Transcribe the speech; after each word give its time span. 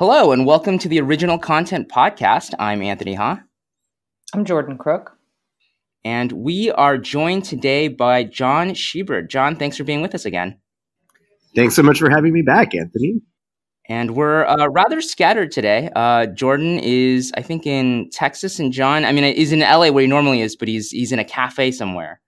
Hello, 0.00 0.32
and 0.32 0.46
welcome 0.46 0.78
to 0.78 0.88
the 0.88 0.98
Original 0.98 1.36
Content 1.36 1.90
Podcast. 1.90 2.54
I'm 2.58 2.80
Anthony 2.80 3.12
Ha. 3.12 3.42
I'm 4.32 4.46
Jordan 4.46 4.78
Crook. 4.78 5.18
And 6.06 6.32
we 6.32 6.70
are 6.70 6.96
joined 6.96 7.44
today 7.44 7.88
by 7.88 8.24
John 8.24 8.70
Shieber. 8.70 9.28
John, 9.28 9.56
thanks 9.56 9.76
for 9.76 9.84
being 9.84 10.00
with 10.00 10.14
us 10.14 10.24
again. 10.24 10.58
Thanks 11.54 11.76
so 11.76 11.82
much 11.82 11.98
for 11.98 12.08
having 12.08 12.32
me 12.32 12.40
back, 12.40 12.74
Anthony. 12.74 13.20
And 13.90 14.12
we're 14.12 14.46
uh, 14.46 14.68
rather 14.68 15.02
scattered 15.02 15.52
today. 15.52 15.90
Uh, 15.94 16.24
Jordan 16.28 16.78
is, 16.78 17.30
I 17.36 17.42
think, 17.42 17.66
in 17.66 18.08
Texas, 18.10 18.58
and 18.58 18.72
John, 18.72 19.04
I 19.04 19.12
mean, 19.12 19.36
he's 19.36 19.52
in 19.52 19.60
LA 19.60 19.90
where 19.90 20.00
he 20.00 20.06
normally 20.08 20.40
is, 20.40 20.56
but 20.56 20.66
he's 20.66 20.90
he's 20.90 21.12
in 21.12 21.18
a 21.18 21.24
cafe 21.26 21.72
somewhere. 21.72 22.22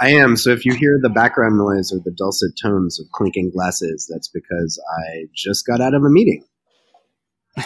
I 0.00 0.10
am. 0.12 0.36
So 0.36 0.50
if 0.50 0.64
you 0.64 0.74
hear 0.74 0.98
the 1.02 1.08
background 1.08 1.58
noise 1.58 1.92
or 1.92 1.98
the 2.04 2.12
dulcet 2.12 2.52
tones 2.60 3.00
of 3.00 3.10
clinking 3.12 3.50
glasses, 3.50 4.08
that's 4.10 4.28
because 4.28 4.80
I 5.00 5.24
just 5.34 5.66
got 5.66 5.80
out 5.80 5.94
of 5.94 6.04
a 6.04 6.10
meeting. 6.10 6.44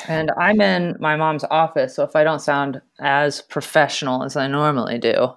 And 0.09 0.31
I'm 0.39 0.61
in 0.61 0.97
my 0.99 1.17
mom's 1.17 1.45
office, 1.45 1.95
so 1.97 2.05
if 2.05 2.17
I 2.17 2.25
don't 2.25 2.41
sound 2.41 2.81
as 2.99 3.43
professional 3.43 4.25
as 4.25 4.37
I 4.37 4.47
normally 4.47 4.99
do, 4.99 5.35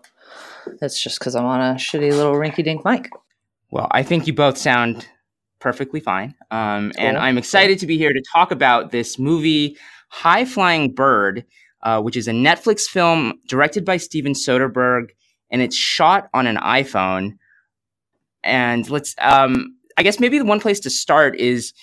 it's 0.82 1.02
just 1.02 1.20
because 1.20 1.36
I'm 1.36 1.46
on 1.46 1.60
a 1.60 1.76
shitty 1.76 2.12
little 2.12 2.34
rinky 2.34 2.64
dink 2.64 2.86
mic. 2.86 3.10
Well, 3.72 3.88
I 3.92 4.04
think 4.04 4.28
you 4.28 4.34
both 4.34 4.58
sound 4.58 5.08
perfectly 5.60 6.00
fine. 6.00 6.36
Um, 6.52 6.92
cool. 6.96 7.06
And 7.06 7.18
I'm 7.18 7.38
excited 7.38 7.80
to 7.80 7.88
be 7.88 7.98
here 7.98 8.14
to 8.14 8.24
talk 8.34 8.52
about 8.52 8.92
this 8.92 9.20
movie, 9.20 9.78
High 10.10 10.46
Flying 10.46 10.94
Bird, 10.94 11.44
uh, 11.84 12.02
which 12.02 12.16
is 12.16 12.28
a 12.28 12.32
Netflix 12.32 12.84
film 12.84 13.34
directed 13.48 13.84
by 13.84 13.98
Steven 13.98 14.34
Soderbergh 14.34 15.10
and 15.52 15.62
it's 15.62 15.76
shot 15.76 16.30
on 16.34 16.48
an 16.48 16.58
iPhone. 16.58 17.38
And 18.44 18.90
let's, 18.90 19.16
um, 19.20 19.76
I 19.98 20.04
guess 20.04 20.20
maybe 20.20 20.38
the 20.38 20.46
one 20.46 20.60
place 20.60 20.80
to 20.82 20.90
start 20.90 21.40
is 21.40 21.74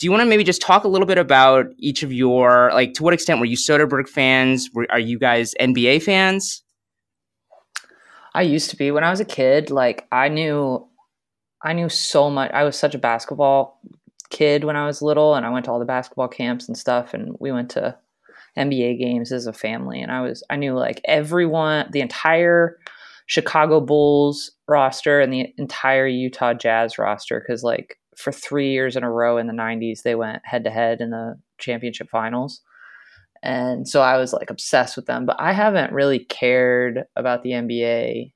do 0.00 0.06
you 0.06 0.10
want 0.10 0.22
to 0.22 0.26
maybe 0.26 0.44
just 0.44 0.62
talk 0.62 0.84
a 0.84 0.88
little 0.88 1.06
bit 1.06 1.18
about 1.18 1.66
each 1.76 2.02
of 2.02 2.10
your, 2.10 2.70
like, 2.72 2.94
to 2.94 3.02
what 3.02 3.12
extent 3.12 3.38
were 3.38 3.44
you 3.44 3.56
Soderbergh 3.56 4.08
fans? 4.08 4.70
Were, 4.72 4.86
are 4.90 4.98
you 4.98 5.18
guys 5.18 5.54
NBA 5.60 6.02
fans? 6.02 6.62
I 8.34 8.42
used 8.42 8.70
to 8.70 8.76
be 8.76 8.90
when 8.90 9.04
I 9.04 9.10
was 9.10 9.20
a 9.20 9.26
kid. 9.26 9.70
Like, 9.70 10.06
I 10.10 10.28
knew, 10.28 10.88
I 11.62 11.74
knew 11.74 11.90
so 11.90 12.30
much. 12.30 12.50
I 12.52 12.64
was 12.64 12.78
such 12.78 12.94
a 12.94 12.98
basketball 12.98 13.78
kid 14.30 14.64
when 14.64 14.74
I 14.74 14.86
was 14.86 15.02
little, 15.02 15.34
and 15.34 15.44
I 15.44 15.50
went 15.50 15.66
to 15.66 15.70
all 15.70 15.78
the 15.78 15.84
basketball 15.84 16.28
camps 16.28 16.66
and 16.66 16.78
stuff, 16.78 17.12
and 17.12 17.36
we 17.38 17.52
went 17.52 17.70
to 17.72 17.98
NBA 18.58 18.98
games 18.98 19.32
as 19.32 19.46
a 19.46 19.52
family, 19.52 20.00
and 20.00 20.10
I 20.10 20.22
was 20.22 20.42
I 20.50 20.56
knew 20.56 20.74
like 20.74 21.00
everyone, 21.04 21.88
the 21.92 22.00
entire 22.00 22.78
Chicago 23.26 23.80
Bulls 23.80 24.50
roster 24.66 25.20
and 25.20 25.32
the 25.32 25.52
entire 25.56 26.06
Utah 26.06 26.54
Jazz 26.54 26.98
roster 26.98 27.40
because 27.40 27.62
like 27.62 27.96
for 28.16 28.32
three 28.32 28.72
years 28.72 28.96
in 28.96 29.04
a 29.04 29.10
row 29.10 29.38
in 29.38 29.46
the 29.46 29.52
'90s 29.52 30.02
they 30.02 30.14
went 30.14 30.42
head 30.44 30.64
to 30.64 30.70
head 30.70 31.00
in 31.00 31.10
the 31.10 31.38
championship 31.58 32.08
finals, 32.10 32.60
and 33.42 33.88
so 33.88 34.02
I 34.02 34.16
was 34.16 34.32
like 34.32 34.50
obsessed 34.50 34.96
with 34.96 35.06
them. 35.06 35.26
But 35.26 35.36
I 35.38 35.52
haven't 35.52 35.92
really 35.92 36.18
cared 36.18 37.04
about 37.16 37.42
the 37.42 37.50
NBA 37.50 38.32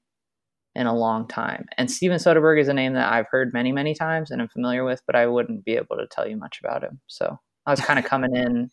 in 0.75 0.87
a 0.87 0.95
long 0.97 1.29
time. 1.29 1.67
And 1.79 1.91
Steven 1.91 2.19
Soderbergh 2.19 2.61
is 2.61 2.69
a 2.69 2.75
name 2.75 2.95
that 2.95 3.13
I've 3.13 3.29
heard 3.31 3.53
many, 3.53 3.71
many 3.71 3.95
times 3.95 4.31
and 4.31 4.43
I'm 4.43 4.49
familiar 4.49 4.85
with, 4.85 5.03
but 5.07 5.15
I 5.15 5.27
wouldn't 5.27 5.65
be 5.65 5.77
able 5.77 5.97
to 5.97 6.07
tell 6.11 6.29
you 6.29 6.37
much 6.37 6.61
about 6.63 6.83
him. 6.83 7.01
So 7.07 7.39
I 7.67 7.71
was 7.71 7.81
kind 7.81 7.99
of 7.99 8.05
coming 8.05 8.35
in 8.35 8.71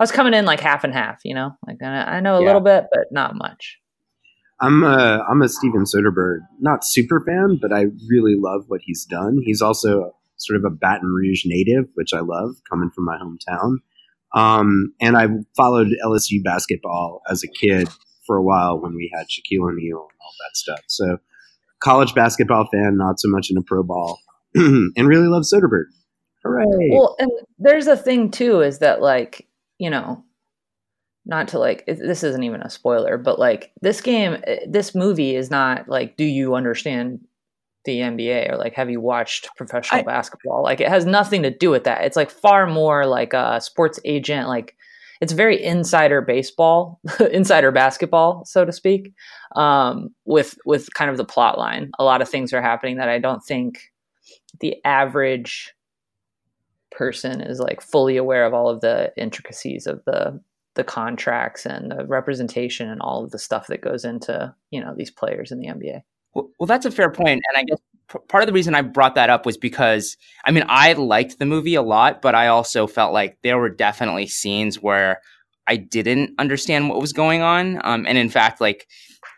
I 0.00 0.02
was 0.02 0.12
coming 0.12 0.32
in 0.32 0.46
like 0.46 0.60
half 0.60 0.82
and 0.82 0.94
half, 0.94 1.20
you 1.26 1.34
know. 1.34 1.54
Like 1.66 1.82
I 1.82 2.20
know 2.20 2.36
a 2.36 2.40
yeah. 2.40 2.46
little 2.46 2.62
bit, 2.62 2.86
but 2.90 3.12
not 3.12 3.36
much. 3.36 3.78
I'm 4.58 4.82
a 4.82 5.22
I'm 5.28 5.42
a 5.42 5.48
Steven 5.48 5.84
Soderbergh 5.84 6.38
not 6.58 6.86
super 6.86 7.20
fan, 7.20 7.58
but 7.60 7.70
I 7.70 7.84
really 8.08 8.34
love 8.34 8.64
what 8.68 8.80
he's 8.82 9.04
done. 9.04 9.40
He's 9.44 9.60
also 9.60 10.16
sort 10.38 10.56
of 10.56 10.64
a 10.64 10.70
Baton 10.70 11.12
Rouge 11.12 11.42
native, 11.44 11.84
which 11.94 12.14
I 12.14 12.20
love, 12.20 12.56
coming 12.70 12.90
from 12.90 13.04
my 13.04 13.18
hometown. 13.18 13.76
Um, 14.34 14.94
and 15.02 15.18
I 15.18 15.26
followed 15.54 15.88
LSU 16.02 16.42
basketball 16.42 17.20
as 17.28 17.44
a 17.44 17.48
kid 17.48 17.90
for 18.26 18.38
a 18.38 18.42
while 18.42 18.80
when 18.80 18.94
we 18.94 19.12
had 19.14 19.26
Shaquille 19.26 19.70
O'Neal 19.70 19.98
and 19.98 20.18
all 20.22 20.32
that 20.40 20.56
stuff. 20.56 20.80
So, 20.86 21.18
college 21.80 22.14
basketball 22.14 22.68
fan, 22.72 22.96
not 22.96 23.20
so 23.20 23.28
much 23.28 23.50
into 23.50 23.60
pro 23.60 23.82
ball, 23.82 24.18
and 24.54 24.96
really 24.96 25.28
love 25.28 25.42
Soderbergh. 25.42 25.90
Hooray! 26.42 26.88
Well, 26.90 27.16
and 27.18 27.30
there's 27.58 27.86
a 27.86 27.98
thing 27.98 28.30
too 28.30 28.62
is 28.62 28.78
that 28.78 29.02
like 29.02 29.46
you 29.80 29.88
know, 29.88 30.22
not 31.24 31.48
to 31.48 31.58
like 31.58 31.84
this 31.86 32.22
isn't 32.22 32.44
even 32.44 32.60
a 32.60 32.70
spoiler, 32.70 33.16
but 33.16 33.38
like 33.38 33.72
this 33.80 34.00
game, 34.00 34.36
eh, 34.46 34.60
this 34.68 34.94
movie 34.94 35.34
is 35.34 35.50
not 35.50 35.88
like, 35.88 36.16
do 36.16 36.24
you 36.24 36.54
understand 36.54 37.20
the 37.86 37.96
NBA 37.96 38.52
or 38.52 38.58
like 38.58 38.74
have 38.74 38.90
you 38.90 39.00
watched 39.00 39.48
professional 39.56 40.00
I, 40.00 40.04
basketball? 40.04 40.62
Like 40.62 40.80
it 40.80 40.88
has 40.88 41.06
nothing 41.06 41.42
to 41.42 41.50
do 41.50 41.70
with 41.70 41.84
that. 41.84 42.04
It's 42.04 42.16
like 42.16 42.30
far 42.30 42.66
more 42.66 43.06
like 43.06 43.32
a 43.32 43.60
sports 43.60 43.98
agent, 44.04 44.48
like 44.48 44.76
it's 45.22 45.32
very 45.32 45.62
insider 45.62 46.20
baseball, 46.20 47.00
insider 47.32 47.72
basketball, 47.72 48.44
so 48.44 48.66
to 48.66 48.72
speak, 48.72 49.12
um, 49.56 50.10
with 50.26 50.58
with 50.66 50.92
kind 50.92 51.10
of 51.10 51.16
the 51.16 51.24
plot 51.24 51.58
line. 51.58 51.90
A 51.98 52.04
lot 52.04 52.20
of 52.20 52.28
things 52.28 52.52
are 52.52 52.62
happening 52.62 52.98
that 52.98 53.08
I 53.08 53.18
don't 53.18 53.42
think 53.42 53.80
the 54.60 54.76
average 54.84 55.72
person 56.90 57.40
is 57.40 57.58
like 57.58 57.80
fully 57.80 58.16
aware 58.16 58.44
of 58.44 58.54
all 58.54 58.68
of 58.68 58.80
the 58.80 59.12
intricacies 59.16 59.86
of 59.86 60.04
the 60.04 60.40
the 60.74 60.84
contracts 60.84 61.66
and 61.66 61.90
the 61.90 62.06
representation 62.06 62.88
and 62.88 63.00
all 63.00 63.24
of 63.24 63.32
the 63.32 63.38
stuff 63.38 63.66
that 63.66 63.80
goes 63.80 64.04
into 64.04 64.54
you 64.70 64.80
know 64.80 64.94
these 64.96 65.10
players 65.10 65.50
in 65.50 65.58
the 65.58 65.66
NBA. 65.66 66.02
Well, 66.34 66.50
well 66.58 66.66
that's 66.66 66.86
a 66.86 66.90
fair 66.90 67.10
point, 67.10 67.42
and 67.48 67.56
I 67.56 67.64
guess 67.64 67.78
part 68.28 68.42
of 68.42 68.46
the 68.46 68.52
reason 68.52 68.74
I 68.74 68.82
brought 68.82 69.14
that 69.14 69.30
up 69.30 69.46
was 69.46 69.56
because 69.56 70.16
I 70.44 70.50
mean 70.50 70.64
I 70.68 70.92
liked 70.94 71.38
the 71.38 71.46
movie 71.46 71.74
a 71.74 71.82
lot, 71.82 72.22
but 72.22 72.34
I 72.34 72.48
also 72.48 72.86
felt 72.86 73.12
like 73.12 73.38
there 73.42 73.58
were 73.58 73.68
definitely 73.68 74.26
scenes 74.26 74.80
where 74.80 75.20
I 75.66 75.76
didn't 75.76 76.34
understand 76.38 76.88
what 76.88 77.00
was 77.00 77.12
going 77.12 77.42
on, 77.42 77.80
um, 77.84 78.06
and 78.06 78.18
in 78.18 78.28
fact, 78.28 78.60
like 78.60 78.88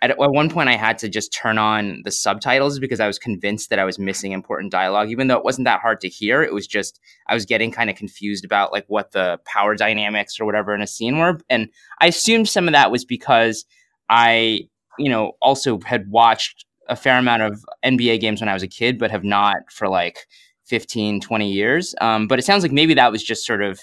at, 0.02 0.10
at 0.10 0.18
one 0.18 0.50
point 0.50 0.68
I 0.68 0.76
had 0.76 0.98
to 0.98 1.08
just 1.08 1.32
turn 1.32 1.56
on 1.56 2.02
the 2.04 2.10
subtitles 2.10 2.78
because 2.78 3.00
I 3.00 3.06
was 3.06 3.18
convinced 3.18 3.70
that 3.70 3.78
I 3.78 3.84
was 3.84 3.98
missing 3.98 4.32
important 4.32 4.72
dialogue, 4.72 5.08
even 5.10 5.28
though 5.28 5.38
it 5.38 5.44
wasn't 5.44 5.64
that 5.66 5.80
hard 5.80 6.00
to 6.00 6.08
hear. 6.08 6.42
It 6.42 6.52
was 6.52 6.66
just 6.66 7.00
I 7.28 7.34
was 7.34 7.46
getting 7.46 7.70
kind 7.70 7.88
of 7.88 7.96
confused 7.96 8.44
about 8.44 8.72
like 8.72 8.84
what 8.88 9.12
the 9.12 9.38
power 9.46 9.76
dynamics 9.76 10.38
or 10.38 10.44
whatever 10.44 10.74
in 10.74 10.82
a 10.82 10.86
scene 10.86 11.18
were, 11.18 11.38
and 11.48 11.68
I 12.00 12.08
assumed 12.08 12.48
some 12.48 12.68
of 12.68 12.72
that 12.72 12.90
was 12.90 13.04
because 13.04 13.64
I, 14.08 14.68
you 14.98 15.08
know, 15.08 15.32
also 15.40 15.78
had 15.80 16.10
watched 16.10 16.66
a 16.88 16.96
fair 16.96 17.16
amount 17.16 17.42
of 17.42 17.64
NBA 17.84 18.20
games 18.20 18.40
when 18.40 18.48
I 18.48 18.54
was 18.54 18.62
a 18.62 18.68
kid, 18.68 18.98
but 18.98 19.12
have 19.12 19.24
not 19.24 19.58
for 19.70 19.88
like 19.88 20.26
15, 20.64 21.20
20 21.20 21.50
years. 21.50 21.94
Um, 22.00 22.26
but 22.26 22.38
it 22.38 22.44
sounds 22.44 22.64
like 22.64 22.72
maybe 22.72 22.94
that 22.94 23.12
was 23.12 23.22
just 23.22 23.46
sort 23.46 23.62
of 23.62 23.80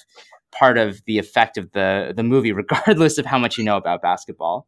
part 0.51 0.77
of 0.77 1.01
the 1.05 1.17
effect 1.17 1.57
of 1.57 1.71
the 1.71 2.13
the 2.15 2.23
movie, 2.23 2.51
regardless 2.63 3.17
of 3.17 3.25
how 3.25 3.39
much 3.39 3.57
you 3.57 3.63
know 3.63 3.77
about 3.77 4.01
basketball. 4.01 4.67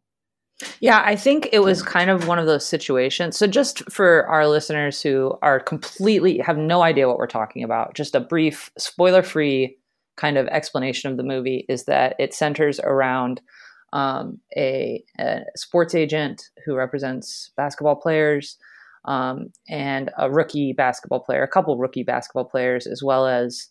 Yeah, 0.79 1.01
I 1.05 1.15
think 1.15 1.49
it 1.51 1.59
was 1.59 1.83
kind 1.83 2.09
of 2.09 2.27
one 2.27 2.39
of 2.39 2.45
those 2.45 2.65
situations. 2.65 3.37
So, 3.37 3.47
just 3.47 3.89
for 3.91 4.25
our 4.27 4.47
listeners 4.47 5.01
who 5.01 5.37
are 5.41 5.59
completely 5.59 6.37
have 6.39 6.57
no 6.57 6.81
idea 6.81 7.07
what 7.07 7.17
we're 7.17 7.27
talking 7.27 7.63
about, 7.63 7.95
just 7.95 8.15
a 8.15 8.19
brief, 8.19 8.71
spoiler 8.77 9.23
free 9.23 9.77
kind 10.17 10.37
of 10.37 10.47
explanation 10.47 11.09
of 11.09 11.17
the 11.17 11.23
movie 11.23 11.65
is 11.69 11.85
that 11.85 12.15
it 12.19 12.33
centers 12.33 12.79
around 12.81 13.41
um, 13.93 14.39
a, 14.55 15.03
a, 15.19 15.41
sports 15.55 15.95
agent 15.95 16.49
who 16.65 16.75
represents 16.75 17.51
basketball 17.57 17.95
players 17.95 18.57
um, 19.05 19.47
and 19.69 20.11
a 20.17 20.31
rookie 20.31 20.73
basketball 20.73 21.19
player, 21.19 21.43
a 21.43 21.47
couple 21.47 21.77
rookie 21.77 22.03
basketball 22.03 22.45
players, 22.45 22.87
as 22.87 23.01
well 23.03 23.27
as 23.27 23.67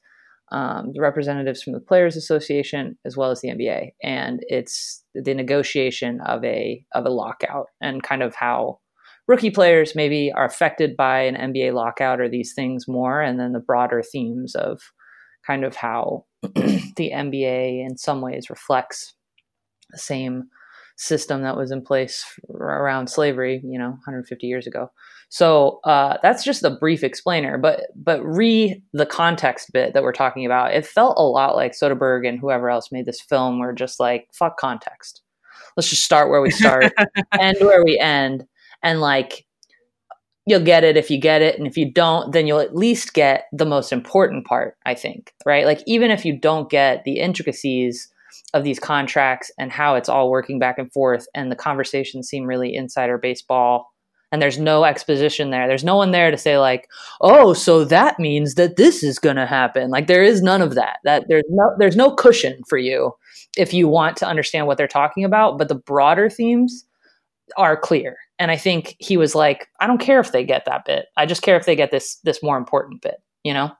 um, 0.52 0.90
the 0.92 1.00
representatives 1.00 1.62
from 1.62 1.72
the 1.72 1.80
Players 1.80 2.16
Association 2.16 2.98
as 3.04 3.16
well 3.16 3.30
as 3.30 3.40
the 3.40 3.48
NBA, 3.48 3.90
and 4.02 4.40
it's 4.48 5.04
the 5.14 5.34
negotiation 5.34 6.20
of 6.26 6.44
a 6.44 6.84
of 6.92 7.06
a 7.06 7.10
lockout 7.10 7.66
and 7.80 8.02
kind 8.02 8.22
of 8.22 8.34
how 8.34 8.78
rookie 9.28 9.50
players 9.50 9.94
maybe 9.94 10.32
are 10.32 10.44
affected 10.44 10.96
by 10.96 11.20
an 11.20 11.52
NBA 11.52 11.72
lockout 11.72 12.20
or 12.20 12.28
these 12.28 12.52
things 12.52 12.88
more, 12.88 13.20
and 13.20 13.38
then 13.38 13.52
the 13.52 13.60
broader 13.60 14.02
themes 14.02 14.54
of 14.54 14.80
kind 15.46 15.64
of 15.64 15.76
how 15.76 16.24
the 16.42 17.10
NBA 17.12 17.86
in 17.86 17.96
some 17.96 18.20
ways 18.20 18.50
reflects 18.50 19.14
the 19.90 19.98
same 19.98 20.44
system 20.96 21.42
that 21.42 21.56
was 21.56 21.70
in 21.70 21.82
place 21.82 22.24
around 22.50 23.08
slavery, 23.08 23.62
you 23.64 23.78
know, 23.78 23.90
150 23.90 24.46
years 24.46 24.66
ago. 24.66 24.90
So 25.30 25.78
uh, 25.84 26.18
that's 26.24 26.42
just 26.42 26.64
a 26.64 26.70
brief 26.70 27.04
explainer, 27.04 27.56
but 27.56 27.86
but 27.94 28.20
re 28.24 28.82
the 28.92 29.06
context 29.06 29.72
bit 29.72 29.94
that 29.94 30.02
we're 30.02 30.12
talking 30.12 30.44
about, 30.44 30.74
it 30.74 30.84
felt 30.84 31.16
a 31.18 31.22
lot 31.22 31.54
like 31.54 31.72
Soderbergh 31.72 32.28
and 32.28 32.38
whoever 32.38 32.68
else 32.68 32.90
made 32.90 33.06
this 33.06 33.20
film 33.20 33.60
were 33.60 33.72
just 33.72 34.00
like 34.00 34.28
fuck 34.34 34.58
context. 34.58 35.22
Let's 35.76 35.88
just 35.88 36.02
start 36.02 36.30
where 36.30 36.40
we 36.40 36.50
start, 36.50 36.92
end 37.40 37.58
where 37.60 37.84
we 37.84 37.96
end, 37.96 38.44
and 38.82 39.00
like 39.00 39.46
you'll 40.46 40.64
get 40.64 40.82
it 40.82 40.96
if 40.96 41.12
you 41.12 41.20
get 41.20 41.42
it, 41.42 41.56
and 41.56 41.66
if 41.68 41.76
you 41.76 41.92
don't, 41.92 42.32
then 42.32 42.48
you'll 42.48 42.58
at 42.58 42.74
least 42.74 43.14
get 43.14 43.44
the 43.52 43.66
most 43.66 43.92
important 43.92 44.46
part. 44.46 44.76
I 44.84 44.96
think, 44.96 45.32
right? 45.46 45.64
Like 45.64 45.80
even 45.86 46.10
if 46.10 46.24
you 46.24 46.36
don't 46.36 46.68
get 46.68 47.04
the 47.04 47.20
intricacies 47.20 48.08
of 48.52 48.64
these 48.64 48.80
contracts 48.80 49.52
and 49.60 49.70
how 49.70 49.94
it's 49.94 50.08
all 50.08 50.28
working 50.28 50.58
back 50.58 50.76
and 50.76 50.92
forth, 50.92 51.28
and 51.36 51.52
the 51.52 51.56
conversations 51.56 52.26
seem 52.26 52.46
really 52.46 52.74
insider 52.74 53.16
baseball 53.16 53.92
and 54.32 54.40
there's 54.40 54.58
no 54.58 54.84
exposition 54.84 55.50
there. 55.50 55.66
There's 55.66 55.84
no 55.84 55.96
one 55.96 56.12
there 56.12 56.30
to 56.30 56.36
say 56.36 56.58
like, 56.58 56.88
"Oh, 57.20 57.52
so 57.52 57.84
that 57.84 58.18
means 58.18 58.54
that 58.54 58.76
this 58.76 59.02
is 59.02 59.18
going 59.18 59.36
to 59.36 59.46
happen." 59.46 59.90
Like 59.90 60.06
there 60.06 60.22
is 60.22 60.42
none 60.42 60.62
of 60.62 60.74
that. 60.74 60.98
That 61.04 61.24
there's 61.28 61.44
no 61.50 61.74
there's 61.78 61.96
no 61.96 62.14
cushion 62.14 62.60
for 62.68 62.78
you 62.78 63.12
if 63.56 63.74
you 63.74 63.88
want 63.88 64.16
to 64.18 64.26
understand 64.26 64.66
what 64.66 64.78
they're 64.78 64.88
talking 64.88 65.24
about, 65.24 65.58
but 65.58 65.68
the 65.68 65.74
broader 65.74 66.30
themes 66.30 66.84
are 67.56 67.76
clear. 67.76 68.16
And 68.38 68.50
I 68.50 68.56
think 68.56 68.96
he 68.98 69.16
was 69.16 69.34
like, 69.34 69.68
"I 69.80 69.86
don't 69.86 70.00
care 70.00 70.20
if 70.20 70.32
they 70.32 70.44
get 70.44 70.64
that 70.66 70.84
bit. 70.84 71.06
I 71.16 71.26
just 71.26 71.42
care 71.42 71.56
if 71.56 71.66
they 71.66 71.76
get 71.76 71.90
this 71.90 72.16
this 72.24 72.42
more 72.42 72.56
important 72.56 73.02
bit." 73.02 73.16
You 73.44 73.54
know? 73.54 73.72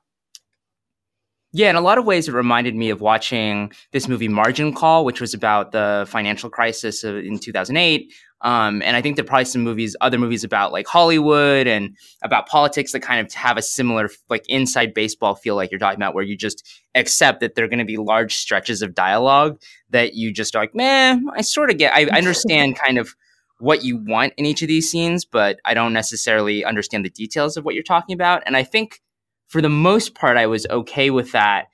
Yeah, 1.53 1.69
in 1.69 1.75
a 1.75 1.81
lot 1.81 1.97
of 1.97 2.05
ways, 2.05 2.29
it 2.29 2.33
reminded 2.33 2.75
me 2.75 2.89
of 2.91 3.01
watching 3.01 3.73
this 3.91 4.07
movie 4.07 4.29
Margin 4.29 4.73
Call, 4.73 5.03
which 5.03 5.19
was 5.19 5.33
about 5.33 5.73
the 5.73 6.05
financial 6.09 6.49
crisis 6.49 7.03
in 7.03 7.39
2008. 7.39 8.13
Um, 8.43 8.81
and 8.81 8.97
I 8.97 9.01
think 9.01 9.15
there 9.15 9.23
are 9.23 9.27
probably 9.27 9.45
some 9.45 9.61
movies, 9.61 9.95
other 10.01 10.17
movies 10.17 10.43
about 10.43 10.71
like 10.71 10.87
Hollywood 10.87 11.67
and 11.67 11.95
about 12.23 12.47
politics 12.47 12.91
that 12.91 13.01
kind 13.01 13.25
of 13.25 13.31
have 13.33 13.57
a 13.57 13.61
similar 13.61 14.09
like 14.29 14.43
inside 14.49 14.93
baseball 14.93 15.35
feel 15.35 15.55
like 15.55 15.71
you're 15.71 15.79
talking 15.79 15.99
about, 15.99 16.15
where 16.15 16.23
you 16.23 16.35
just 16.35 16.67
accept 16.95 17.39
that 17.41 17.55
there 17.55 17.65
are 17.65 17.67
going 17.67 17.79
to 17.79 17.85
be 17.85 17.97
large 17.97 18.35
stretches 18.35 18.81
of 18.81 18.95
dialogue 18.95 19.61
that 19.91 20.15
you 20.15 20.33
just 20.33 20.55
are 20.55 20.63
like, 20.63 20.73
man, 20.73 21.25
I 21.35 21.41
sort 21.41 21.69
of 21.69 21.77
get, 21.77 21.93
I, 21.93 22.07
I 22.11 22.17
understand 22.17 22.77
kind 22.77 22.97
of 22.97 23.15
what 23.59 23.83
you 23.83 23.97
want 23.97 24.33
in 24.37 24.47
each 24.47 24.63
of 24.63 24.67
these 24.67 24.89
scenes, 24.89 25.23
but 25.23 25.59
I 25.63 25.75
don't 25.75 25.93
necessarily 25.93 26.65
understand 26.65 27.05
the 27.05 27.11
details 27.11 27.57
of 27.57 27.63
what 27.63 27.75
you're 27.75 27.83
talking 27.83 28.13
about. 28.13 28.41
And 28.47 28.57
I 28.57 28.63
think 28.63 29.01
for 29.47 29.61
the 29.61 29.69
most 29.69 30.15
part, 30.15 30.37
I 30.37 30.47
was 30.47 30.65
okay 30.67 31.11
with 31.11 31.31
that. 31.33 31.65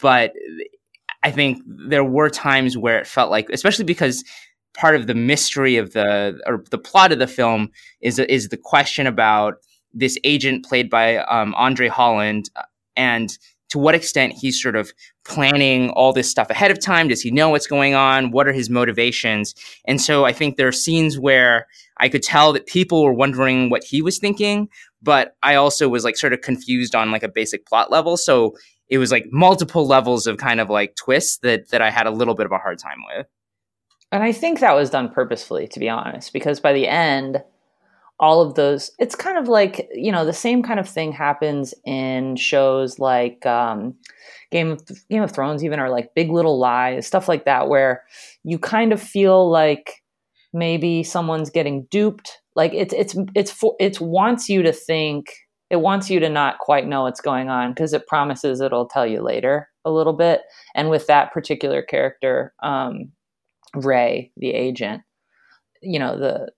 But 0.00 0.32
I 1.22 1.30
think 1.30 1.62
there 1.66 2.04
were 2.04 2.30
times 2.30 2.78
where 2.78 2.98
it 2.98 3.06
felt 3.06 3.30
like, 3.30 3.50
especially 3.50 3.84
because 3.84 4.24
part 4.74 4.96
of 4.96 5.06
the 5.06 5.14
mystery 5.14 5.76
of 5.76 5.92
the 5.92 6.40
or 6.46 6.64
the 6.70 6.78
plot 6.78 7.12
of 7.12 7.18
the 7.18 7.26
film 7.26 7.70
is 8.00 8.18
is 8.18 8.48
the 8.48 8.56
question 8.56 9.06
about 9.06 9.54
this 9.92 10.18
agent 10.24 10.64
played 10.64 10.90
by 10.90 11.18
um, 11.18 11.54
Andre 11.54 11.88
Holland 11.88 12.50
and 12.96 13.38
to 13.70 13.78
what 13.78 13.94
extent 13.94 14.32
he's 14.32 14.60
sort 14.60 14.76
of 14.76 14.92
planning 15.24 15.90
all 15.90 16.12
this 16.12 16.30
stuff 16.30 16.50
ahead 16.50 16.70
of 16.70 16.80
time. 16.80 17.08
Does 17.08 17.22
he 17.22 17.30
know 17.30 17.48
what's 17.48 17.66
going 17.66 17.94
on? 17.94 18.30
What 18.30 18.46
are 18.46 18.52
his 18.52 18.70
motivations? 18.70 19.54
And 19.86 20.00
so 20.00 20.24
I 20.24 20.32
think 20.32 20.56
there 20.56 20.68
are 20.68 20.72
scenes 20.72 21.18
where 21.18 21.66
I 21.98 22.08
could 22.08 22.22
tell 22.22 22.52
that 22.52 22.66
people 22.66 23.02
were 23.02 23.12
wondering 23.12 23.70
what 23.70 23.82
he 23.82 24.02
was 24.02 24.18
thinking, 24.18 24.68
but 25.02 25.36
I 25.42 25.54
also 25.54 25.88
was 25.88 26.04
like 26.04 26.16
sort 26.16 26.32
of 26.32 26.40
confused 26.40 26.94
on 26.94 27.10
like 27.10 27.22
a 27.22 27.28
basic 27.28 27.66
plot 27.66 27.90
level. 27.90 28.16
So 28.16 28.56
it 28.88 28.98
was 28.98 29.10
like 29.10 29.26
multiple 29.32 29.86
levels 29.86 30.26
of 30.26 30.36
kind 30.36 30.60
of 30.60 30.68
like 30.70 30.94
twists 30.96 31.38
that 31.38 31.70
that 31.70 31.82
I 31.82 31.90
had 31.90 32.06
a 32.06 32.10
little 32.10 32.34
bit 32.34 32.46
of 32.46 32.52
a 32.52 32.58
hard 32.58 32.78
time 32.78 32.98
with. 33.16 33.26
And 34.12 34.22
I 34.22 34.32
think 34.32 34.60
that 34.60 34.74
was 34.74 34.90
done 34.90 35.08
purposefully, 35.08 35.66
to 35.68 35.80
be 35.80 35.88
honest, 35.88 36.32
because 36.32 36.60
by 36.60 36.72
the 36.72 36.86
end, 36.86 37.42
all 38.20 38.42
of 38.42 38.54
those, 38.54 38.92
it's 38.98 39.16
kind 39.16 39.38
of 39.38 39.48
like, 39.48 39.88
you 39.92 40.12
know, 40.12 40.24
the 40.24 40.32
same 40.32 40.62
kind 40.62 40.78
of 40.78 40.88
thing 40.88 41.10
happens 41.10 41.74
in 41.84 42.36
shows 42.36 42.98
like 43.00 43.44
um, 43.44 43.94
Game 44.52 44.70
of 44.70 44.82
Game 45.10 45.22
of 45.22 45.32
Thrones, 45.32 45.64
even 45.64 45.80
or 45.80 45.90
like 45.90 46.14
Big 46.14 46.30
Little 46.30 46.58
Lies, 46.58 47.06
stuff 47.06 47.28
like 47.28 47.44
that, 47.44 47.68
where 47.68 48.04
you 48.44 48.58
kind 48.58 48.92
of 48.92 49.02
feel 49.02 49.50
like 49.50 50.02
maybe 50.52 51.02
someone's 51.02 51.50
getting 51.50 51.86
duped. 51.90 52.38
Like 52.54 52.72
it's 52.72 52.94
it's 52.94 53.16
it's 53.34 53.50
for, 53.50 53.74
it 53.80 54.00
wants 54.00 54.48
you 54.48 54.62
to 54.62 54.72
think 54.72 55.26
it 55.70 55.80
wants 55.80 56.08
you 56.08 56.20
to 56.20 56.28
not 56.28 56.58
quite 56.58 56.86
know 56.86 57.02
what's 57.02 57.20
going 57.20 57.48
on 57.48 57.72
because 57.72 57.92
it 57.92 58.06
promises 58.06 58.60
it'll 58.60 58.86
tell 58.86 59.06
you 59.06 59.22
later 59.22 59.68
a 59.84 59.90
little 59.90 60.12
bit. 60.12 60.42
And 60.76 60.88
with 60.88 61.08
that 61.08 61.32
particular 61.32 61.82
character 61.82 62.54
um, 62.62 63.10
ray 63.74 64.30
the 64.36 64.50
agent 64.50 65.02
you 65.82 65.98
know 65.98 66.18
the 66.18 66.50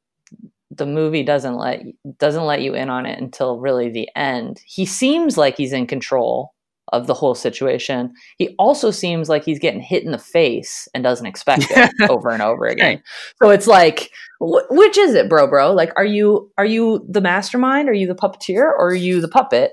the 0.70 0.86
movie 0.86 1.22
doesn't 1.22 1.56
let 1.56 1.82
doesn't 2.18 2.44
let 2.44 2.62
you 2.62 2.74
in 2.74 2.90
on 2.90 3.06
it 3.06 3.18
until 3.20 3.58
really 3.58 3.88
the 3.88 4.08
end 4.16 4.60
he 4.64 4.84
seems 4.84 5.36
like 5.36 5.56
he's 5.56 5.72
in 5.72 5.86
control 5.86 6.52
of 6.92 7.06
the 7.06 7.14
whole 7.14 7.34
situation. 7.34 8.12
He 8.38 8.54
also 8.58 8.90
seems 8.90 9.28
like 9.28 9.44
he's 9.44 9.58
getting 9.58 9.80
hit 9.80 10.04
in 10.04 10.12
the 10.12 10.18
face 10.18 10.88
and 10.94 11.02
doesn't 11.02 11.26
expect 11.26 11.66
it 11.70 11.90
over 12.10 12.30
and 12.30 12.42
over 12.42 12.66
again. 12.66 13.02
So 13.42 13.50
it's 13.50 13.66
like, 13.66 14.10
wh- 14.38 14.70
which 14.70 14.96
is 14.96 15.14
it, 15.14 15.28
bro, 15.28 15.48
bro? 15.48 15.72
Like, 15.72 15.92
are 15.96 16.04
you 16.04 16.50
are 16.58 16.64
you 16.64 17.04
the 17.08 17.20
mastermind? 17.20 17.88
Are 17.88 17.94
you 17.94 18.06
the 18.06 18.14
puppeteer, 18.14 18.62
or 18.62 18.88
are 18.88 18.94
you 18.94 19.20
the 19.20 19.28
puppet? 19.28 19.72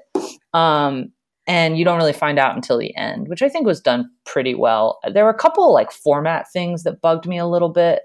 Um, 0.54 1.12
and 1.48 1.78
you 1.78 1.86
don't 1.86 1.98
really 1.98 2.14
find 2.14 2.40
out 2.40 2.56
until 2.56 2.78
the 2.78 2.96
end, 2.96 3.28
which 3.28 3.42
I 3.42 3.50
think 3.50 3.66
was 3.66 3.82
done 3.82 4.10
pretty 4.26 4.56
well. 4.56 5.00
There 5.12 5.26
were 5.26 5.30
a 5.30 5.38
couple 5.38 5.74
like 5.74 5.92
format 5.92 6.52
things 6.52 6.84
that 6.84 7.02
bugged 7.02 7.28
me 7.28 7.38
a 7.38 7.48
little 7.48 7.70
bit. 7.70 8.02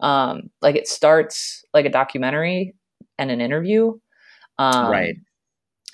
Um, 0.00 0.50
like 0.62 0.76
it 0.76 0.86
starts 0.86 1.64
like 1.72 1.86
a 1.86 1.90
documentary 1.90 2.74
and 3.18 3.30
an 3.30 3.40
interview. 3.40 3.94
Um, 4.58 4.90
right 4.90 5.16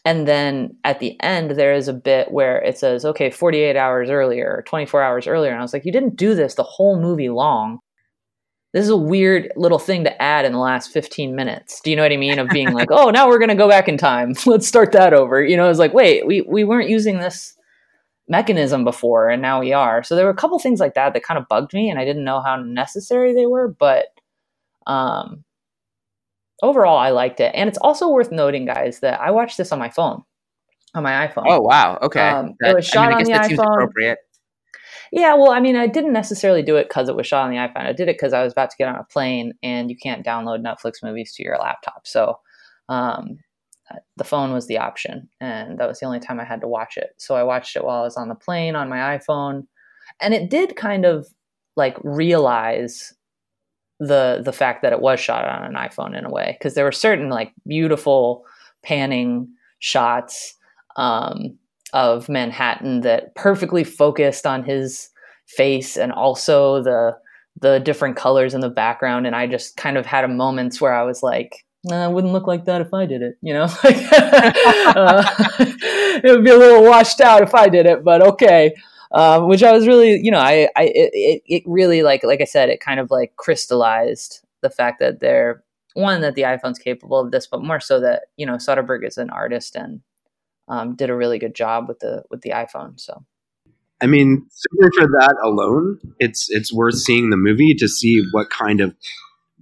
and 0.05 0.27
then 0.27 0.77
at 0.85 0.99
the 0.99 1.21
end, 1.23 1.53
there 1.53 1.73
is 1.73 1.87
a 1.87 1.93
bit 1.93 2.33
where 2.33 2.61
it 2.63 2.77
says, 2.77 3.05
okay, 3.05 3.31
48 3.31 3.77
hours 3.77 4.11
earlier, 4.11 4.65
24 4.67 5.03
hours 5.03 5.27
earlier. 5.27 5.51
And 5.53 5.61
I 5.61 5.63
was 5.63 5.73
like, 5.73 5.85
you 5.85 5.93
didn't 5.93 6.17
do 6.17 6.35
this 6.35 6.55
the 6.55 6.65
whole 6.65 7.01
movie 7.01 7.29
long. 7.29 7.79
This 8.73 8.85
is 8.85 8.91
a 8.91 8.97
weird 8.97 9.53
little 9.55 9.79
thing 9.79 10.05
to 10.05 10.23
add 10.23 10.45
in 10.45 10.53
the 10.53 10.59
last 10.59 10.93
15 10.93 11.35
minutes. 11.37 11.81
Do 11.83 11.91
you 11.91 11.97
know 11.97 12.03
what 12.03 12.13
I 12.13 12.17
mean? 12.17 12.39
Of 12.39 12.49
being 12.49 12.73
like, 12.73 12.91
oh, 12.91 13.11
now 13.11 13.29
we're 13.29 13.39
going 13.39 13.51
to 13.51 13.55
go 13.55 13.69
back 13.69 13.87
in 13.87 13.99
time. 13.99 14.35
Let's 14.47 14.67
start 14.67 14.93
that 14.93 15.13
over. 15.13 15.45
You 15.45 15.57
know, 15.59 15.69
it's 15.69 15.79
like, 15.79 15.93
wait, 15.93 16.27
we, 16.27 16.41
we 16.43 16.65
weren't 16.65 16.89
using 16.89 17.19
this 17.19 17.55
mechanism 18.29 18.85
before 18.85 19.29
and 19.29 19.43
now 19.43 19.61
we 19.61 19.73
are. 19.73 20.03
So 20.03 20.17
there 20.17 20.25
were 20.25 20.31
a 20.31 20.37
couple 20.37 20.59
things 20.59 20.81
like 20.81 20.95
that 20.95 21.13
that 21.13 21.23
kind 21.23 21.39
of 21.39 21.49
bugged 21.49 21.75
me 21.75 21.91
and 21.91 21.99
I 21.99 22.05
didn't 22.05 22.25
know 22.25 22.41
how 22.41 22.57
necessary 22.57 23.35
they 23.35 23.47
were, 23.47 23.69
but 23.69 24.07
um 24.87 25.45
overall, 26.63 26.97
I 26.97 27.11
liked 27.11 27.41
it. 27.41 27.53
And 27.55 27.69
it's 27.69 27.79
also 27.79 28.09
worth 28.09 28.33
noting, 28.33 28.65
guys, 28.65 29.01
that 29.01 29.21
I 29.21 29.33
watched 29.33 29.59
this 29.59 29.73
on 29.73 29.79
my 29.79 29.91
phone, 29.91 30.23
on 30.95 31.03
my 31.03 31.27
iPhone. 31.27 31.45
Oh 31.47 31.61
wow, 31.61 31.99
okay. 32.03 32.27
Um, 32.27 32.55
that, 32.61 32.71
it 32.71 32.77
was 32.77 32.87
shot 32.87 33.13
I 33.13 33.23
mean, 33.23 33.35
on 33.35 33.43
the 33.49 33.57
iPhone. 33.57 34.17
Yeah, 35.13 35.35
well, 35.35 35.51
I 35.51 35.61
mean, 35.61 35.77
I 35.77 35.87
didn't 35.87 36.15
necessarily 36.15 36.63
do 36.63 36.77
it 36.77 36.89
because 36.89 37.11
it 37.11 37.15
was 37.15 37.27
shot 37.27 37.45
on 37.45 37.51
the 37.51 37.59
iPhone. 37.59 37.87
I 37.87 37.93
did 37.93 38.09
it 38.09 38.15
because 38.15 38.33
I 38.33 38.43
was 38.43 38.53
about 38.53 38.71
to 38.71 38.77
get 38.79 38.89
on 38.89 38.97
a 38.97 39.05
plane, 39.05 39.53
and 39.63 39.91
you 39.91 39.97
can't 39.97 40.25
download 40.25 40.65
Netflix 40.65 41.03
movies 41.03 41.35
to 41.35 41.43
your 41.43 41.59
laptop. 41.59 42.07
So 42.07 42.39
um, 42.89 43.39
the 44.17 44.25
phone 44.25 44.55
was 44.55 44.69
the 44.69 44.79
option, 44.79 45.29
and 45.39 45.79
that 45.79 45.87
was 45.87 46.01
the 46.01 46.07
only 46.07 46.19
time 46.19 46.41
I 46.41 46.45
had 46.45 46.63
to 46.63 46.69
watch 46.69 46.97
it. 46.97 47.11
So 47.19 47.35
I 47.35 47.43
watched 47.43 47.77
it 47.77 47.85
while 47.85 48.01
I 48.01 48.05
was 48.05 48.17
on 48.17 48.29
the 48.31 48.35
plane 48.35 48.75
on 48.75 48.89
my 48.89 49.19
iPhone, 49.19 49.67
and 50.19 50.33
it 50.33 50.49
did 50.49 50.77
kind 50.77 51.05
of 51.05 51.29
like 51.77 51.99
realize 52.03 53.13
the 54.01 54.41
the 54.43 54.53
fact 54.53 54.81
that 54.83 54.93
it 54.95 55.01
was 55.01 55.21
shot 55.21 55.47
on 55.47 55.63
an 55.63 55.75
iPhone 55.75 56.17
in 56.19 56.25
a 56.25 56.31
way 56.31 56.57
because 56.59 56.75
there 56.75 56.85
were 56.85 56.93
certain 56.93 57.29
like 57.29 57.53
beautiful 57.67 58.45
panning 58.83 59.49
shots 59.79 60.55
um, 60.97 61.59
of 61.93 62.29
Manhattan 62.29 63.01
that 63.03 63.35
perfectly 63.35 63.85
focused 63.85 64.47
on 64.47 64.65
his 64.65 65.11
face 65.47 65.97
and 65.97 66.13
also 66.13 66.83
the 66.83 67.17
the 67.61 67.79
different 67.81 68.17
colors 68.17 68.55
in 68.55 68.61
the 68.61 68.71
background 68.71 69.27
and 69.27 69.37
I 69.37 69.47
just 69.47 69.77
kind 69.77 69.99
of 69.99 70.07
had 70.07 70.25
a 70.25 70.29
moments 70.29 70.81
where 70.81 70.95
I 70.95 71.03
was 71.03 71.23
like 71.23 71.65
nah, 71.85 72.09
it 72.09 72.13
wouldn't 72.13 72.33
look 72.33 72.47
like 72.47 72.65
that 72.67 72.81
if 72.81 72.95
I 72.95 73.07
did 73.07 73.23
it, 73.23 73.35
you 73.43 73.53
know. 73.53 73.65
uh, 73.85 75.25
it 75.59 76.31
would 76.31 76.45
be 76.45 76.51
a 76.51 76.57
little 76.57 76.85
washed 76.85 77.21
out 77.21 77.43
if 77.43 77.57
I 77.57 77.69
did 77.69 77.87
it, 77.87 78.05
but 78.05 78.23
okay 78.23 78.73
um, 79.13 79.47
which 79.47 79.63
I 79.63 79.73
was 79.73 79.87
really, 79.87 80.19
you 80.21 80.31
know, 80.31 80.39
I, 80.39 80.69
I, 80.75 80.91
it, 80.95 81.43
it 81.47 81.63
really 81.67 82.03
like, 82.03 82.25
like 82.25 82.41
I 82.41 82.45
said, 82.45 82.71
it 82.71 82.81
kind 82.81 82.99
of 82.99 83.11
like 83.11 83.37
crystallized 83.37 84.41
the 84.63 84.71
fact 84.71 85.01
that 85.01 85.21
they're 85.21 85.63
one 85.95 86.23
that 86.23 86.35
the 86.35 86.43
iPhone's 86.43 86.79
capable 86.79 87.21
of 87.21 87.31
this, 87.31 87.47
but 87.47 87.63
more 87.63 87.81
so 87.81 88.01
that 88.01 88.23
you 88.37 88.47
know 88.47 88.55
Soderbergh 88.55 89.07
is 89.07 89.19
an 89.19 89.29
artist 89.29 89.77
and 89.77 90.01
um, 90.73 90.95
did 90.97 91.11
a 91.11 91.15
really 91.15 91.39
good 91.39 91.55
job 91.55 91.87
with 91.87 91.99
the 92.01 92.25
with 92.31 92.41
the 92.41 92.51
iPhone. 92.51 92.99
So, 92.99 93.25
I 94.01 94.07
mean, 94.07 94.47
simply 94.51 94.89
for 94.97 95.07
that 95.07 95.37
alone, 95.45 95.99
it's 96.19 96.47
it's 96.49 96.73
worth 96.73 96.95
seeing 96.95 97.29
the 97.29 97.37
movie 97.37 97.75
to 97.75 97.87
see 97.87 98.23
what 98.33 98.49
kind 98.49 98.81
of 98.81 98.97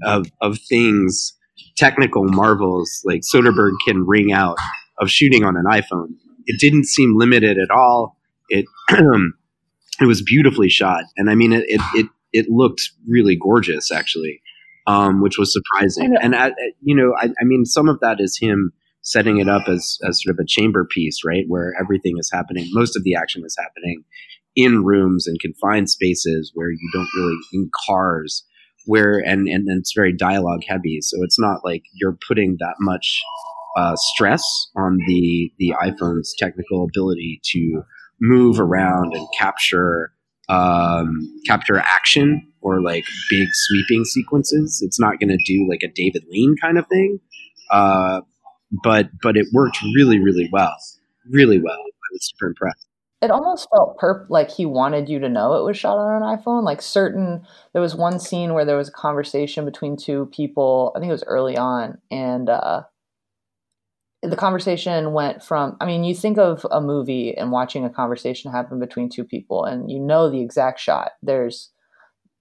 of 0.05 0.31
of 0.41 0.59
things, 0.69 1.37
technical 1.77 2.23
marvels 2.25 3.03
like 3.05 3.23
Soderbergh 3.23 3.75
can 3.85 4.07
wring 4.07 4.33
out 4.33 4.57
of 5.01 5.11
shooting 5.11 5.45
on 5.45 5.57
an 5.57 5.65
iPhone. 5.69 6.15
It 6.47 6.61
didn't 6.61 6.85
seem 6.85 7.19
limited 7.19 7.59
at 7.59 7.73
all. 7.73 8.17
It 8.49 8.67
it 8.91 10.07
was 10.07 10.23
beautifully 10.23 10.69
shot, 10.69 11.03
and 11.17 11.29
I 11.29 11.35
mean 11.35 11.53
it 11.53 11.65
it 11.67 11.81
it, 11.95 12.07
it 12.33 12.47
looked 12.49 12.83
really 13.09 13.35
gorgeous 13.35 13.91
actually, 13.91 14.43
um, 14.87 15.21
which 15.23 15.39
was 15.39 15.53
surprising. 15.53 16.15
And 16.23 16.37
I, 16.37 16.53
you 16.81 16.95
know, 16.95 17.15
I, 17.19 17.31
I 17.41 17.45
mean, 17.45 17.65
some 17.65 17.89
of 17.89 17.99
that 17.99 18.21
is 18.21 18.39
him 18.41 18.73
setting 19.11 19.39
it 19.41 19.49
up 19.49 19.69
as 19.69 19.99
as 20.09 20.23
sort 20.23 20.35
of 20.35 20.43
a 20.43 20.47
chamber 20.47 20.87
piece, 20.91 21.21
right, 21.25 21.45
where 21.49 21.75
everything 21.81 22.17
is 22.19 22.31
happening. 22.33 22.69
Most 22.73 22.97
of 22.97 23.05
the 23.05 23.15
action 23.15 23.43
is 23.45 23.57
happening 23.59 24.05
in 24.57 24.85
rooms 24.85 25.27
and 25.27 25.39
confined 25.41 25.89
spaces 25.91 26.51
where 26.55 26.71
you 26.71 26.91
don't 26.93 27.09
really 27.17 27.39
in 27.53 27.71
cars 27.87 28.45
where 28.87 29.19
and 29.19 29.47
and, 29.49 29.69
and 29.69 29.79
it's 29.81 29.93
very 29.95 30.13
dialogue 30.13 30.63
heavy 30.67 30.99
so 31.03 31.19
it's 31.23 31.39
not 31.39 31.61
like 31.65 31.83
you're 31.95 32.19
putting 32.27 32.57
that 32.59 32.75
much 32.81 33.21
uh, 33.77 33.95
stress 33.97 34.43
on 34.77 34.99
the 35.07 35.53
the 35.59 35.75
iPhone's 35.83 36.35
technical 36.39 36.85
ability 36.85 37.41
to 37.45 37.83
move 38.21 38.59
around 38.61 39.15
and 39.15 39.27
capture 39.39 40.13
um, 40.49 41.21
capture 41.47 41.79
action 41.79 42.47
or 42.61 42.83
like 42.83 43.05
big 43.31 43.49
sweeping 43.53 44.05
sequences. 44.05 44.83
It's 44.85 44.99
not 45.01 45.21
going 45.21 45.31
to 45.31 45.39
do 45.47 45.67
like 45.71 45.81
a 45.85 45.93
David 45.95 46.25
Lean 46.31 46.57
kind 46.61 46.79
of 46.79 46.87
thing. 46.89 47.21
uh, 47.71 48.23
but 48.85 49.11
but 49.23 49.37
it 49.37 49.47
worked 49.53 49.79
really 49.97 50.19
really 50.19 50.49
well, 50.53 50.75
really 51.31 51.61
well. 51.61 51.75
I 51.75 52.09
was 52.13 52.31
super 52.31 52.49
impressed. 52.49 52.87
It 53.23 53.31
almost 53.31 53.69
felt 53.75 53.99
perp 53.99 54.27
like 54.31 54.51
he 54.51 54.65
wanted 54.65 55.09
you 55.09 55.19
to 55.19 55.29
know 55.29 55.55
it 55.55 55.65
was 55.65 55.77
shot 55.77 55.99
on 55.99 56.23
an 56.23 56.39
iPhone. 56.39 56.65
Like 56.65 56.81
certain, 56.81 57.47
there 57.75 57.83
was 57.83 57.95
one 57.95 58.19
scene 58.19 58.55
where 58.55 58.65
there 58.65 58.79
was 58.79 58.89
a 58.89 58.93
conversation 58.93 59.67
between 59.67 59.97
two 59.97 60.27
people. 60.27 60.93
I 60.97 61.01
think 61.01 61.11
it 61.11 61.13
was 61.13 61.25
early 61.25 61.57
on, 61.59 61.99
and 62.11 62.49
uh, 62.49 62.85
the 64.23 64.37
conversation 64.37 65.13
went 65.13 65.43
from 65.43 65.77
i 65.81 65.87
mean 65.87 66.05
you 66.05 66.15
think 66.15 66.39
of 66.39 66.67
a 66.71 66.81
movie 66.81 67.37
and 67.37 67.51
watching 67.51 67.85
a 67.85 67.91
conversation 67.91 68.53
happen 68.53 68.79
between 68.79 69.09
two 69.09 69.25
people 69.25 69.65
and 69.65 69.91
you 69.91 69.99
know 69.99 70.31
the 70.31 70.43
exact 70.43 70.79
shot 70.79 71.13
there's 71.23 71.71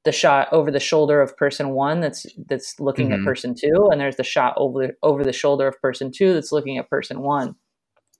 the 0.06 0.12
shot 0.12 0.48
over 0.52 0.72
the 0.72 0.80
shoulder 0.80 1.22
of 1.22 1.36
person 1.38 1.70
one 1.70 2.00
that's 2.00 2.26
that's 2.48 2.80
looking 2.80 3.10
mm-hmm. 3.10 3.22
at 3.22 3.26
person 3.26 3.54
two 3.54 3.90
and 3.92 4.00
there's 4.00 4.16
the 4.16 4.24
shot 4.24 4.54
over 4.58 4.96
over 5.04 5.24
the 5.24 5.34
shoulder 5.34 5.68
of 5.68 5.80
person 5.82 6.12
two 6.12 6.34
that's 6.34 6.52
looking 6.52 6.78
at 6.78 6.90
person 6.90 7.22
one 7.22 7.56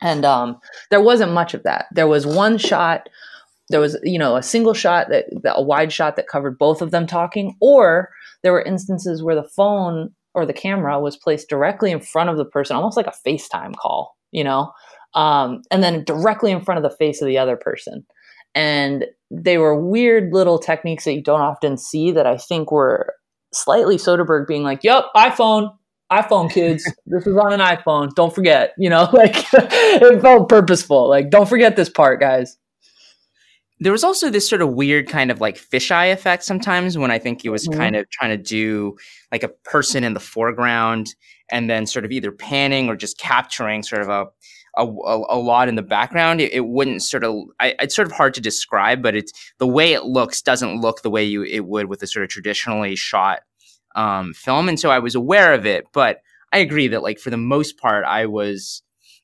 and 0.02 0.24
um, 0.26 0.58
there 0.92 1.02
wasn't 1.02 1.32
much 1.32 1.54
of 1.54 1.64
that 1.64 1.86
there 1.92 2.08
was 2.08 2.26
one 2.26 2.58
shot 2.58 3.08
there 3.70 3.80
was 3.80 3.98
you 4.04 4.20
know 4.20 4.36
a 4.36 4.44
single 4.44 4.74
shot 4.74 5.08
that, 5.10 5.26
that 5.44 5.56
a 5.56 5.62
wide 5.62 5.92
shot 5.92 6.16
that 6.16 6.28
covered 6.28 6.58
both 6.58 6.82
of 6.82 6.92
them 6.92 7.08
talking 7.08 7.56
or 7.62 8.10
there 8.44 8.52
were 8.52 8.62
instances 8.62 9.24
where 9.24 9.36
the 9.36 9.50
phone 9.56 10.14
or 10.34 10.46
the 10.46 10.54
camera 10.54 11.00
was 11.00 11.18
placed 11.18 11.50
directly 11.50 11.92
in 11.92 12.00
front 12.00 12.30
of 12.30 12.38
the 12.38 12.46
person, 12.46 12.76
almost 12.76 12.98
like 12.98 13.08
a 13.08 13.28
FaceTime 13.28 13.76
call, 13.76 14.16
you 14.32 14.44
know, 14.44 14.72
um, 15.16 15.62
and 15.72 15.84
then 15.84 16.04
directly 16.04 16.52
in 16.52 16.62
front 16.62 16.84
of 16.84 16.90
the 16.90 16.98
face 16.98 17.22
of 17.22 17.28
the 17.28 17.38
other 17.38 17.58
person. 17.58 18.06
And 18.60 19.06
they 19.32 19.58
were 19.58 19.80
weird 19.80 20.34
little 20.34 20.60
techniques 20.60 21.06
that 21.06 21.14
you 21.14 21.24
don't 21.24 21.42
often 21.42 21.78
see 21.78 22.12
that 22.12 22.28
I 22.28 22.38
think 22.38 22.72
were 22.72 23.14
slightly 23.54 23.96
Soderbergh 23.96 24.48
being 24.48 24.64
like, 24.64 24.84
"Yep, 24.84 25.06
iPhone, 25.16 25.74
iPhone 26.12 26.52
kids, 26.52 26.84
this 27.06 27.26
is 27.26 27.38
on 27.38 27.54
an 27.54 27.62
iPhone. 27.62 28.14
Don't 28.16 28.34
forget." 28.34 28.74
You 28.78 28.90
know, 28.90 29.08
like 29.14 29.46
it 29.54 30.22
felt 30.22 30.50
purposeful. 30.50 31.08
Like, 31.08 31.30
don't 31.30 31.48
forget 31.48 31.76
this 31.76 31.90
part, 31.90 32.20
guys 32.20 32.58
there 33.80 33.92
was 33.92 34.04
also 34.04 34.30
this 34.30 34.48
sort 34.48 34.62
of 34.62 34.74
weird 34.74 35.08
kind 35.08 35.32
of 35.32 35.40
like 35.40 35.58
fisheye 35.58 36.12
effect 36.12 36.44
sometimes 36.44 36.98
when 36.98 37.12
I 37.12 37.20
think 37.20 37.42
he 37.42 37.50
was 37.50 37.68
mm-hmm. 37.68 37.80
kind 37.80 37.96
of 37.96 38.10
trying 38.10 38.32
to 38.32 38.38
do 38.38 38.98
like 39.32 39.44
a 39.44 39.48
person 39.48 40.04
in 40.04 40.14
the 40.14 40.20
foreground 40.20 41.16
and 41.52 41.70
then 41.70 41.86
sort 41.86 42.06
of 42.06 42.12
either 42.12 42.32
panning 42.32 42.90
or 42.90 42.96
just 42.96 43.18
capturing 43.18 43.84
sort 43.84 44.02
of 44.02 44.10
a 44.10 44.26
a, 44.84 45.24
a 45.30 45.40
lot 45.40 45.68
in 45.68 45.76
the 45.76 45.82
background. 45.82 46.42
It, 46.42 46.54
it 46.54 46.66
wouldn't 46.66 47.04
sort 47.04 47.24
of 47.24 47.36
I, 47.60 47.76
it's 47.80 47.96
sort 47.96 48.08
of 48.08 48.12
hard 48.12 48.34
to 48.36 48.42
describe, 48.42 49.02
but 49.02 49.16
it's 49.16 49.32
the 49.58 49.68
way 49.68 49.94
it 49.94 50.06
looks 50.06 50.42
doesn't 50.42 50.82
look 50.82 51.02
the 51.02 51.10
way 51.10 51.24
you 51.24 51.44
it 51.44 51.66
would 51.66 51.88
with 51.88 52.04
a 52.04 52.08
sort 52.08 52.24
of 52.24 52.30
traditionally 52.30 52.96
shot 52.96 53.42
um, 53.96 54.34
film, 54.34 54.70
and 54.70 54.80
so 54.80 54.90
I 54.90 55.00
was 55.00 55.16
aware 55.16 55.54
of 55.54 55.66
it. 55.66 55.86
But 55.94 56.22
I 56.52 56.60
agree 56.60 56.88
that 56.90 57.04
like 57.04 57.20
for 57.20 57.30
the 57.30 57.38
most 57.38 57.78
part, 57.78 58.06
I 58.06 58.26
was 58.26 58.82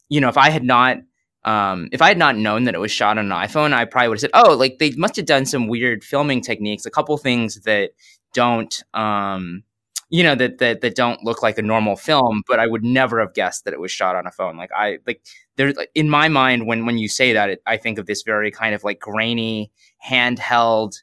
you 0.10 0.22
know 0.22 0.30
if 0.30 0.38
I 0.38 0.50
had 0.50 0.64
not 0.64 0.98
um, 1.46 1.90
if 1.92 2.02
I 2.02 2.08
had 2.08 2.18
not 2.18 2.36
known 2.36 2.64
that 2.64 2.74
it 2.74 2.80
was 2.80 2.92
shot 2.92 3.20
on 3.20 3.32
an 3.32 3.38
iPhone, 3.38 3.72
I 3.72 3.86
probably 3.86 4.10
would 4.10 4.16
have 4.16 4.22
said, 4.22 4.32
"Oh, 4.34 4.56
like 4.56 4.80
they 4.80 4.92
must 4.92 5.16
have 5.16 5.28
done 5.28 5.46
some 5.46 5.68
weird 5.68 6.04
filming 6.04 6.42
techniques, 6.42 6.86
a 6.86 6.92
couple 6.92 7.16
things 7.18 7.62
that 7.62 7.92
don't, 8.34 8.84
um, 8.94 9.64
you 10.10 10.24
know, 10.24 10.36
that 10.36 10.60
that 10.60 10.82
that 10.82 10.96
don't 10.96 11.24
look 11.24 11.44
like 11.44 11.58
a 11.58 11.62
normal 11.62 11.96
film." 11.96 12.44
But 12.48 12.60
I 12.60 12.68
would 12.68 12.84
never 12.84 13.20
have 13.20 13.34
guessed 13.34 13.66
that 13.66 13.74
it 13.74 13.80
was 13.80 13.92
shot 13.92 14.16
on 14.16 14.28
a 14.28 14.32
phone. 14.32 14.58
Like 14.58 14.72
I 14.76 15.00
like 15.06 15.22
there 15.58 15.74
in 15.94 16.10
my 16.10 16.28
mind 16.28 16.68
when 16.68 16.86
when 16.86 16.98
you 16.98 17.08
say 17.08 17.34
that, 17.34 17.50
it, 17.50 17.62
I 17.66 17.78
think 17.78 17.98
of 17.98 18.06
this 18.06 18.24
very 18.24 18.52
kind 18.52 18.76
of 18.76 18.84
like 18.84 19.00
grainy 19.00 19.72
handheld 20.08 20.94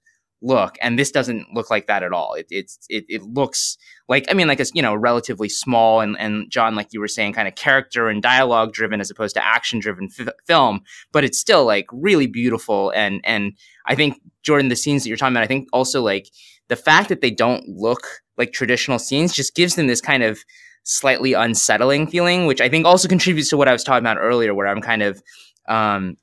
look 0.42 0.76
and 0.80 0.98
this 0.98 1.12
doesn't 1.12 1.46
look 1.54 1.70
like 1.70 1.86
that 1.86 2.02
at 2.02 2.12
all 2.12 2.34
it, 2.34 2.46
it's 2.50 2.78
it, 2.90 3.04
it 3.08 3.22
looks 3.22 3.78
like 4.08 4.26
i 4.28 4.34
mean 4.34 4.48
like 4.48 4.58
it's 4.58 4.72
you 4.74 4.82
know 4.82 4.94
relatively 4.94 5.48
small 5.48 6.00
and 6.00 6.18
and 6.18 6.50
john 6.50 6.74
like 6.74 6.88
you 6.90 6.98
were 6.98 7.08
saying 7.08 7.32
kind 7.32 7.46
of 7.46 7.54
character 7.54 8.08
and 8.08 8.22
dialogue 8.22 8.72
driven 8.72 9.00
as 9.00 9.10
opposed 9.10 9.36
to 9.36 9.46
action 9.46 9.78
driven 9.78 10.08
f- 10.18 10.34
film 10.46 10.80
but 11.12 11.22
it's 11.22 11.38
still 11.38 11.64
like 11.64 11.86
really 11.92 12.26
beautiful 12.26 12.90
and 12.90 13.20
and 13.22 13.52
i 13.86 13.94
think 13.94 14.20
jordan 14.42 14.68
the 14.68 14.76
scenes 14.76 15.04
that 15.04 15.08
you're 15.08 15.16
talking 15.16 15.32
about 15.32 15.44
i 15.44 15.46
think 15.46 15.68
also 15.72 16.02
like 16.02 16.28
the 16.68 16.76
fact 16.76 17.08
that 17.08 17.20
they 17.20 17.30
don't 17.30 17.68
look 17.68 18.21
like 18.38 18.52
traditional 18.52 18.98
scenes 18.98 19.32
just 19.32 19.54
gives 19.54 19.74
them 19.74 19.86
this 19.86 20.00
kind 20.00 20.22
of 20.22 20.40
slightly 20.84 21.32
unsettling 21.32 22.06
feeling 22.06 22.46
which 22.46 22.60
i 22.60 22.68
think 22.68 22.84
also 22.84 23.08
contributes 23.08 23.48
to 23.48 23.56
what 23.56 23.68
i 23.68 23.72
was 23.72 23.84
talking 23.84 24.02
about 24.02 24.18
earlier 24.18 24.54
where 24.54 24.66
i'm 24.66 24.80
kind 24.80 25.02
of 25.02 25.22
um 25.68 26.16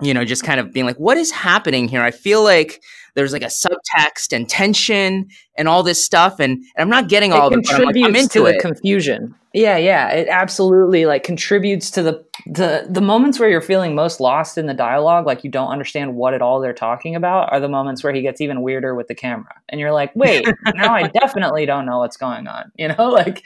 you 0.00 0.14
know 0.14 0.24
just 0.24 0.44
kind 0.44 0.60
of 0.60 0.72
being 0.72 0.86
like 0.86 0.96
what 0.96 1.16
is 1.16 1.30
happening 1.30 1.88
here? 1.88 2.02
I 2.02 2.10
feel 2.10 2.42
like 2.42 2.82
there's 3.14 3.32
like 3.32 3.42
a 3.42 3.46
subtext 3.46 4.34
and 4.34 4.48
tension 4.48 5.28
and 5.56 5.68
all 5.68 5.82
this 5.82 6.04
stuff 6.04 6.40
and, 6.40 6.52
and 6.52 6.64
i'm 6.78 6.88
not 6.88 7.08
getting 7.08 7.32
all 7.32 7.48
it 7.48 7.54
of 7.54 7.58
it 7.58 7.66
but 7.66 7.74
I'm, 7.76 7.84
like, 7.84 7.96
I'm 7.96 8.16
into 8.16 8.40
to 8.40 8.46
it. 8.46 8.60
confusion. 8.60 9.34
Yeah 9.52 9.76
yeah 9.76 10.10
it 10.10 10.28
absolutely 10.28 11.06
like 11.06 11.24
contributes 11.24 11.90
to 11.92 12.02
the 12.02 12.24
the 12.46 12.86
the 12.88 13.00
moments 13.00 13.38
where 13.38 13.48
you're 13.48 13.60
feeling 13.60 13.94
most 13.94 14.20
lost 14.20 14.56
in 14.56 14.66
the 14.66 14.74
dialogue 14.74 15.26
like 15.26 15.42
you 15.42 15.50
don't 15.50 15.70
understand 15.70 16.14
what 16.14 16.34
at 16.34 16.42
all 16.42 16.60
they're 16.60 16.72
talking 16.72 17.16
about 17.16 17.52
are 17.52 17.60
the 17.60 17.68
moments 17.68 18.04
where 18.04 18.12
he 18.12 18.22
gets 18.22 18.40
even 18.40 18.62
weirder 18.62 18.94
with 18.94 19.08
the 19.08 19.14
camera. 19.14 19.54
And 19.68 19.80
you're 19.80 19.92
like 19.92 20.14
wait 20.14 20.46
now 20.74 20.94
i 20.94 21.08
definitely 21.20 21.66
don't 21.66 21.86
know 21.86 21.98
what's 21.98 22.16
going 22.16 22.46
on 22.46 22.70
you 22.76 22.88
know? 22.88 23.10
Like 23.20 23.42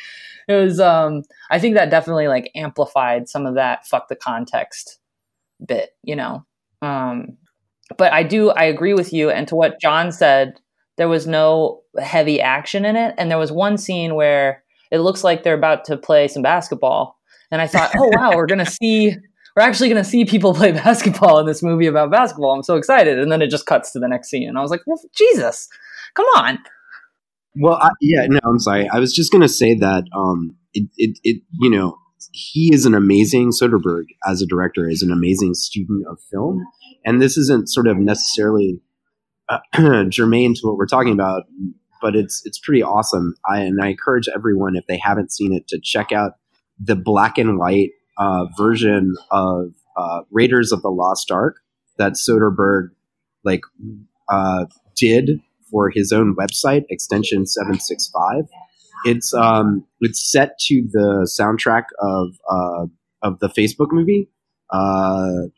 it 0.46 0.54
was 0.54 0.78
um 0.78 1.23
i 1.50 1.58
think 1.58 1.75
that 1.75 1.90
definitely 1.90 2.28
like 2.28 2.50
amplified 2.54 3.28
some 3.28 3.46
of 3.46 3.54
that 3.54 3.87
fuck 3.87 4.08
the 4.08 4.16
context 4.16 5.00
bit 5.66 5.90
you 6.02 6.16
know? 6.16 6.44
Um 6.83 7.37
but 7.97 8.12
I 8.12 8.23
do 8.23 8.50
I 8.50 8.64
agree 8.64 8.94
with 8.94 9.12
you 9.12 9.30
and 9.30 9.47
to 9.49 9.54
what 9.54 9.80
John 9.80 10.12
said 10.12 10.54
there 10.97 11.09
was 11.09 11.26
no 11.26 11.83
heavy 12.00 12.40
action 12.40 12.85
in 12.85 12.97
it 12.97 13.14
and 13.18 13.30
there 13.30 13.38
was 13.38 13.52
one 13.52 13.78
scene 13.78 14.14
where 14.14 14.62
it 14.90 14.99
looks 14.99 15.25
like 15.25 15.42
they're 15.42 15.54
about 15.54 15.85
to 15.87 15.97
play 15.97 16.28
some 16.28 16.42
basketball 16.42 17.18
and 17.50 17.61
I 17.61 17.66
thought 17.66 17.92
oh 17.97 18.11
wow 18.14 18.33
we're 18.35 18.47
going 18.47 18.64
to 18.64 18.71
see 18.71 19.14
we're 19.56 19.62
actually 19.62 19.88
going 19.88 20.02
to 20.02 20.09
see 20.09 20.25
people 20.25 20.54
play 20.54 20.73
basketball 20.87 21.38
in 21.38 21.47
this 21.47 21.62
movie 21.62 21.87
about 21.87 22.11
basketball. 22.11 22.52
I'm 22.52 22.64
so 22.64 22.75
excited. 22.76 23.21
And 23.21 23.30
then 23.30 23.40
it 23.40 23.50
just 23.50 23.66
cuts 23.66 23.92
to 23.92 24.00
the 24.00 24.09
next 24.09 24.28
scene 24.28 24.49
and 24.49 24.59
I 24.59 24.62
was 24.62 24.71
like 24.71 24.83
well, 24.87 25.00
Jesus 25.16 25.68
come 26.14 26.26
on. 26.37 26.59
Well 27.56 27.75
I, 27.75 27.90
yeah 28.00 28.26
no 28.28 28.40
I'm 28.44 28.59
sorry. 28.59 28.88
I 28.88 28.99
was 28.99 29.12
just 29.12 29.33
going 29.33 29.42
to 29.42 29.49
say 29.49 29.75
that 29.75 30.04
um 30.14 30.56
it, 30.73 30.88
it 30.97 31.18
it 31.23 31.42
you 31.61 31.71
know 31.71 31.99
he 32.37 32.75
is 32.75 32.85
an 32.85 32.95
amazing 32.95 33.53
Soderbergh 33.53 34.07
as 34.26 34.43
a 34.43 34.47
director, 34.47 34.88
is 34.88 35.03
an 35.03 35.12
amazing 35.12 35.55
student 35.55 36.05
of 36.11 36.19
film, 36.33 36.67
and 37.07 37.23
this 37.23 37.37
isn't 37.37 37.69
sort 37.69 37.87
of 37.87 37.97
necessarily 37.97 38.81
uh, 39.49 39.61
germane 40.11 40.55
to 40.55 40.61
what 40.64 40.76
we're 40.76 40.87
talking 40.87 41.12
about, 41.12 41.45
but 42.03 42.17
it's 42.17 42.43
it's 42.45 42.59
pretty 42.59 42.83
awesome. 42.83 43.37
I 43.49 43.61
and 43.61 43.81
I 43.81 43.91
encourage 43.91 44.29
everyone 44.35 44.75
if 44.75 44.85
they 44.88 44.99
haven't 44.99 45.31
seen 45.31 45.53
it 45.53 45.69
to 45.69 45.79
check 45.81 46.11
out 46.11 46.33
the 46.76 46.97
black 46.97 47.38
and 47.38 47.57
white 47.57 47.91
uh, 48.19 48.47
version 48.57 49.14
of 49.31 49.69
uh, 49.97 50.23
Raiders 50.33 50.73
of 50.73 50.83
the 50.83 50.91
Lost 50.91 51.31
Ark 51.31 51.59
that 51.99 52.14
Soderbergh 52.14 52.88
like 53.45 53.62
uh, 54.29 54.64
did 54.97 55.41
for 55.71 55.88
his 55.88 56.11
own 56.11 56.35
website, 56.35 56.83
Extension 56.91 57.47
Seven 57.47 57.79
Six 57.79 58.11
Five 58.12 58.47
it's 59.04 59.34
um 59.34 59.84
it's 60.00 60.30
set 60.30 60.58
to 60.66 60.87
the 60.92 61.28
soundtrack 61.30 61.84
of 62.00 62.38
uh 62.50 62.87
of 63.25 63.40
the 63.40 63.49
Facebook 63.49 63.88
movie, 63.90 64.28
uh, 64.70 65.49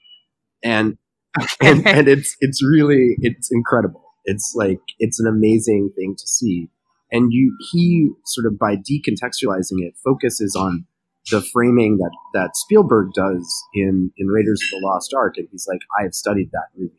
and 0.62 0.96
and, 1.60 1.86
and 1.86 2.08
it's 2.08 2.36
it's 2.40 2.64
really 2.64 3.16
it's 3.18 3.50
incredible. 3.52 4.02
It's 4.24 4.54
like 4.56 4.80
it's 4.98 5.20
an 5.20 5.26
amazing 5.26 5.90
thing 5.94 6.14
to 6.16 6.26
see, 6.26 6.68
and 7.12 7.32
you 7.32 7.56
he 7.70 8.10
sort 8.24 8.46
of 8.46 8.58
by 8.58 8.76
decontextualizing 8.76 9.80
it 9.80 9.94
focuses 10.02 10.56
on 10.56 10.86
the 11.30 11.42
framing 11.42 11.98
that 11.98 12.16
that 12.32 12.56
Spielberg 12.56 13.12
does 13.14 13.62
in 13.74 14.12
in 14.16 14.28
Raiders 14.28 14.62
of 14.62 14.80
the 14.80 14.86
Lost 14.86 15.12
Ark, 15.14 15.34
and 15.36 15.48
he's 15.50 15.66
like, 15.68 15.80
I 15.98 16.04
have 16.04 16.14
studied 16.14 16.50
that 16.52 16.68
movie 16.76 16.92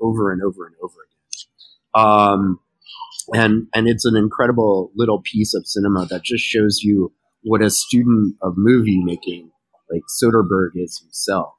over 0.00 0.32
and 0.32 0.42
over 0.42 0.66
and 0.66 0.74
over 0.82 0.94
again. 1.06 1.14
Um, 1.94 2.60
and 3.34 3.66
and 3.74 3.88
it's 3.88 4.04
an 4.04 4.16
incredible 4.16 4.90
little 4.96 5.20
piece 5.22 5.54
of 5.54 5.66
cinema 5.66 6.06
that 6.06 6.22
just 6.22 6.44
shows 6.44 6.80
you 6.82 7.12
what 7.42 7.62
a 7.62 7.70
student 7.70 8.34
of 8.42 8.54
movie 8.56 9.02
making 9.02 9.50
like 9.90 10.02
Soderbergh 10.22 10.72
is 10.74 10.98
himself. 11.00 11.54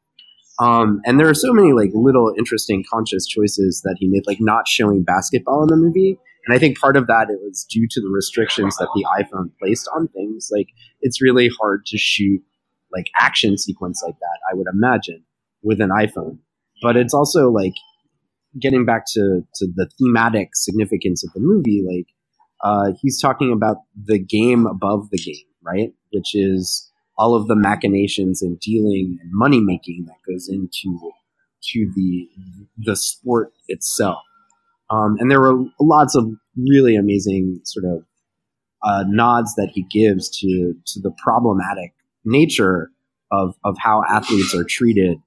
Um, 0.59 1.01
and 1.05 1.19
there 1.19 1.29
are 1.29 1.33
so 1.33 1.53
many 1.53 1.71
like 1.71 1.91
little 1.93 2.33
interesting 2.37 2.83
conscious 2.91 3.25
choices 3.25 3.81
that 3.83 3.95
he 3.97 4.07
made, 4.07 4.23
like 4.27 4.41
not 4.41 4.67
showing 4.67 5.03
basketball 5.03 5.63
in 5.63 5.69
the 5.69 5.77
movie. 5.77 6.17
And 6.45 6.55
I 6.55 6.59
think 6.59 6.77
part 6.77 6.97
of 6.97 7.07
that 7.07 7.29
it 7.29 7.39
was 7.41 7.65
due 7.69 7.87
to 7.89 8.01
the 8.01 8.09
restrictions 8.09 8.75
that 8.77 8.89
the 8.93 9.05
iPhone 9.19 9.51
placed 9.59 9.89
on 9.95 10.09
things. 10.09 10.49
Like 10.51 10.67
it's 11.01 11.21
really 11.21 11.49
hard 11.61 11.85
to 11.87 11.97
shoot 11.97 12.41
like 12.91 13.05
action 13.19 13.57
sequence 13.57 14.01
like 14.03 14.17
that, 14.19 14.39
I 14.51 14.55
would 14.55 14.67
imagine, 14.73 15.23
with 15.61 15.79
an 15.79 15.89
iPhone. 15.89 16.39
But 16.81 16.97
it's 16.97 17.13
also 17.13 17.49
like 17.49 17.73
getting 18.59 18.85
back 18.85 19.03
to, 19.13 19.41
to 19.55 19.67
the 19.75 19.89
thematic 19.97 20.55
significance 20.55 21.23
of 21.23 21.31
the 21.33 21.39
movie, 21.39 21.83
like 21.85 22.07
uh, 22.63 22.91
he's 23.01 23.21
talking 23.21 23.51
about 23.51 23.77
the 24.05 24.19
game 24.19 24.65
above 24.65 25.09
the 25.11 25.17
game, 25.17 25.35
right? 25.61 25.93
Which 26.11 26.33
is 26.33 26.89
all 27.17 27.35
of 27.35 27.47
the 27.47 27.55
machinations 27.55 28.41
and 28.41 28.59
dealing 28.59 29.17
and 29.21 29.29
money 29.33 29.59
making 29.59 30.05
that 30.07 30.31
goes 30.31 30.47
into 30.49 31.11
to 31.61 31.91
the 31.95 32.29
the 32.77 32.95
sport 32.95 33.51
itself. 33.67 34.19
Um, 34.89 35.17
and 35.19 35.29
there 35.29 35.41
were 35.41 35.65
lots 35.79 36.15
of 36.15 36.31
really 36.57 36.95
amazing 36.95 37.59
sort 37.65 37.85
of 37.85 38.05
uh, 38.81 39.03
nods 39.07 39.53
that 39.55 39.69
he 39.73 39.83
gives 39.91 40.29
to 40.39 40.73
to 40.87 40.99
the 41.01 41.11
problematic 41.21 41.93
nature 42.23 42.91
of 43.31 43.55
of 43.63 43.75
how 43.77 44.03
athletes 44.09 44.55
are 44.55 44.63
treated 44.63 45.17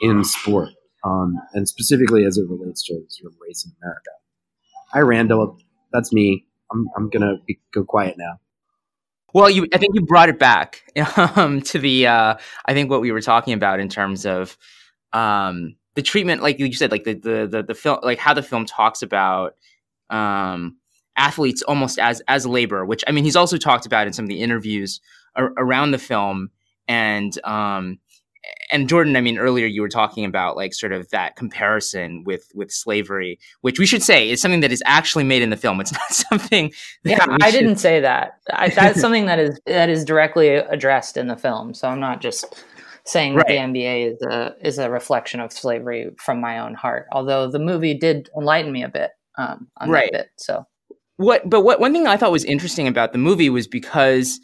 in 0.00 0.24
sport, 0.24 0.68
um, 1.04 1.36
and 1.54 1.68
specifically 1.68 2.24
as 2.24 2.38
it 2.38 2.48
relates 2.48 2.84
to 2.84 3.02
sort 3.08 3.32
of 3.32 3.38
race 3.40 3.64
in 3.64 3.72
America. 3.82 4.10
Hi, 4.92 5.00
Randall. 5.00 5.58
That's 5.92 6.12
me. 6.12 6.46
I'm 6.72 6.88
I'm 6.96 7.08
gonna 7.08 7.36
be, 7.46 7.58
go 7.72 7.84
quiet 7.84 8.16
now. 8.18 8.40
Well, 9.34 9.50
you, 9.50 9.66
I 9.74 9.78
think 9.78 9.94
you 9.94 10.00
brought 10.00 10.28
it 10.28 10.38
back 10.38 10.82
um, 11.36 11.60
to 11.62 11.78
the, 11.78 12.06
uh, 12.06 12.36
I 12.64 12.72
think 12.72 12.90
what 12.90 13.00
we 13.00 13.12
were 13.12 13.20
talking 13.20 13.52
about 13.52 13.78
in 13.78 13.88
terms 13.88 14.24
of 14.24 14.56
um, 15.12 15.76
the 15.94 16.02
treatment, 16.02 16.42
like 16.42 16.58
you 16.58 16.72
said, 16.72 16.90
like 16.90 17.04
the, 17.04 17.14
the, 17.14 17.46
the, 17.50 17.62
the 17.62 17.74
film, 17.74 17.98
like 18.02 18.18
how 18.18 18.32
the 18.32 18.42
film 18.42 18.64
talks 18.64 19.02
about 19.02 19.54
um, 20.08 20.76
athletes 21.16 21.62
almost 21.62 21.98
as, 21.98 22.22
as 22.26 22.46
labor, 22.46 22.86
which 22.86 23.04
I 23.06 23.12
mean, 23.12 23.24
he's 23.24 23.36
also 23.36 23.58
talked 23.58 23.84
about 23.84 24.06
in 24.06 24.12
some 24.12 24.24
of 24.24 24.30
the 24.30 24.40
interviews 24.40 25.00
ar- 25.36 25.52
around 25.58 25.90
the 25.90 25.98
film. 25.98 26.50
And, 26.86 27.38
um, 27.44 27.98
and 28.70 28.88
Jordan, 28.88 29.16
I 29.16 29.20
mean, 29.20 29.38
earlier 29.38 29.66
you 29.66 29.80
were 29.80 29.88
talking 29.88 30.24
about 30.24 30.56
like 30.56 30.74
sort 30.74 30.92
of 30.92 31.08
that 31.10 31.36
comparison 31.36 32.24
with 32.24 32.50
with 32.54 32.70
slavery, 32.70 33.38
which 33.62 33.78
we 33.78 33.86
should 33.86 34.02
say 34.02 34.28
is 34.30 34.40
something 34.40 34.60
that 34.60 34.72
is 34.72 34.82
actually 34.86 35.24
made 35.24 35.42
in 35.42 35.50
the 35.50 35.56
film. 35.56 35.80
It's 35.80 35.92
not 35.92 36.10
something. 36.10 36.72
yeah, 37.04 37.24
I 37.40 37.50
should... 37.50 37.58
didn't 37.58 37.76
say 37.76 38.00
that. 38.00 38.38
I, 38.50 38.68
that's 38.74 39.00
something 39.00 39.26
that 39.26 39.38
is 39.38 39.60
that 39.66 39.88
is 39.88 40.04
directly 40.04 40.48
addressed 40.48 41.16
in 41.16 41.28
the 41.28 41.36
film. 41.36 41.74
So 41.74 41.88
I'm 41.88 42.00
not 42.00 42.20
just 42.20 42.64
saying 43.04 43.34
right. 43.34 43.46
that 43.46 43.52
the 43.52 43.80
NBA 43.80 44.12
is 44.12 44.22
a 44.22 44.54
is 44.60 44.78
a 44.78 44.90
reflection 44.90 45.40
of 45.40 45.52
slavery 45.52 46.10
from 46.18 46.40
my 46.40 46.58
own 46.58 46.74
heart. 46.74 47.06
Although 47.12 47.50
the 47.50 47.58
movie 47.58 47.94
did 47.94 48.28
enlighten 48.36 48.70
me 48.70 48.82
a 48.82 48.88
bit 48.88 49.10
um, 49.38 49.68
on 49.78 49.90
right. 49.90 50.10
that 50.12 50.18
bit. 50.18 50.30
So 50.36 50.66
what? 51.16 51.48
But 51.48 51.62
what 51.62 51.80
one 51.80 51.92
thing 51.92 52.06
I 52.06 52.16
thought 52.16 52.32
was 52.32 52.44
interesting 52.44 52.86
about 52.86 53.12
the 53.12 53.18
movie 53.18 53.50
was 53.50 53.66
because 53.66 54.40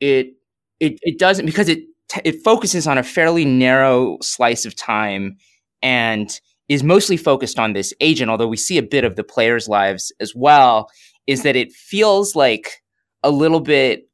it 0.00 0.34
it 0.80 0.98
it 1.02 1.18
doesn't 1.18 1.46
because 1.46 1.68
it 1.68 1.80
t- 2.08 2.20
it 2.24 2.42
focuses 2.42 2.86
on 2.86 2.98
a 2.98 3.02
fairly 3.02 3.44
narrow 3.44 4.18
slice 4.20 4.64
of 4.64 4.74
time 4.74 5.36
and 5.82 6.40
is 6.68 6.82
mostly 6.82 7.16
focused 7.16 7.58
on 7.58 7.72
this 7.72 7.94
agent, 8.00 8.30
although 8.30 8.48
we 8.48 8.56
see 8.56 8.78
a 8.78 8.82
bit 8.82 9.04
of 9.04 9.16
the 9.16 9.24
players' 9.24 9.68
lives 9.68 10.12
as 10.20 10.34
well, 10.34 10.90
is 11.26 11.42
that 11.42 11.56
it 11.56 11.72
feels 11.72 12.36
like 12.36 12.82
a 13.22 13.30
little 13.30 13.60
bit 13.60 14.08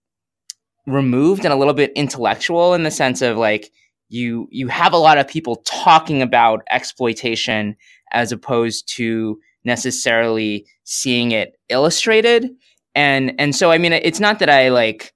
removed 0.86 1.44
and 1.44 1.52
a 1.52 1.56
little 1.56 1.74
bit 1.74 1.92
intellectual 1.96 2.74
in 2.74 2.82
the 2.82 2.90
sense 2.90 3.22
of 3.22 3.36
like 3.38 3.70
you 4.08 4.46
you 4.50 4.68
have 4.68 4.92
a 4.92 4.98
lot 4.98 5.16
of 5.16 5.26
people 5.26 5.56
talking 5.64 6.20
about 6.20 6.62
exploitation 6.70 7.74
as 8.12 8.32
opposed 8.32 8.86
to 8.86 9.38
necessarily 9.64 10.66
seeing 10.84 11.32
it 11.32 11.58
illustrated. 11.70 12.50
And 12.94 13.34
and 13.40 13.56
so 13.56 13.70
i 13.72 13.78
mean 13.78 13.92
it's 13.92 14.20
not 14.20 14.38
that 14.38 14.50
i 14.50 14.68
like 14.68 15.13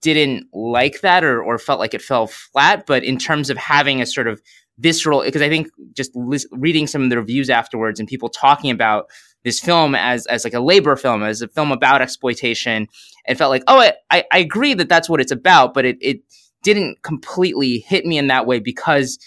didn't 0.00 0.46
like 0.52 1.00
that 1.00 1.24
or, 1.24 1.42
or 1.42 1.58
felt 1.58 1.80
like 1.80 1.94
it 1.94 2.02
fell 2.02 2.26
flat. 2.26 2.86
But 2.86 3.04
in 3.04 3.18
terms 3.18 3.50
of 3.50 3.56
having 3.56 4.00
a 4.00 4.06
sort 4.06 4.28
of 4.28 4.40
visceral, 4.78 5.22
because 5.22 5.42
I 5.42 5.48
think 5.48 5.68
just 5.92 6.14
li- 6.14 6.46
reading 6.52 6.86
some 6.86 7.02
of 7.02 7.10
the 7.10 7.18
reviews 7.18 7.50
afterwards 7.50 7.98
and 7.98 8.08
people 8.08 8.28
talking 8.28 8.70
about 8.70 9.10
this 9.44 9.60
film 9.60 9.94
as 9.94 10.26
as 10.26 10.44
like 10.44 10.54
a 10.54 10.60
labor 10.60 10.96
film, 10.96 11.22
as 11.22 11.42
a 11.42 11.48
film 11.48 11.72
about 11.72 12.02
exploitation, 12.02 12.88
it 13.26 13.36
felt 13.36 13.50
like, 13.50 13.64
oh, 13.66 13.90
I, 14.10 14.24
I 14.32 14.38
agree 14.38 14.74
that 14.74 14.88
that's 14.88 15.08
what 15.08 15.20
it's 15.20 15.32
about, 15.32 15.74
but 15.74 15.84
it, 15.84 15.98
it 16.00 16.20
didn't 16.62 17.02
completely 17.02 17.78
hit 17.78 18.04
me 18.04 18.18
in 18.18 18.26
that 18.28 18.46
way 18.46 18.58
because 18.58 19.18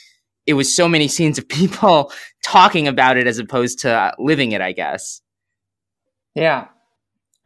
it 0.45 0.53
was 0.53 0.73
so 0.75 0.87
many 0.87 1.07
scenes 1.15 1.37
of 1.37 1.47
people 1.47 2.11
talking 2.43 2.87
about 2.87 3.17
it 3.17 3.27
as 3.27 3.39
opposed 3.39 3.79
to 3.79 3.91
uh, 3.91 4.11
living 4.19 4.51
it, 4.51 4.61
I 4.61 4.71
guess. 4.71 5.21
Yeah. 6.35 6.67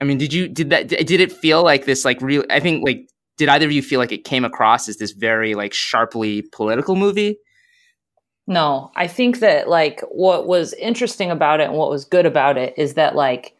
I 0.01 0.03
mean, 0.03 0.17
did 0.17 0.33
you 0.33 0.47
did 0.47 0.69
that 0.71 0.89
did 0.89 1.21
it 1.21 1.31
feel 1.31 1.63
like 1.63 1.85
this 1.85 2.03
like 2.03 2.21
real 2.21 2.43
I 2.49 2.59
think 2.59 2.85
like 2.85 3.09
did 3.37 3.49
either 3.49 3.65
of 3.65 3.71
you 3.71 3.81
feel 3.81 3.99
like 3.99 4.11
it 4.11 4.23
came 4.23 4.45
across 4.45 4.87
as 4.87 4.97
this 4.97 5.11
very 5.11 5.55
like 5.55 5.73
sharply 5.73 6.43
political 6.53 6.95
movie? 6.95 7.37
No, 8.47 8.91
I 8.95 9.07
think 9.07 9.39
that 9.39 9.67
like 9.67 10.01
what 10.09 10.47
was 10.47 10.73
interesting 10.73 11.31
about 11.31 11.59
it 11.59 11.65
and 11.69 11.73
what 11.77 11.89
was 11.89 12.05
good 12.05 12.25
about 12.25 12.57
it 12.57 12.73
is 12.77 12.93
that 12.93 13.15
like 13.15 13.55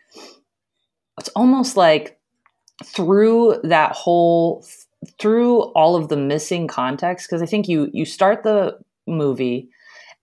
it's 1.20 1.30
almost 1.30 1.76
like 1.76 2.20
through 2.84 3.60
that 3.64 3.94
whole 3.94 4.66
through 5.20 5.62
all 5.74 5.96
of 5.96 6.10
the 6.10 6.18
missing 6.18 6.68
context 6.68 7.28
because 7.28 7.42
I 7.42 7.46
think 7.46 7.68
you 7.68 7.90
you 7.94 8.06
start 8.06 8.44
the 8.44 8.78
movie 9.08 9.70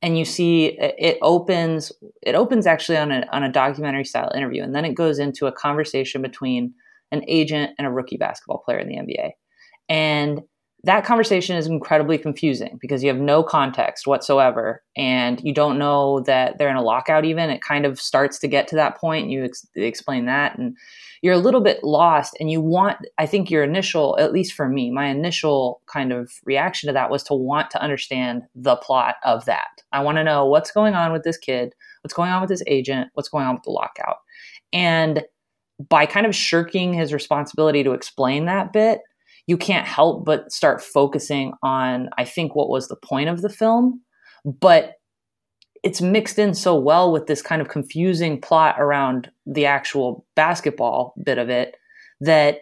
and 0.00 0.18
you 0.18 0.24
see 0.24 0.76
it 0.78 1.18
opens 1.22 1.92
it 2.20 2.34
opens 2.34 2.66
actually 2.66 2.98
on 2.98 3.10
a 3.10 3.26
on 3.32 3.42
a 3.42 3.52
documentary 3.52 4.04
style 4.04 4.30
interview 4.34 4.62
and 4.62 4.74
then 4.74 4.84
it 4.84 4.94
goes 4.94 5.18
into 5.18 5.46
a 5.46 5.52
conversation 5.52 6.22
between 6.22 6.74
an 7.10 7.22
agent 7.28 7.72
and 7.78 7.86
a 7.86 7.90
rookie 7.90 8.16
basketball 8.16 8.58
player 8.58 8.78
in 8.78 8.88
the 8.88 8.96
NBA. 8.96 9.32
And 9.88 10.42
that 10.84 11.04
conversation 11.04 11.56
is 11.56 11.68
incredibly 11.68 12.18
confusing 12.18 12.76
because 12.80 13.04
you 13.04 13.08
have 13.08 13.20
no 13.20 13.44
context 13.44 14.06
whatsoever. 14.06 14.82
And 14.96 15.40
you 15.44 15.54
don't 15.54 15.78
know 15.78 16.20
that 16.20 16.58
they're 16.58 16.70
in 16.70 16.76
a 16.76 16.82
lockout 16.82 17.24
even. 17.24 17.50
It 17.50 17.62
kind 17.62 17.86
of 17.86 18.00
starts 18.00 18.38
to 18.40 18.48
get 18.48 18.66
to 18.68 18.76
that 18.76 18.96
point. 18.96 19.30
You 19.30 19.44
ex- 19.44 19.66
explain 19.76 20.26
that 20.26 20.58
and 20.58 20.76
you're 21.22 21.34
a 21.34 21.38
little 21.38 21.60
bit 21.60 21.84
lost. 21.84 22.36
And 22.40 22.50
you 22.50 22.60
want 22.60 22.98
i 23.16 23.26
think 23.26 23.48
your 23.48 23.62
initial 23.62 24.16
at 24.18 24.32
least 24.32 24.54
for 24.54 24.68
me 24.68 24.90
my 24.90 25.06
initial 25.06 25.80
kind 25.86 26.12
of 26.12 26.32
reaction 26.44 26.88
to 26.88 26.92
that 26.92 27.10
was 27.10 27.22
to 27.24 27.34
want 27.34 27.70
to 27.70 27.82
understand 27.82 28.42
the 28.56 28.76
plot 28.76 29.16
of 29.22 29.44
that. 29.44 29.82
I 29.92 30.02
want 30.02 30.16
to 30.16 30.24
know 30.24 30.46
what's 30.46 30.72
going 30.72 30.94
on 30.94 31.12
with 31.12 31.22
this 31.22 31.38
kid 31.38 31.74
what's 32.02 32.14
going 32.14 32.30
on 32.32 32.40
with 32.40 32.50
this 32.50 32.62
agent 32.66 33.10
what's 33.14 33.28
going 33.28 33.46
on 33.46 33.54
with 33.54 33.62
the 33.62 33.70
lockout. 33.70 34.16
And 34.72 35.22
by 35.88 36.06
kind 36.06 36.26
of 36.26 36.34
shirking 36.34 36.92
his 36.92 37.12
responsibility 37.12 37.84
to 37.84 37.92
explain 37.92 38.46
that 38.46 38.72
bit 38.72 39.00
you 39.46 39.56
can't 39.56 39.86
help 39.86 40.24
but 40.24 40.52
start 40.52 40.82
focusing 40.82 41.52
on, 41.62 42.08
I 42.16 42.24
think, 42.24 42.54
what 42.54 42.68
was 42.68 42.88
the 42.88 42.96
point 42.96 43.28
of 43.28 43.42
the 43.42 43.48
film. 43.48 44.02
But 44.44 44.94
it's 45.82 46.00
mixed 46.00 46.38
in 46.38 46.54
so 46.54 46.76
well 46.78 47.12
with 47.12 47.26
this 47.26 47.42
kind 47.42 47.60
of 47.60 47.68
confusing 47.68 48.40
plot 48.40 48.76
around 48.78 49.30
the 49.46 49.66
actual 49.66 50.24
basketball 50.36 51.14
bit 51.24 51.38
of 51.38 51.48
it 51.48 51.74
that 52.20 52.60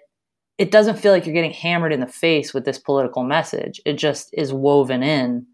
it 0.57 0.71
doesn't 0.71 0.99
feel 0.99 1.13
like 1.13 1.27
you're 1.27 1.35
getting 1.35 1.53
hammered 1.53 1.93
in 1.93 2.01
the 2.01 2.07
face 2.07 2.53
with 2.55 2.65
this 2.65 2.79
political 2.79 3.23
message. 3.23 3.81
It 3.85 3.95
just 3.95 4.31
is 4.33 4.53
woven 4.53 5.03
in 5.03 5.47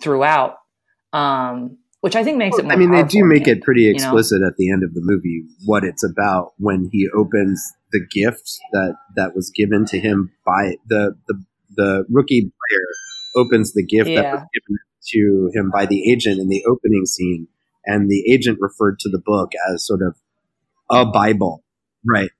throughout. 0.00 0.56
Um, 1.12 1.78
which 2.04 2.16
I 2.16 2.22
think 2.22 2.36
makes 2.36 2.58
it. 2.58 2.66
I 2.66 2.76
mean, 2.76 2.90
they 2.90 3.02
do 3.02 3.24
make 3.24 3.48
it 3.48 3.62
pretty 3.62 3.88
explicit 3.88 4.36
you 4.36 4.40
know? 4.40 4.48
at 4.48 4.56
the 4.58 4.70
end 4.70 4.84
of 4.84 4.92
the 4.92 5.00
movie 5.02 5.42
what 5.64 5.84
it's 5.84 6.04
about 6.04 6.52
when 6.58 6.90
he 6.92 7.08
opens 7.16 7.72
the 7.92 8.06
gift 8.12 8.58
that 8.72 8.96
that 9.16 9.34
was 9.34 9.48
given 9.48 9.86
to 9.86 9.98
him 9.98 10.30
by 10.44 10.74
the 10.86 11.16
the 11.28 11.42
the 11.74 12.04
rookie 12.10 12.42
player 12.42 13.42
opens 13.42 13.72
the 13.72 13.82
gift 13.82 14.10
yeah. 14.10 14.20
that 14.20 14.32
was 14.34 14.42
given 14.52 14.78
to 15.12 15.50
him 15.54 15.70
by 15.70 15.86
the 15.86 16.12
agent 16.12 16.38
in 16.38 16.50
the 16.50 16.62
opening 16.68 17.06
scene, 17.06 17.48
and 17.86 18.10
the 18.10 18.30
agent 18.30 18.58
referred 18.60 18.98
to 18.98 19.08
the 19.08 19.18
book 19.24 19.52
as 19.72 19.86
sort 19.86 20.02
of 20.02 20.14
a 20.90 21.06
Bible, 21.06 21.64
right? 22.06 22.30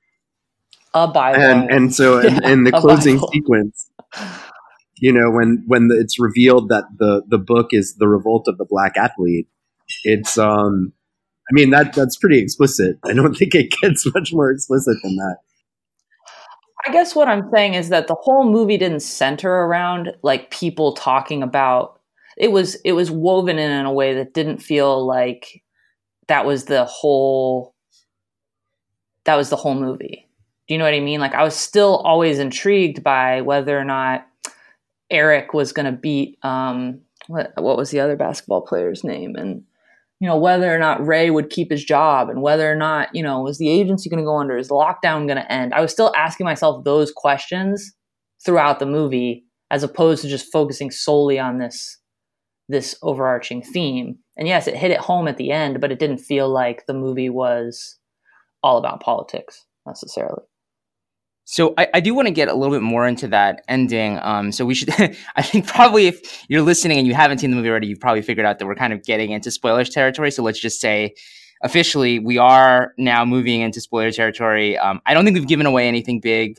A 0.93 1.09
Bible, 1.09 1.41
and 1.41 1.71
and 1.71 1.95
so 1.95 2.19
in, 2.19 2.35
yeah, 2.43 2.51
in 2.51 2.65
the 2.65 2.73
closing 2.73 3.19
sequence 3.33 3.91
you 4.99 5.11
know 5.11 5.31
when 5.31 5.65
when 5.67 5.89
the, 5.89 5.99
it's 5.99 6.21
revealed 6.21 6.69
that 6.69 6.85
the 6.99 7.23
the 7.29 7.39
book 7.39 7.69
is 7.71 7.95
the 7.97 8.07
revolt 8.07 8.47
of 8.47 8.59
the 8.59 8.67
black 8.69 8.99
athlete 8.99 9.49
it's 10.05 10.39
um 10.39 10.93
I 11.51 11.53
mean 11.53 11.71
that 11.71 11.95
that's 11.95 12.17
pretty 12.17 12.39
explicit. 12.39 12.99
I 13.05 13.13
don't 13.13 13.35
think 13.39 13.55
it 13.55 13.73
gets 13.83 14.07
much 14.15 14.33
more 14.33 14.51
explicit 14.51 14.97
than 15.03 15.17
that. 15.17 15.37
I 16.87 16.93
guess 16.93 17.15
what 17.15 17.29
I'm 17.29 17.49
saying 17.53 17.75
is 17.75 17.89
that 17.89 18.09
the 18.09 18.17
whole 18.21 18.51
movie 18.51 18.77
didn't 18.77 19.01
center 19.01 19.51
around 19.51 20.13
like 20.23 20.51
people 20.51 20.93
talking 20.93 21.43
about 21.43 21.99
it 22.37 22.53
was 22.53 22.75
it 22.85 22.93
was 22.93 23.11
woven 23.11 23.59
in 23.59 23.71
in 23.71 23.87
a 23.87 23.93
way 23.93 24.15
that 24.15 24.35
didn't 24.35 24.59
feel 24.59 25.07
like 25.07 25.63
that 26.29 26.45
was 26.45 26.65
the 26.65 26.85
whole 26.85 27.75
that 29.25 29.37
was 29.37 29.49
the 29.49 29.57
whole 29.57 29.75
movie. 29.75 30.29
Do 30.67 30.75
you 30.75 30.79
know 30.79 30.85
what 30.85 30.95
I 30.95 31.01
mean? 31.01 31.21
Like 31.21 31.35
I 31.35 31.43
was 31.43 31.55
still 31.55 31.97
always 31.99 32.39
intrigued 32.39 33.03
by 33.03 33.41
whether 33.41 33.79
or 33.79 33.85
not 33.85 34.27
Eric 35.11 35.55
was 35.55 35.73
going 35.73 35.87
to 35.87 35.93
beat 35.93 36.39
um 36.43 37.01
what 37.29 37.53
what 37.57 37.77
was 37.77 37.91
the 37.91 38.01
other 38.01 38.17
basketball 38.17 38.63
player's 38.63 39.05
name 39.05 39.37
and 39.37 39.65
you 40.25 40.31
know, 40.31 40.39
whether 40.39 40.75
or 40.75 40.79
not 40.79 41.07
Ray 41.07 41.29
would 41.29 41.51
keep 41.51 41.71
his 41.71 41.85
job 41.85 42.31
and 42.31 42.41
whether 42.41 42.73
or 42.73 42.75
not, 42.75 43.15
you 43.15 43.23
know, 43.23 43.43
was 43.43 43.59
the 43.59 43.69
agency 43.69 44.09
going 44.09 44.23
to 44.23 44.25
go 44.25 44.39
under? 44.39 44.57
Is 44.57 44.69
the 44.69 44.75
lockdown 44.75 45.27
going 45.27 45.37
to 45.37 45.53
end? 45.53 45.75
I 45.75 45.83
was 45.83 45.93
still 45.93 46.15
asking 46.17 46.45
myself 46.45 46.83
those 46.83 47.13
questions 47.15 47.93
throughout 48.43 48.79
the 48.79 48.87
movie 48.87 49.45
as 49.71 49.83
opposed 49.83 50.23
to 50.23 50.29
just 50.31 50.51
focusing 50.51 50.91
solely 50.91 51.39
on 51.39 51.59
this 51.59 51.99
this 52.71 52.97
overarching 53.03 53.61
theme. 53.61 54.17
And 54.39 54.49
yes, 54.49 54.67
it 54.67 54.79
hit 54.79 54.91
it 54.91 54.99
home 54.99 55.29
at 55.29 55.37
the 55.37 55.51
end, 55.51 55.79
but 55.83 55.93
it 55.93 55.99
didn't 55.99 56.25
feel 56.25 56.49
like 56.49 56.87
the 56.87 56.95
movie 56.95 57.29
was 57.29 57.99
all 58.63 58.79
about 58.79 59.03
politics 59.03 59.67
necessarily. 59.87 60.45
So 61.45 61.75
I, 61.77 61.89
I 61.95 62.01
do 62.01 62.15
want 62.15 62.27
to 62.27 62.33
get 62.33 62.49
a 62.49 62.55
little 62.55 62.75
bit 62.75 62.83
more 62.83 63.07
into 63.07 63.29
that 63.29 63.63
ending. 63.69 64.19
Um, 64.23 64.51
so 64.51 64.65
we 64.65 64.75
should, 64.75 64.91
I 65.37 65.43
think 65.43 65.67
probably 65.67 66.07
if 66.07 66.45
you're 66.49 66.63
listening 66.63 66.99
and 66.99 67.07
you 67.07 67.15
haven't 67.15 67.39
seen 67.39 67.51
the 67.51 67.57
movie 67.57 67.69
already, 67.69 67.87
you've 67.87 68.01
probably 68.01 68.23
figured 68.23 68.47
out 68.47 68.59
that 68.59 68.67
we're 68.67 68.75
kind 68.75 68.93
of 68.93 69.03
getting 69.05 69.31
into 69.31 69.51
spoilers 69.51 69.91
territory. 69.91 70.31
So 70.31 70.43
let's 70.43 70.59
just 70.61 70.81
say 70.81 71.15
officially 71.63 72.19
we 72.19 72.39
are 72.39 72.93
now 72.99 73.25
moving 73.25 73.61
into 73.61 73.81
spoiler 73.81 74.11
territory. 74.11 74.79
Um, 74.79 75.01
I 75.07 75.15
don't 75.15 75.25
think 75.25 75.35
we've 75.35 75.47
given 75.47 75.67
away 75.67 75.87
anything 75.87 76.21
big 76.21 76.59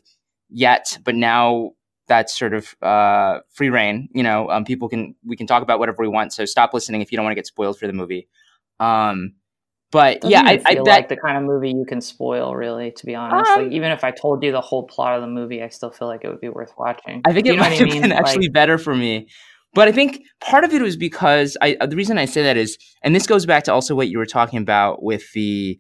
yet, 0.49 0.97
but 1.03 1.15
now 1.15 1.71
that's 2.07 2.37
sort 2.37 2.53
of 2.53 2.75
uh, 2.81 3.39
free 3.51 3.69
reign. 3.69 4.09
You 4.13 4.23
know, 4.23 4.49
um, 4.49 4.65
people 4.65 4.89
can 4.89 5.15
we 5.25 5.35
can 5.35 5.47
talk 5.47 5.63
about 5.63 5.79
whatever 5.79 6.03
we 6.03 6.07
want. 6.07 6.33
So 6.33 6.45
stop 6.45 6.73
listening 6.73 7.01
if 7.01 7.11
you 7.11 7.15
don't 7.15 7.25
want 7.25 7.31
to 7.31 7.35
get 7.35 7.47
spoiled 7.47 7.79
for 7.79 7.87
the 7.87 7.93
movie. 7.93 8.27
Um, 8.79 9.33
but 9.95 10.21
Doesn't 10.21 10.31
yeah, 10.31 10.43
I, 10.45 10.61
I 10.65 10.75
feel 10.75 10.83
that, 10.85 10.91
like 10.91 11.09
the 11.09 11.17
kind 11.17 11.37
of 11.37 11.43
movie 11.43 11.69
you 11.69 11.85
can 11.87 12.01
spoil. 12.01 12.53
Really, 12.53 12.91
to 12.91 13.05
be 13.05 13.15
honest, 13.15 13.49
Um, 13.51 13.63
like 13.63 13.71
even 13.73 13.91
if 13.91 14.03
I 14.03 14.11
told 14.11 14.43
you 14.43 14.51
the 14.51 14.61
whole 14.61 14.83
plot 14.83 15.15
of 15.15 15.21
the 15.21 15.27
movie, 15.27 15.63
I 15.63 15.69
still 15.69 15.91
feel 15.91 16.07
like 16.07 16.23
it 16.23 16.27
would 16.29 16.41
be 16.41 16.49
worth 16.49 16.73
watching. 16.77 17.21
I 17.25 17.33
think 17.33 17.47
You 17.47 17.53
it 17.53 17.59
might 17.59 17.79
I 17.81 17.83
mean? 17.85 18.01
been 18.01 18.11
actually 18.11 18.47
Like- 18.47 18.53
better 18.53 18.77
for 18.77 18.95
me. 18.95 19.27
But 19.73 19.87
I 19.89 19.91
think 19.91 20.21
part 20.39 20.63
of 20.63 20.73
it 20.73 20.81
was 20.81 20.95
because 20.95 21.57
I 21.61 21.75
uh, 21.81 21.85
the 21.85 21.95
reason 21.97 22.17
I 22.17 22.25
say 22.25 22.43
that 22.43 22.55
is, 22.57 22.77
and 23.03 23.13
this 23.15 23.27
goes 23.27 23.45
back 23.45 23.63
to 23.65 23.73
also 23.73 23.93
what 23.95 24.07
you 24.07 24.17
were 24.17 24.25
talking 24.25 24.59
about 24.59 25.03
with 25.03 25.23
the, 25.33 25.77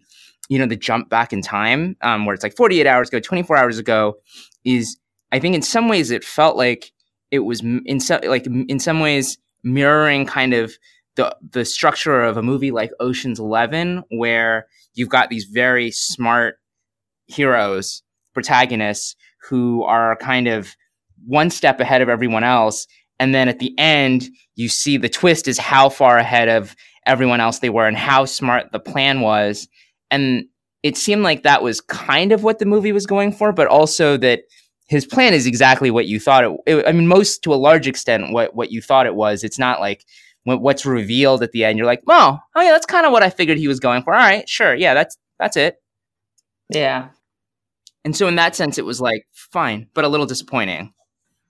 you 0.49 0.59
know, 0.59 0.65
the 0.65 0.75
jump 0.75 1.09
back 1.09 1.31
in 1.31 1.41
time, 1.41 1.95
um, 2.01 2.25
where 2.25 2.33
it's 2.33 2.43
like 2.43 2.55
48 2.57 2.85
hours 2.87 3.07
ago, 3.09 3.19
24 3.21 3.55
hours 3.57 3.77
ago, 3.79 4.15
is 4.65 4.97
I 5.31 5.39
think 5.39 5.55
in 5.55 5.61
some 5.61 5.87
ways 5.87 6.11
it 6.11 6.23
felt 6.25 6.57
like 6.57 6.91
it 7.31 7.39
was 7.39 7.61
in 7.61 7.99
some 7.99 8.19
like 8.27 8.45
in 8.67 8.79
some 8.79 8.99
ways 8.99 9.37
mirroring 9.63 10.25
kind 10.25 10.53
of 10.53 10.73
the 11.15 11.35
the 11.51 11.65
structure 11.65 12.21
of 12.21 12.37
a 12.37 12.43
movie 12.43 12.71
like 12.71 12.91
Ocean's 12.99 13.39
Eleven, 13.39 14.03
where 14.09 14.67
you've 14.93 15.09
got 15.09 15.29
these 15.29 15.45
very 15.45 15.91
smart 15.91 16.59
heroes, 17.27 18.03
protagonists 18.33 19.15
who 19.49 19.83
are 19.83 20.15
kind 20.17 20.47
of 20.47 20.75
one 21.25 21.49
step 21.49 21.79
ahead 21.79 22.01
of 22.01 22.09
everyone 22.09 22.43
else. 22.43 22.87
And 23.19 23.33
then 23.33 23.47
at 23.47 23.59
the 23.59 23.73
end, 23.77 24.29
you 24.55 24.67
see 24.69 24.97
the 24.97 25.09
twist 25.09 25.47
is 25.47 25.57
how 25.57 25.89
far 25.89 26.17
ahead 26.17 26.49
of 26.49 26.75
everyone 27.05 27.39
else 27.39 27.59
they 27.59 27.69
were 27.69 27.87
and 27.87 27.97
how 27.97 28.25
smart 28.25 28.71
the 28.71 28.79
plan 28.79 29.21
was. 29.21 29.67
And 30.11 30.45
it 30.83 30.97
seemed 30.97 31.23
like 31.23 31.43
that 31.43 31.63
was 31.63 31.81
kind 31.81 32.31
of 32.31 32.43
what 32.43 32.59
the 32.59 32.65
movie 32.65 32.91
was 32.91 33.05
going 33.05 33.31
for, 33.31 33.51
but 33.51 33.67
also 33.67 34.17
that 34.17 34.41
his 34.87 35.05
plan 35.05 35.33
is 35.33 35.47
exactly 35.47 35.89
what 35.89 36.05
you 36.05 36.19
thought 36.19 36.43
it, 36.43 36.57
it 36.67 36.87
I 36.87 36.91
mean, 36.91 37.07
most 37.07 37.41
to 37.43 37.53
a 37.53 37.55
large 37.55 37.87
extent, 37.87 38.31
what, 38.31 38.55
what 38.55 38.71
you 38.71 38.81
thought 38.81 39.07
it 39.07 39.15
was. 39.15 39.43
It's 39.43 39.57
not 39.57 39.79
like 39.79 40.05
what, 40.45 40.61
what's 40.61 40.85
revealed 40.85 41.43
at 41.43 41.51
the 41.51 41.65
end. 41.65 41.77
You're 41.77 41.85
like, 41.85 42.01
oh, 42.07 42.39
oh 42.55 42.61
yeah, 42.61 42.71
that's 42.71 42.85
kind 42.85 43.05
of 43.05 43.11
what 43.11 43.23
I 43.23 43.29
figured 43.29 43.57
he 43.57 43.67
was 43.67 43.81
going 43.81 44.03
for. 44.03 44.13
All 44.15 44.21
right, 44.21 44.47
sure. 44.47 44.73
Yeah, 44.73 44.93
that's, 44.93 45.17
that's 45.37 45.57
it. 45.57 45.75
yeah, 46.69 47.09
And 48.05 48.15
so 48.15 48.27
in 48.27 48.35
that 48.35 48.55
sense, 48.55 48.77
it 48.77 48.85
was 48.85 49.01
like 49.01 49.27
fine, 49.33 49.87
but 49.93 50.05
a 50.05 50.07
little 50.07 50.25
disappointing. 50.25 50.93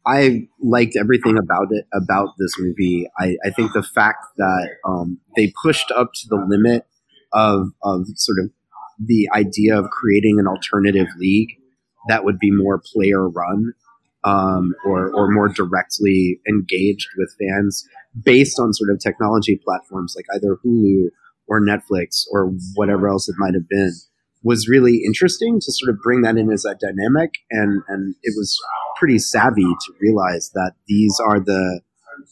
I 0.07 0.47
liked 0.61 0.95
everything 0.99 1.37
about 1.37 1.67
it 1.71 1.85
about 1.93 2.29
this 2.37 2.55
movie. 2.59 3.07
I, 3.17 3.37
I 3.43 3.49
think 3.49 3.73
the 3.73 3.81
fact 3.83 4.23
that 4.37 4.69
um, 4.87 5.19
they 5.35 5.51
pushed 5.63 5.91
up 5.91 6.11
to 6.13 6.27
the 6.29 6.45
limit 6.47 6.85
of 7.33 7.71
of 7.81 8.05
sort 8.15 8.37
of 8.39 8.51
the 9.03 9.27
idea 9.33 9.77
of 9.77 9.89
creating 9.89 10.39
an 10.39 10.47
alternative 10.47 11.07
league 11.17 11.49
that 12.07 12.23
would 12.23 12.37
be 12.37 12.51
more 12.51 12.79
player 12.93 13.27
run 13.27 13.73
um, 14.23 14.75
or 14.85 15.11
or 15.11 15.31
more 15.31 15.49
directly 15.49 16.39
engaged 16.47 17.07
with 17.17 17.35
fans 17.39 17.87
based 18.23 18.59
on 18.59 18.73
sort 18.73 18.89
of 18.89 18.99
technology 18.99 19.59
platforms 19.63 20.15
like 20.15 20.25
either 20.35 20.57
Hulu 20.65 21.09
or 21.47 21.61
Netflix 21.61 22.25
or 22.31 22.51
whatever 22.75 23.07
else 23.07 23.29
it 23.29 23.35
might 23.37 23.53
have 23.53 23.67
been 23.69 23.93
was 24.43 24.67
really 24.69 25.01
interesting 25.03 25.59
to 25.59 25.71
sort 25.71 25.89
of 25.89 25.99
bring 26.01 26.21
that 26.21 26.37
in 26.37 26.51
as 26.51 26.65
a 26.65 26.75
dynamic. 26.75 27.33
And 27.51 27.81
and 27.87 28.15
it 28.23 28.33
was 28.37 28.57
pretty 28.97 29.19
savvy 29.19 29.63
to 29.63 29.93
realize 29.99 30.51
that 30.53 30.73
these 30.87 31.19
are 31.19 31.39
the 31.39 31.81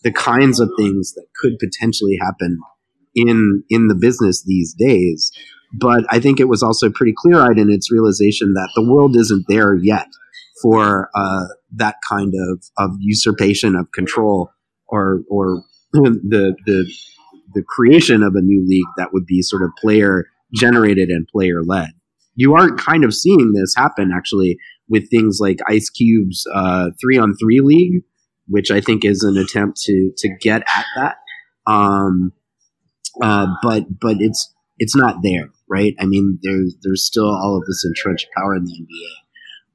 the 0.04 0.12
kinds 0.12 0.60
of 0.60 0.70
things 0.78 1.14
that 1.14 1.26
could 1.36 1.58
potentially 1.60 2.18
happen 2.22 2.60
in 3.16 3.64
in 3.70 3.88
the 3.88 3.96
business 3.96 4.44
these 4.44 4.74
days. 4.74 5.32
But 5.76 6.06
i 6.10 6.20
think 6.20 6.40
it 6.40 6.48
was 6.48 6.62
also 6.62 6.92
pretty 6.92 7.14
clear-eyed 7.18 7.58
in 7.58 7.72
its 7.72 7.92
realization 7.92 8.54
that 8.54 8.70
the 8.76 8.88
world 8.88 9.16
isn't 9.16 9.46
there 9.48 9.74
yet 9.74 10.08
for 10.62 11.10
uh, 11.16 11.46
that 11.72 11.96
kind 12.08 12.34
of, 12.50 12.64
of 12.78 12.92
usurpation 13.00 13.76
of 13.76 13.92
control 13.92 14.52
or 14.88 15.22
or 15.30 15.64
the 16.24 16.56
the 16.66 16.92
the 17.54 17.64
creation 17.68 18.24
of 18.24 18.36
a 18.36 18.42
new 18.42 18.66
league 18.68 18.88
that 18.98 19.14
would 19.14 19.26
be 19.26 19.42
sort 19.42 19.64
of 19.64 19.70
player 19.80 20.26
generated 20.54 21.10
and 21.10 21.28
player 21.28 21.62
led 21.64 21.90
you 22.36 22.56
are 22.56 22.76
kind 22.76 23.04
of 23.04 23.14
seeing 23.14 23.54
this 23.54 23.76
happen 23.76 24.12
actually 24.14 24.58
with 24.90 25.10
things 25.10 25.38
like 25.40 25.60
Ice 25.68 25.90
Cube's 25.90 26.46
uh, 26.54 26.90
three 27.02 27.18
on 27.18 27.36
three 27.36 27.62
league, 27.62 28.04
which 28.48 28.72
I 28.72 28.82
think 28.82 29.06
is 29.06 29.24
an 29.24 29.38
attempt 29.38 29.82
to 29.84 30.12
to 30.18 30.30
get 30.40 30.62
at 30.62 30.86
that. 30.96 31.16
Um, 31.68 32.34
uh, 33.22 33.48
but 33.62 34.00
but 34.00 34.18
it's 34.20 34.54
it's 34.78 34.96
not 34.96 35.18
there, 35.24 35.50
right? 35.70 35.96
I 36.00 36.06
mean, 36.06 36.40
there's 36.42 36.76
there's 36.82 37.06
still 37.06 37.30
all 37.30 37.58
of 37.58 37.66
this 37.66 37.86
entrenched 37.86 38.28
power 38.36 38.56
in 38.56 38.66
the 38.66 38.74
NBA. 38.74 39.14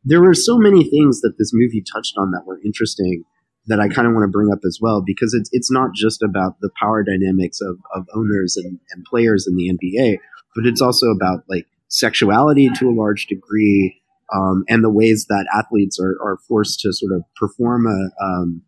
There 0.04 0.22
were 0.22 0.34
so 0.34 0.58
many 0.58 0.84
things 0.84 1.20
that 1.20 1.34
this 1.38 1.50
movie 1.52 1.82
touched 1.82 2.14
on 2.16 2.30
that 2.32 2.46
were 2.46 2.60
interesting 2.64 3.24
that 3.68 3.80
I 3.80 3.88
kind 3.88 4.08
of 4.08 4.14
want 4.14 4.24
to 4.24 4.28
bring 4.28 4.50
up 4.50 4.60
as 4.66 4.78
well 4.80 5.02
because 5.04 5.34
it's 5.34 5.50
it's 5.52 5.70
not 5.70 5.94
just 5.94 6.22
about 6.22 6.60
the 6.60 6.70
power 6.80 7.04
dynamics 7.04 7.60
of, 7.60 7.78
of 7.94 8.06
owners 8.14 8.56
and, 8.56 8.80
and 8.90 9.04
players 9.04 9.46
in 9.46 9.56
the 9.56 9.70
NBA, 9.70 10.18
but 10.56 10.66
it's 10.66 10.80
also 10.80 11.06
about 11.08 11.44
like 11.48 11.66
sexuality 11.88 12.70
to 12.76 12.88
a 12.88 12.94
large 12.94 13.26
degree, 13.26 14.00
um, 14.34 14.64
and 14.68 14.82
the 14.82 14.90
ways 14.90 15.26
that 15.28 15.46
athletes 15.56 16.00
are, 16.00 16.16
are 16.22 16.38
forced 16.48 16.80
to 16.80 16.92
sort 16.92 17.12
of 17.12 17.22
perform 17.36 17.86
a, 17.86 18.24
um, 18.24 18.62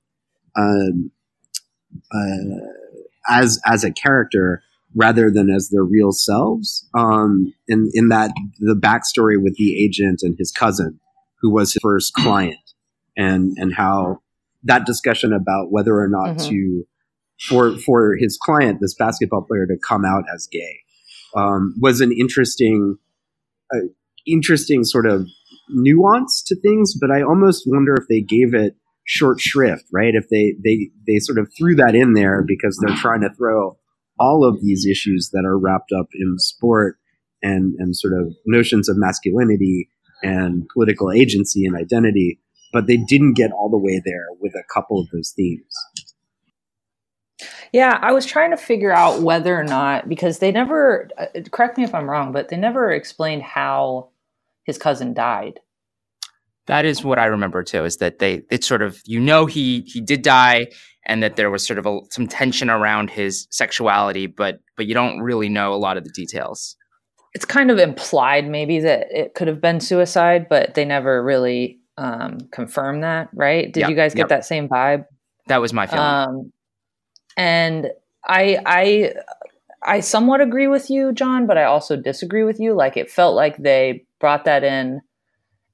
um, 0.57 1.11
uh, 2.13 2.61
as 3.29 3.61
as 3.67 3.85
a 3.85 3.93
character 3.93 4.63
rather 4.95 5.31
than 5.31 5.51
as 5.51 5.69
their 5.71 5.85
real 5.85 6.13
selves. 6.13 6.87
Um, 6.95 7.55
in 7.69 7.91
in 7.95 8.09
that 8.09 8.33
the 8.59 8.75
backstory 8.75 9.43
with 9.43 9.57
the 9.57 9.83
agent 9.83 10.21
and 10.23 10.37
his 10.39 10.53
cousin, 10.53 11.01
who 11.41 11.51
was 11.51 11.73
his 11.73 11.81
first 11.81 12.13
client, 12.13 12.59
and 13.17 13.57
and 13.59 13.75
how 13.75 14.21
that 14.65 14.87
discussion 14.87 15.33
about 15.33 15.71
whether 15.71 15.99
or 15.99 16.09
not 16.09 16.37
Mhm. 16.37 16.49
to 16.49 16.87
for 17.49 17.77
for 17.79 18.17
his 18.17 18.39
client, 18.43 18.79
this 18.81 18.95
basketball 18.95 19.43
player, 19.43 19.67
to 19.67 19.77
come 19.89 20.05
out 20.05 20.25
as 20.35 20.47
gay, 20.51 20.81
um, 21.35 21.75
was 21.81 22.01
an 22.03 22.13
interesting, 22.13 22.99
uh, 23.75 23.79
interesting 24.27 24.85
sort 24.85 25.07
of 25.07 25.27
nuance 25.71 26.43
to 26.47 26.57
things. 26.61 26.95
But 27.01 27.11
I 27.11 27.23
almost 27.23 27.65
wonder 27.67 27.95
if 27.95 28.05
they 28.09 28.21
gave 28.21 28.53
it 28.55 28.77
short 29.07 29.41
shrift, 29.41 29.85
right? 29.93 30.15
If 30.15 30.29
they 30.29 30.55
they 30.63 30.91
they 31.07 31.19
sort 31.19 31.39
of 31.39 31.49
threw 31.57 31.75
that 31.77 31.95
in 31.95 32.13
there 32.13 32.45
because 32.47 32.79
they're 32.81 32.97
trying 32.97 33.23
to 33.23 33.31
throw 33.31 33.77
all 34.19 34.45
of 34.45 34.61
these 34.61 34.87
issues 34.87 35.31
that 35.33 35.45
are 35.47 35.59
wrapped 35.59 35.93
up 35.99 36.09
in 36.15 36.39
sport 36.39 36.99
and 37.43 37.75
and 37.79 37.97
sort 37.97 38.13
of 38.13 38.35
notions 38.47 38.89
of 38.89 38.97
masculinity 38.99 39.89
and 40.23 40.69
political 40.75 41.11
agency 41.11 41.65
and 41.65 41.75
identity, 41.75 42.39
but 42.73 42.87
they 42.87 42.97
didn't 42.97 43.35
get 43.35 43.53
all 43.53 43.69
the 43.71 43.79
way 43.79 44.01
there 44.05 44.27
with 44.41 44.55
a 44.55 44.65
couple 44.73 45.01
of 45.01 45.09
those 45.11 45.33
themes. 45.37 45.75
yeah. 47.73 47.99
I 48.01 48.13
was 48.13 48.27
trying 48.27 48.51
to 48.51 48.57
figure 48.57 48.93
out 48.93 49.23
whether 49.23 49.59
or 49.59 49.65
not 49.65 50.09
because 50.09 50.39
they 50.39 50.53
never. 50.53 51.09
Uh, 51.19 51.27
correct 51.51 51.79
me 51.79 51.85
if 51.85 51.95
I'm 51.95 52.09
wrong, 52.09 52.33
but 52.33 52.49
they 52.49 52.57
never 52.57 52.91
explained 52.93 53.43
how 53.43 54.11
his 54.65 54.79
cousin 54.79 55.15
died. 55.15 55.61
That 56.67 56.85
is 56.85 57.03
what 57.03 57.19
I 57.19 57.25
remember 57.25 57.65
too. 57.65 57.85
Is 57.85 57.97
that 57.97 58.19
they? 58.21 58.43
It's 58.51 58.67
sort 58.67 58.83
of 58.83 59.01
you 59.05 59.19
know 59.19 59.47
he 59.47 59.81
he 59.87 60.01
did 60.01 60.23
die, 60.23 60.69
and 61.07 61.23
that 61.23 61.35
there 61.37 61.51
was 61.51 61.67
sort 61.67 61.79
of 61.79 61.87
a, 61.87 61.99
some 62.11 62.29
tension 62.29 62.71
around 62.71 63.11
his 63.11 63.49
sexuality, 63.51 64.27
but 64.27 64.61
but 64.77 64.87
you 64.87 64.95
don't 64.95 65.21
really 65.21 65.49
know 65.49 65.73
a 65.75 65.77
lot 65.77 65.97
of 65.97 66.05
the 66.05 66.11
details. 66.11 66.77
it's 67.35 67.45
kind 67.45 67.71
of 67.71 67.79
implied 67.79 68.49
maybe 68.49 68.81
that 68.81 69.07
it 69.11 69.35
could 69.35 69.49
have 69.49 69.61
been 69.61 69.81
suicide, 69.81 70.47
but 70.49 70.75
they 70.75 70.85
never 70.85 71.23
really 71.25 71.80
um, 72.01 72.39
confirmed 72.51 73.05
that, 73.05 73.29
right? 73.35 73.73
Did 73.73 73.81
Yep, 73.81 73.91
you 73.91 73.97
guys 73.97 74.15
get 74.15 74.23
yep. 74.23 74.29
that 74.31 74.45
same 74.45 74.69
vibe? 74.69 75.05
That 75.47 75.61
was 75.61 75.73
my 75.73 75.87
feeling. 75.87 76.05
Um, 76.05 76.53
and 77.37 77.91
I, 78.25 78.59
I, 78.65 79.15
I 79.83 80.01
somewhat 80.01 80.41
agree 80.41 80.67
with 80.67 80.91
you, 80.91 81.13
John, 81.13 81.47
but 81.47 81.59
I 81.59 81.65
also 81.65 81.97
disagree 81.97 82.43
with 82.43 82.59
you. 82.59 82.73
Like 82.75 82.97
it 82.97 83.11
felt 83.11 83.37
like 83.37 83.59
they 83.59 84.05
brought 84.19 84.45
that 84.47 84.65
in 84.65 85.03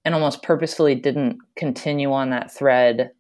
and 0.05 0.15
almost 0.15 0.43
purposefully 0.43 0.95
didn't 0.95 1.39
continue 1.57 2.13
on 2.13 2.31
that 2.31 2.53
thread 2.53 3.11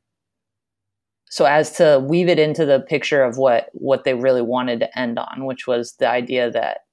so 1.28 1.44
as 1.44 1.72
to 1.72 2.04
weave 2.08 2.28
it 2.28 2.38
into 2.38 2.64
the 2.64 2.80
picture 2.80 3.22
of 3.22 3.36
what 3.36 3.68
what 3.72 4.04
they 4.04 4.14
really 4.14 4.40
wanted 4.40 4.78
to 4.78 4.98
end 4.98 5.18
on 5.18 5.44
which 5.44 5.66
was 5.66 5.94
the 5.94 6.08
idea 6.08 6.48
that 6.48 6.84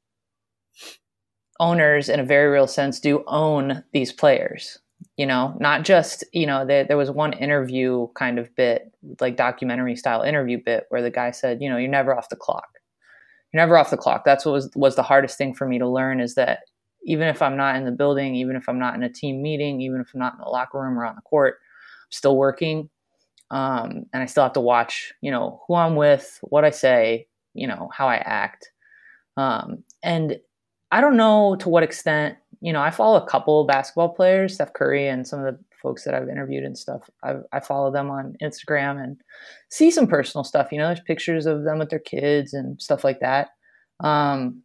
owners 1.60 2.10
in 2.10 2.20
a 2.20 2.26
very 2.26 2.50
real 2.52 2.66
sense 2.66 3.00
do 3.00 3.24
own 3.28 3.84
these 3.94 4.12
players 4.12 4.80
you 5.18 5.26
know 5.26 5.56
not 5.60 5.84
just 5.84 6.24
you 6.34 6.46
know 6.46 6.66
there, 6.66 6.84
there 6.84 6.98
was 6.98 7.12
one 7.12 7.34
interview 7.34 8.08
kind 8.16 8.40
of 8.40 8.54
bit 8.56 8.92
like 9.20 9.38
documentary 9.38 9.96
style 9.96 10.22
interview 10.22 10.60
bit 10.64 10.86
where 10.90 11.02
the 11.02 11.12
guy 11.12 11.32
said 11.32 11.62
you 11.62 11.70
know 11.70 11.78
you're 11.78 11.90
never 11.90 12.16
off 12.16 12.30
the 12.30 12.36
clock. 12.36 12.68
You're 13.52 13.62
never 13.62 13.78
off 13.78 13.92
the 13.92 13.98
clock. 13.98 14.24
That's 14.26 14.46
what 14.46 14.54
was 14.54 14.72
was 14.76 14.96
the 14.96 15.04
hardest 15.04 15.38
thing 15.38 15.54
for 15.54 15.68
me 15.68 15.80
to 15.80 15.88
learn 15.88 16.20
is 16.20 16.36
that 16.36 16.60
even 17.06 17.28
if 17.28 17.42
i'm 17.42 17.58
not 17.58 17.76
in 17.76 17.84
the 17.84 17.92
building 17.92 18.34
even 18.34 18.56
if 18.56 18.70
i'm 18.70 18.80
not 18.80 18.96
in 18.96 19.04
a 19.04 19.10
team 19.10 19.42
meeting 19.42 19.82
even 19.82 20.00
if 20.00 20.08
i'm 20.14 20.22
not 20.22 20.36
in 20.36 20.40
the 20.40 20.50
locker 20.50 20.80
room 20.80 20.98
or 20.98 21.04
on 21.04 21.16
the 21.16 21.22
court 21.22 21.56
i'm 21.60 22.12
still 22.12 22.38
working 22.38 22.90
um, 23.52 24.06
and 24.14 24.24
i 24.24 24.26
still 24.26 24.44
have 24.44 24.54
to 24.54 24.62
watch 24.62 25.12
you 25.20 25.30
know 25.30 25.62
who 25.68 25.76
i'm 25.76 25.98
with 25.98 26.40
what 26.44 26.64
i 26.64 26.70
say 26.70 27.28
you 27.54 27.68
know 27.68 27.90
how 27.94 28.08
i 28.08 28.16
act. 28.16 28.72
Um, 29.38 29.84
and 30.02 30.38
I 30.92 31.02
don't 31.02 31.18
know 31.18 31.56
to 31.58 31.70
what 31.70 31.84
extent, 31.84 32.38
you 32.64 32.72
know, 32.72 32.82
I 32.82 32.92
follow 32.92 33.22
a 33.22 33.28
couple 33.28 33.66
basketball 33.66 34.08
players, 34.08 34.54
Steph 34.54 34.72
Curry 34.72 35.10
and 35.10 35.28
some 35.28 35.44
of 35.44 35.54
the 35.54 35.60
folks 35.82 36.06
that 36.06 36.14
I've 36.14 36.30
interviewed 36.30 36.64
and 36.64 36.78
stuff. 36.78 37.10
I, 37.22 37.36
I 37.52 37.60
follow 37.60 37.92
them 37.92 38.10
on 38.10 38.38
Instagram 38.42 39.04
and 39.04 39.22
see 39.68 39.92
some 39.92 40.08
personal 40.08 40.46
stuff. 40.46 40.72
You 40.72 40.78
know, 40.78 40.88
there's 40.88 41.02
pictures 41.02 41.46
of 41.46 41.66
them 41.66 41.78
with 41.78 41.90
their 41.90 42.00
kids 42.00 42.54
and 42.54 42.82
stuff 42.82 43.04
like 43.04 43.20
that. 43.20 43.50
Um, 44.00 44.64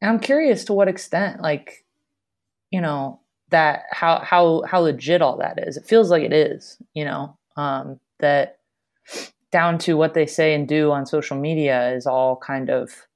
and 0.00 0.10
I'm 0.10 0.18
curious 0.18 0.64
to 0.64 0.72
what 0.72 0.88
extent, 0.88 1.40
like, 1.40 1.84
you 2.72 2.80
know, 2.80 3.20
that 3.50 3.84
how 3.92 4.18
how 4.18 4.62
how 4.62 4.80
legit 4.80 5.22
all 5.22 5.36
that 5.36 5.62
is. 5.64 5.76
It 5.76 5.86
feels 5.86 6.10
like 6.10 6.24
it 6.24 6.32
is. 6.32 6.82
You 6.94 7.04
know, 7.04 7.38
um, 7.56 8.00
that 8.18 8.58
down 9.52 9.78
to 9.78 9.94
what 9.94 10.14
they 10.14 10.26
say 10.26 10.52
and 10.52 10.66
do 10.66 10.90
on 10.90 11.06
social 11.06 11.36
media 11.36 11.92
is 11.92 12.08
all 12.08 12.34
kind 12.36 12.70
of 12.70 13.06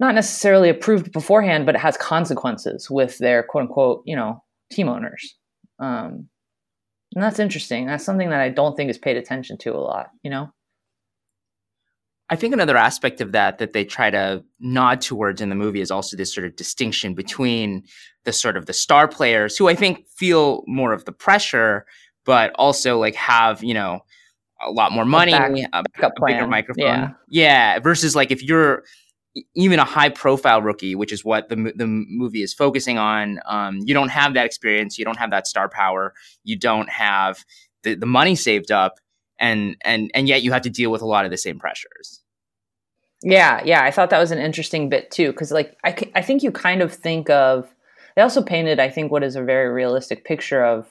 not 0.00 0.14
necessarily 0.14 0.68
approved 0.68 1.12
beforehand, 1.12 1.66
but 1.66 1.74
it 1.74 1.80
has 1.80 1.96
consequences 1.96 2.90
with 2.90 3.18
their 3.18 3.42
quote 3.42 3.62
unquote, 3.62 4.02
you 4.04 4.16
know, 4.16 4.42
team 4.72 4.88
owners. 4.88 5.36
Um, 5.78 6.28
and 7.14 7.22
that's 7.22 7.38
interesting. 7.38 7.86
That's 7.86 8.04
something 8.04 8.30
that 8.30 8.40
I 8.40 8.48
don't 8.48 8.76
think 8.76 8.90
is 8.90 8.98
paid 8.98 9.16
attention 9.16 9.56
to 9.58 9.74
a 9.74 9.78
lot, 9.78 10.10
you 10.22 10.30
know? 10.30 10.50
I 12.30 12.36
think 12.36 12.54
another 12.54 12.76
aspect 12.76 13.20
of 13.20 13.32
that 13.32 13.58
that 13.58 13.74
they 13.74 13.84
try 13.84 14.10
to 14.10 14.42
nod 14.58 15.00
towards 15.02 15.40
in 15.40 15.50
the 15.50 15.54
movie 15.54 15.82
is 15.82 15.90
also 15.90 16.16
this 16.16 16.34
sort 16.34 16.46
of 16.46 16.56
distinction 16.56 17.14
between 17.14 17.84
the 18.24 18.32
sort 18.32 18.56
of 18.56 18.66
the 18.66 18.72
star 18.72 19.06
players 19.06 19.56
who 19.56 19.68
I 19.68 19.74
think 19.74 20.08
feel 20.08 20.64
more 20.66 20.92
of 20.92 21.04
the 21.04 21.12
pressure, 21.12 21.84
but 22.24 22.50
also 22.54 22.98
like 22.98 23.14
have, 23.14 23.62
you 23.62 23.74
know, 23.74 24.00
a 24.66 24.70
lot 24.70 24.90
more 24.90 25.04
money, 25.04 25.34
a, 25.34 25.38
back, 25.38 25.52
a, 26.02 26.06
a 26.06 26.10
bigger 26.26 26.46
microphone. 26.46 26.84
Yeah. 26.84 27.10
yeah. 27.28 27.78
Versus 27.78 28.16
like 28.16 28.30
if 28.30 28.42
you're 28.42 28.84
even 29.54 29.78
a 29.78 29.84
high 29.84 30.08
profile 30.08 30.62
rookie, 30.62 30.94
which 30.94 31.12
is 31.12 31.24
what 31.24 31.48
the 31.48 31.72
the 31.76 31.86
movie 31.86 32.42
is 32.42 32.54
focusing 32.54 32.98
on, 32.98 33.40
um, 33.46 33.80
you 33.84 33.94
don't 33.94 34.10
have 34.10 34.34
that 34.34 34.46
experience, 34.46 34.98
you 34.98 35.04
don't 35.04 35.18
have 35.18 35.30
that 35.30 35.46
star 35.46 35.68
power, 35.68 36.14
you 36.44 36.56
don't 36.58 36.88
have 36.88 37.44
the, 37.82 37.94
the 37.94 38.06
money 38.06 38.36
saved 38.36 38.70
up, 38.70 39.00
and 39.38 39.76
and 39.82 40.10
and 40.14 40.28
yet 40.28 40.42
you 40.42 40.52
have 40.52 40.62
to 40.62 40.70
deal 40.70 40.90
with 40.90 41.02
a 41.02 41.06
lot 41.06 41.24
of 41.24 41.30
the 41.30 41.36
same 41.36 41.58
pressures. 41.58 42.22
Yeah, 43.22 43.62
yeah, 43.64 43.82
I 43.82 43.90
thought 43.90 44.10
that 44.10 44.20
was 44.20 44.30
an 44.30 44.38
interesting 44.38 44.88
bit 44.88 45.10
too, 45.10 45.32
because 45.32 45.50
like 45.50 45.76
I 45.84 45.96
I 46.14 46.22
think 46.22 46.42
you 46.42 46.52
kind 46.52 46.82
of 46.82 46.92
think 46.92 47.30
of 47.30 47.74
they 48.14 48.22
also 48.22 48.42
painted 48.42 48.78
I 48.78 48.90
think 48.90 49.10
what 49.10 49.24
is 49.24 49.34
a 49.34 49.42
very 49.42 49.68
realistic 49.68 50.24
picture 50.24 50.64
of 50.64 50.86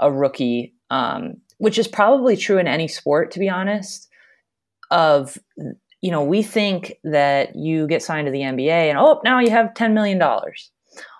a 0.00 0.10
rookie, 0.10 0.74
um, 0.90 1.36
which 1.58 1.78
is 1.78 1.86
probably 1.86 2.36
true 2.36 2.58
in 2.58 2.66
any 2.66 2.88
sport, 2.88 3.30
to 3.32 3.38
be 3.38 3.48
honest. 3.48 4.08
Of 4.90 5.38
you 6.02 6.10
know, 6.10 6.22
we 6.22 6.42
think 6.42 6.94
that 7.04 7.54
you 7.54 7.86
get 7.86 8.02
signed 8.02 8.26
to 8.26 8.32
the 8.32 8.40
NBA 8.40 8.88
and 8.88 8.98
oh, 8.98 9.20
now 9.24 9.38
you 9.38 9.50
have 9.50 9.74
ten 9.74 9.94
million 9.94 10.18
dollars, 10.18 10.70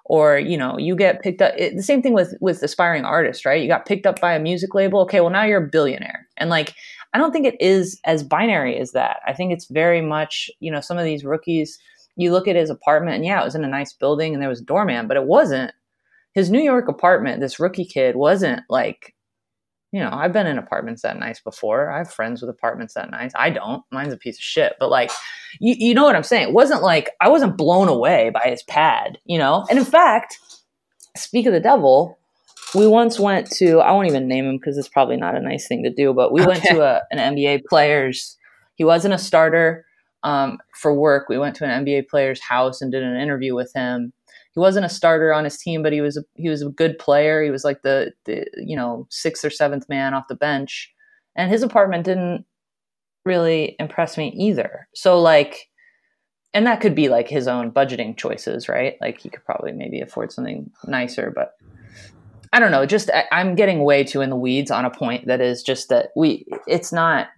or 0.05 0.39
you 0.39 0.57
know, 0.57 0.79
you 0.79 0.97
get 0.97 1.23
picked 1.23 1.43
up. 1.43 1.53
It, 1.57 1.77
the 1.77 1.83
same 1.83 2.03
thing 2.03 2.15
with 2.15 2.35
with 2.41 2.63
aspiring 2.63 3.05
artists, 3.05 3.45
right? 3.45 3.61
You 3.61 3.69
got 3.69 3.87
picked 3.87 4.07
up 4.07 4.21
by 4.21 4.35
a 4.35 4.41
music 4.41 4.75
label. 4.75 5.01
Okay, 5.01 5.21
well 5.21 5.31
now 5.31 5.45
you're 5.45 5.65
a 5.65 5.69
billionaire, 5.69 6.27
and 6.37 6.49
like 6.49 6.75
I 7.13 7.19
don't 7.19 7.33
think 7.33 7.47
it 7.47 7.61
is 7.61 8.01
as 8.05 8.23
binary 8.23 8.79
as 8.79 8.93
that. 8.93 9.19
I 9.27 9.33
think 9.33 9.53
it's 9.53 9.67
very 9.67 10.01
much 10.01 10.51
you 10.61 10.71
know 10.71 10.81
some 10.81 10.99
of 10.99 11.05
these 11.05 11.25
rookies. 11.25 11.79
You 12.17 12.33
look 12.33 12.49
at 12.49 12.57
his 12.57 12.71
apartment, 12.71 13.17
and 13.17 13.25
yeah, 13.25 13.41
it 13.41 13.45
was 13.45 13.55
in 13.55 13.65
a 13.65 13.69
nice 13.69 13.93
building, 13.93 14.33
and 14.33 14.43
there 14.43 14.49
was 14.49 14.61
a 14.61 14.65
doorman, 14.65 15.09
but 15.09 15.17
it 15.17 15.25
wasn't 15.25 15.73
his 16.33 16.51
New 16.51 16.61
York 16.61 16.89
apartment. 16.89 17.41
This 17.41 17.61
rookie 17.61 17.85
kid 17.85 18.17
wasn't 18.17 18.63
like 18.69 19.15
you 19.93 20.01
know, 20.01 20.11
I've 20.13 20.33
been 20.33 20.47
in 20.47 20.59
apartments 20.59 21.03
that 21.03 21.19
nice 21.19 21.41
before. 21.41 21.91
I 21.91 21.99
have 21.99 22.13
friends 22.13 22.41
with 22.41 22.51
apartments 22.51 22.95
that 22.95 23.11
nice. 23.11 23.33
I 23.35 23.51
don't. 23.51 23.83
Mine's 23.91 24.13
a 24.13 24.17
piece 24.17 24.37
of 24.37 24.43
shit. 24.43 24.75
But 24.79 24.91
like, 24.91 25.11
you, 25.59 25.75
you 25.79 25.95
know 25.95 26.05
what 26.05 26.15
I'm 26.15 26.23
saying? 26.23 26.49
It 26.49 26.55
wasn't 26.55 26.83
like 26.83 27.11
I 27.21 27.29
wasn't 27.29 27.57
blown 27.57 27.89
away 27.89 28.31
by 28.33 28.49
his 28.49 28.63
pad, 28.63 29.19
you 29.25 29.37
know? 29.37 29.67
And 29.69 29.79
in 29.79 29.85
fact, 29.85 30.39
speak 31.17 31.47
of 31.47 31.53
the 31.53 31.61
devil, 31.61 32.19
we 32.75 32.87
once 32.87 33.19
went 33.19 33.51
to, 33.53 33.81
I 33.81 33.91
won't 33.91 34.07
even 34.07 34.29
name 34.29 34.47
him 34.47 34.59
because 34.59 34.79
it's 34.79 34.89
probably 34.89 35.17
not 35.17 35.35
a 35.35 35.41
nice 35.41 35.67
thing 35.67 35.83
to 35.83 35.93
do, 35.93 36.15
but 36.15 36.33
we 36.33 36.43
okay. 36.43 36.49
went 36.49 36.63
to 36.65 36.83
a, 36.83 37.03
an 37.11 37.37
NBA 37.37 37.65
player's, 37.69 38.37
he 38.77 38.85
wasn't 38.85 39.15
a 39.15 39.19
starter 39.19 39.85
um, 40.23 40.59
for 40.75 40.95
work. 40.95 41.29
We 41.29 41.39
went 41.39 41.57
to 41.57 41.65
an 41.65 41.85
NBA 41.85 42.09
player's 42.09 42.41
house 42.41 42.81
and 42.81 42.93
did 42.93 43.03
an 43.03 43.17
interview 43.17 43.55
with 43.55 43.73
him 43.75 44.13
he 44.53 44.61
wasn't 44.61 44.87
a 44.87 44.91
starter 44.91 45.33
on 45.33 45.45
his 45.45 45.59
team, 45.59 45.83
but 45.83 45.93
he 45.93 46.01
was 46.01 46.17
a, 46.17 46.25
he 46.35 46.49
was 46.49 46.63
a 46.63 46.71
good 46.71 46.99
player. 46.99 47.43
He 47.43 47.51
was 47.51 47.65
like 47.65 47.83
the, 47.83 48.13
the 48.25 48.47
you 48.57 48.77
know 48.77 49.07
sixth 49.11 49.45
or 49.45 49.51
seventh 49.51 49.89
man 49.89 50.15
off 50.15 50.29
the 50.29 50.35
bench, 50.35 50.93
and 51.37 51.51
his 51.51 51.63
apartment 51.63 52.05
didn't 52.05 52.45
really 53.25 53.77
impress 53.79 54.17
me 54.17 54.35
either. 54.37 54.89
So 54.95 55.21
like, 55.21 55.69
and 56.53 56.67
that 56.67 56.81
could 56.81 56.97
be 56.97 57.09
like 57.09 57.29
his 57.29 57.47
own 57.47 57.71
budgeting 57.71 58.17
choices, 58.17 58.69
right? 58.69 58.97
Like 59.01 59.21
he 59.21 59.29
could 59.29 59.45
probably 59.45 59.73
maybe 59.73 60.01
afford 60.01 60.33
something 60.33 60.71
nicer, 60.85 61.33
but 61.33 61.53
I 62.53 62.59
don't 62.59 62.73
know. 62.73 62.87
Just 62.87 63.09
I, 63.11 63.27
I'm 63.31 63.55
getting 63.55 63.85
way 63.85 64.03
too 64.03 64.21
in 64.21 64.31
the 64.31 64.37
weeds 64.37 64.73
on 64.73 64.85
a 64.85 64.91
point 64.91 65.29
that 65.29 65.41
is 65.41 65.63
just 65.63 65.91
that 65.91 66.09
we 66.17 66.45
it's 66.67 66.93
not 66.93 67.29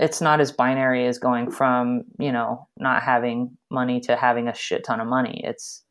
it's 0.00 0.20
not 0.20 0.40
as 0.40 0.50
binary 0.50 1.06
as 1.06 1.18
going 1.18 1.50
from 1.50 2.04
you 2.18 2.32
know 2.32 2.66
not 2.78 3.02
having 3.02 3.56
money 3.70 4.00
to 4.00 4.16
having 4.16 4.48
a 4.48 4.54
shit 4.54 4.84
ton 4.84 5.00
of 5.00 5.06
money. 5.06 5.42
It's 5.44 5.84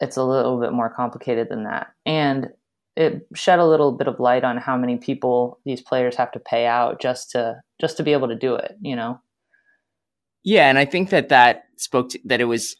it's 0.00 0.16
a 0.16 0.24
little 0.24 0.58
bit 0.60 0.72
more 0.72 0.88
complicated 0.88 1.48
than 1.50 1.64
that. 1.64 1.88
And 2.06 2.48
it 2.96 3.26
shed 3.34 3.58
a 3.58 3.66
little 3.66 3.92
bit 3.92 4.08
of 4.08 4.18
light 4.18 4.44
on 4.44 4.56
how 4.56 4.76
many 4.76 4.96
people 4.96 5.58
these 5.64 5.80
players 5.80 6.16
have 6.16 6.32
to 6.32 6.40
pay 6.40 6.66
out 6.66 7.00
just 7.00 7.30
to 7.32 7.60
just 7.80 7.96
to 7.96 8.02
be 8.02 8.12
able 8.12 8.28
to 8.28 8.34
do 8.34 8.54
it, 8.54 8.76
you 8.80 8.96
know. 8.96 9.20
Yeah, 10.42 10.68
and 10.70 10.78
I 10.78 10.86
think 10.86 11.10
that 11.10 11.28
that 11.28 11.64
spoke 11.76 12.10
to 12.10 12.20
that 12.24 12.40
it 12.40 12.44
was 12.44 12.76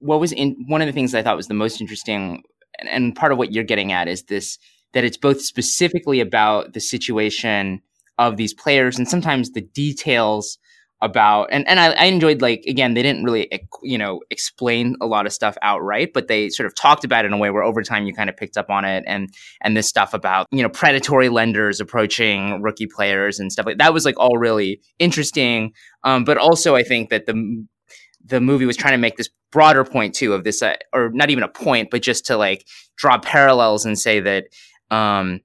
what 0.00 0.20
was 0.20 0.32
in 0.32 0.56
one 0.68 0.82
of 0.82 0.86
the 0.86 0.92
things 0.92 1.14
I 1.14 1.22
thought 1.22 1.36
was 1.36 1.48
the 1.48 1.54
most 1.54 1.80
interesting 1.80 2.42
and, 2.78 2.88
and 2.88 3.14
part 3.14 3.30
of 3.30 3.38
what 3.38 3.52
you're 3.52 3.64
getting 3.64 3.92
at 3.92 4.08
is 4.08 4.24
this 4.24 4.58
that 4.94 5.04
it's 5.04 5.16
both 5.16 5.40
specifically 5.40 6.20
about 6.20 6.72
the 6.72 6.80
situation 6.80 7.82
of 8.18 8.36
these 8.36 8.54
players 8.54 8.98
and 8.98 9.08
sometimes 9.08 9.50
the 9.50 9.60
details 9.60 10.58
about 11.04 11.48
and 11.50 11.68
and 11.68 11.78
I, 11.78 11.92
I, 11.92 12.04
enjoyed 12.06 12.40
like 12.40 12.64
again 12.66 12.94
they 12.94 13.02
didn't 13.02 13.24
really 13.24 13.50
you 13.82 13.98
know 13.98 14.20
explain 14.30 14.96
a 15.02 15.06
lot 15.06 15.26
of 15.26 15.32
stuff 15.32 15.56
outright 15.60 16.12
but 16.14 16.28
they 16.28 16.48
sort 16.48 16.66
of 16.66 16.74
talked 16.74 17.04
about 17.04 17.24
it 17.24 17.28
in 17.28 17.34
a 17.34 17.36
way 17.36 17.50
where 17.50 17.62
over 17.62 17.82
time 17.82 18.06
you 18.06 18.14
kind 18.14 18.30
of 18.30 18.36
picked 18.36 18.56
up 18.56 18.70
on 18.70 18.84
it 18.86 19.04
and 19.06 19.28
and 19.60 19.76
this 19.76 19.86
stuff 19.86 20.14
about 20.14 20.46
you 20.50 20.62
know 20.62 20.68
predatory 20.68 21.28
lenders 21.28 21.78
approaching 21.78 22.62
rookie 22.62 22.86
players 22.86 23.38
and 23.38 23.52
stuff 23.52 23.66
like 23.66 23.76
that 23.78 23.92
was 23.92 24.04
like 24.04 24.18
all 24.18 24.38
really 24.38 24.80
interesting. 24.98 25.72
Um, 26.04 26.24
but 26.24 26.38
also 26.38 26.74
I 26.74 26.82
think 26.82 27.10
that 27.10 27.26
the 27.26 27.66
the 28.24 28.40
movie 28.40 28.64
was 28.64 28.76
trying 28.76 28.94
to 28.94 28.98
make 28.98 29.16
this 29.16 29.28
broader 29.52 29.84
point 29.84 30.14
too 30.14 30.32
of 30.32 30.42
this 30.42 30.62
uh, 30.62 30.76
or 30.94 31.10
not 31.12 31.30
even 31.30 31.44
a 31.44 31.48
point 31.48 31.90
but 31.90 32.02
just 32.02 32.24
to 32.26 32.36
like 32.36 32.66
draw 32.96 33.18
parallels 33.18 33.84
and 33.84 33.98
say 33.98 34.20
that 34.20 34.46
um, 34.90 35.40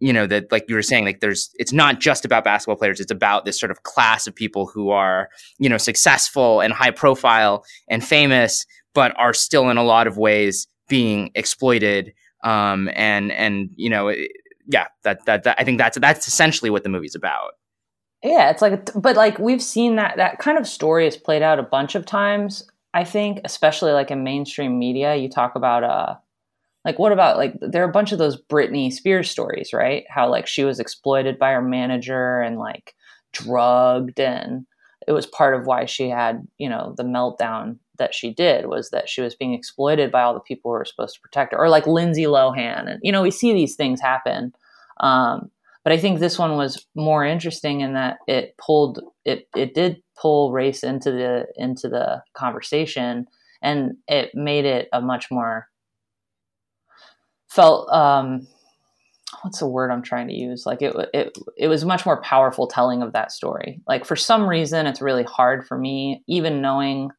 you 0.00 0.12
know 0.12 0.26
that 0.26 0.50
like 0.52 0.64
you 0.68 0.74
were 0.74 0.82
saying 0.82 1.04
like 1.04 1.20
there's 1.20 1.50
it's 1.58 1.72
not 1.72 2.00
just 2.00 2.24
about 2.24 2.44
basketball 2.44 2.76
players. 2.76 3.00
It's 3.00 3.10
about 3.10 3.44
this 3.44 3.58
sort 3.58 3.70
of 3.70 3.82
class 3.82 4.26
of 4.26 4.34
people 4.34 4.66
who 4.66 4.90
are 4.90 5.28
you 5.58 5.68
know 5.68 5.78
successful 5.78 6.60
and 6.60 6.72
high 6.72 6.90
profile 6.90 7.64
and 7.88 8.04
famous 8.04 8.64
but 8.94 9.12
are 9.16 9.34
still 9.34 9.70
in 9.70 9.76
a 9.76 9.84
lot 9.84 10.06
of 10.06 10.16
ways 10.16 10.66
being 10.88 11.30
exploited. 11.34 12.12
Um 12.44 12.88
and 12.94 13.32
and 13.32 13.70
you 13.76 13.90
know 13.90 14.14
yeah 14.70 14.86
that, 15.02 15.24
that 15.24 15.44
that 15.44 15.56
i 15.58 15.64
think 15.64 15.78
that's 15.78 15.98
that's 15.98 16.28
essentially 16.28 16.70
what 16.70 16.82
the 16.84 16.88
movie's 16.88 17.14
about. 17.14 17.52
Yeah 18.22 18.50
it's 18.50 18.62
like 18.62 18.90
but 18.94 19.16
like 19.16 19.38
we've 19.38 19.62
seen 19.62 19.96
that 19.96 20.16
that 20.16 20.38
kind 20.38 20.58
of 20.58 20.66
story 20.66 21.06
is 21.06 21.16
played 21.16 21.42
out 21.42 21.58
a 21.58 21.64
bunch 21.64 21.94
of 21.94 22.06
times 22.06 22.68
i 22.94 23.02
think 23.02 23.40
especially 23.44 23.92
like 23.92 24.10
in 24.10 24.22
mainstream 24.22 24.78
media. 24.78 25.16
You 25.16 25.28
talk 25.28 25.56
about 25.56 25.82
uh 25.82 26.14
like 26.88 26.98
what 26.98 27.12
about 27.12 27.36
like 27.36 27.52
there 27.60 27.84
are 27.84 27.88
a 27.88 27.92
bunch 27.92 28.12
of 28.12 28.18
those 28.18 28.40
Britney 28.40 28.90
Spears 28.90 29.30
stories, 29.30 29.74
right? 29.74 30.04
How 30.08 30.26
like 30.30 30.46
she 30.46 30.64
was 30.64 30.80
exploited 30.80 31.38
by 31.38 31.50
her 31.50 31.60
manager 31.60 32.40
and 32.40 32.56
like 32.56 32.94
drugged 33.34 34.18
and 34.18 34.64
it 35.06 35.12
was 35.12 35.26
part 35.26 35.54
of 35.54 35.66
why 35.66 35.84
she 35.84 36.08
had, 36.08 36.48
you 36.56 36.66
know, 36.66 36.94
the 36.96 37.02
meltdown 37.02 37.76
that 37.98 38.14
she 38.14 38.32
did 38.32 38.68
was 38.68 38.88
that 38.88 39.06
she 39.06 39.20
was 39.20 39.34
being 39.34 39.52
exploited 39.52 40.10
by 40.10 40.22
all 40.22 40.32
the 40.32 40.40
people 40.40 40.70
who 40.70 40.78
were 40.78 40.84
supposed 40.86 41.14
to 41.16 41.20
protect 41.20 41.52
her. 41.52 41.58
Or 41.58 41.68
like 41.68 41.86
Lindsay 41.86 42.24
Lohan. 42.24 42.90
And 42.90 43.00
you 43.02 43.12
know, 43.12 43.20
we 43.20 43.30
see 43.30 43.52
these 43.52 43.76
things 43.76 44.00
happen. 44.00 44.54
Um, 45.00 45.50
but 45.84 45.92
I 45.92 45.98
think 45.98 46.20
this 46.20 46.38
one 46.38 46.56
was 46.56 46.86
more 46.94 47.22
interesting 47.22 47.82
in 47.82 47.92
that 47.92 48.16
it 48.26 48.56
pulled 48.56 49.02
it 49.26 49.46
it 49.54 49.74
did 49.74 49.98
pull 50.18 50.52
race 50.52 50.82
into 50.82 51.10
the 51.10 51.48
into 51.56 51.86
the 51.90 52.22
conversation 52.32 53.26
and 53.60 53.92
it 54.08 54.30
made 54.34 54.64
it 54.64 54.88
a 54.94 55.02
much 55.02 55.30
more 55.30 55.68
felt 57.48 57.90
um, 57.92 58.46
what's 59.42 59.58
the 59.58 59.66
word 59.66 59.90
I'm 59.90 60.02
trying 60.02 60.28
to 60.28 60.34
use? 60.34 60.64
Like 60.66 60.82
it, 60.82 60.94
it, 61.12 61.38
it 61.56 61.68
was 61.68 61.84
much 61.84 62.06
more 62.06 62.20
powerful 62.22 62.66
telling 62.66 63.02
of 63.02 63.12
that 63.12 63.32
story. 63.32 63.80
Like 63.86 64.04
for 64.04 64.16
some 64.16 64.48
reason, 64.48 64.86
it's 64.86 65.00
really 65.00 65.24
hard 65.24 65.66
for 65.66 65.78
me, 65.78 66.22
even 66.26 66.60
knowing 66.60 67.10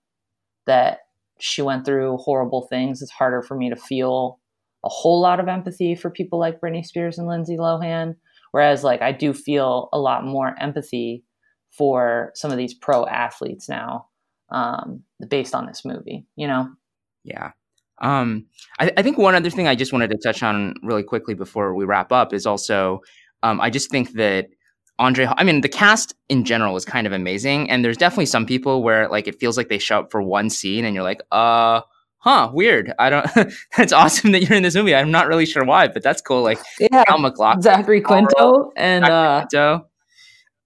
that 0.65 0.99
she 1.39 1.61
went 1.61 1.85
through 1.85 2.17
horrible 2.17 2.63
things. 2.63 3.01
It's 3.01 3.11
harder 3.11 3.41
for 3.41 3.55
me 3.55 3.69
to 3.69 3.75
feel 3.75 4.39
a 4.83 4.89
whole 4.89 5.19
lot 5.19 5.39
of 5.39 5.47
empathy 5.47 5.95
for 5.95 6.09
people 6.09 6.39
like 6.39 6.61
Britney 6.61 6.85
Spears 6.85 7.17
and 7.17 7.27
Lindsay 7.27 7.57
Lohan. 7.57 8.15
Whereas, 8.51 8.83
like, 8.83 9.01
I 9.01 9.11
do 9.11 9.33
feel 9.33 9.89
a 9.93 9.99
lot 9.99 10.25
more 10.25 10.55
empathy 10.59 11.23
for 11.71 12.31
some 12.33 12.51
of 12.51 12.57
these 12.57 12.73
pro 12.73 13.05
athletes 13.05 13.69
now, 13.69 14.07
um, 14.51 15.03
based 15.27 15.53
on 15.53 15.67
this 15.67 15.85
movie. 15.85 16.25
You 16.35 16.47
know? 16.47 16.69
Yeah. 17.23 17.51
Um, 18.01 18.45
I, 18.79 18.91
I, 18.97 19.01
think 19.01 19.17
one 19.17 19.35
other 19.35 19.49
thing 19.49 19.67
I 19.67 19.75
just 19.75 19.91
wanted 19.91 20.09
to 20.11 20.17
touch 20.17 20.41
on 20.41 20.73
really 20.83 21.03
quickly 21.03 21.33
before 21.33 21.73
we 21.73 21.85
wrap 21.85 22.11
up 22.11 22.33
is 22.33 22.45
also, 22.45 23.01
um, 23.43 23.59
I 23.59 23.69
just 23.69 23.91
think 23.91 24.13
that 24.13 24.47
Andre, 24.99 25.27
I 25.37 25.43
mean, 25.43 25.61
the 25.61 25.69
cast 25.69 26.13
in 26.27 26.43
general 26.43 26.75
is 26.75 26.85
kind 26.85 27.07
of 27.07 27.13
amazing. 27.13 27.69
And 27.69 27.83
there's 27.83 27.97
definitely 27.97 28.27
some 28.27 28.45
people 28.45 28.83
where 28.83 29.09
like 29.09 29.27
it 29.27 29.39
feels 29.39 29.57
like 29.57 29.69
they 29.69 29.77
show 29.77 29.99
up 29.99 30.11
for 30.11 30.21
one 30.21 30.49
scene 30.49 30.85
and 30.85 30.93
you're 30.93 31.03
like, 31.03 31.21
uh, 31.31 31.81
huh, 32.17 32.51
weird. 32.53 32.93
I 32.99 33.09
don't, 33.09 33.27
that's 33.77 33.93
awesome 33.93 34.31
that 34.31 34.43
you're 34.43 34.57
in 34.57 34.63
this 34.63 34.75
movie. 34.75 34.95
I'm 34.95 35.11
not 35.11 35.27
really 35.27 35.45
sure 35.45 35.65
why, 35.65 35.87
but 35.87 36.03
that's 36.03 36.21
cool. 36.21 36.43
Like, 36.43 36.59
yeah, 36.79 37.03
Al 37.07 37.19
MacLachlan, 37.19 37.61
Zachary 37.61 38.01
Quinto, 38.01 38.71
and, 38.75 39.05
Zachary 39.05 39.15
uh, 39.15 39.39
Quinto. 39.39 39.85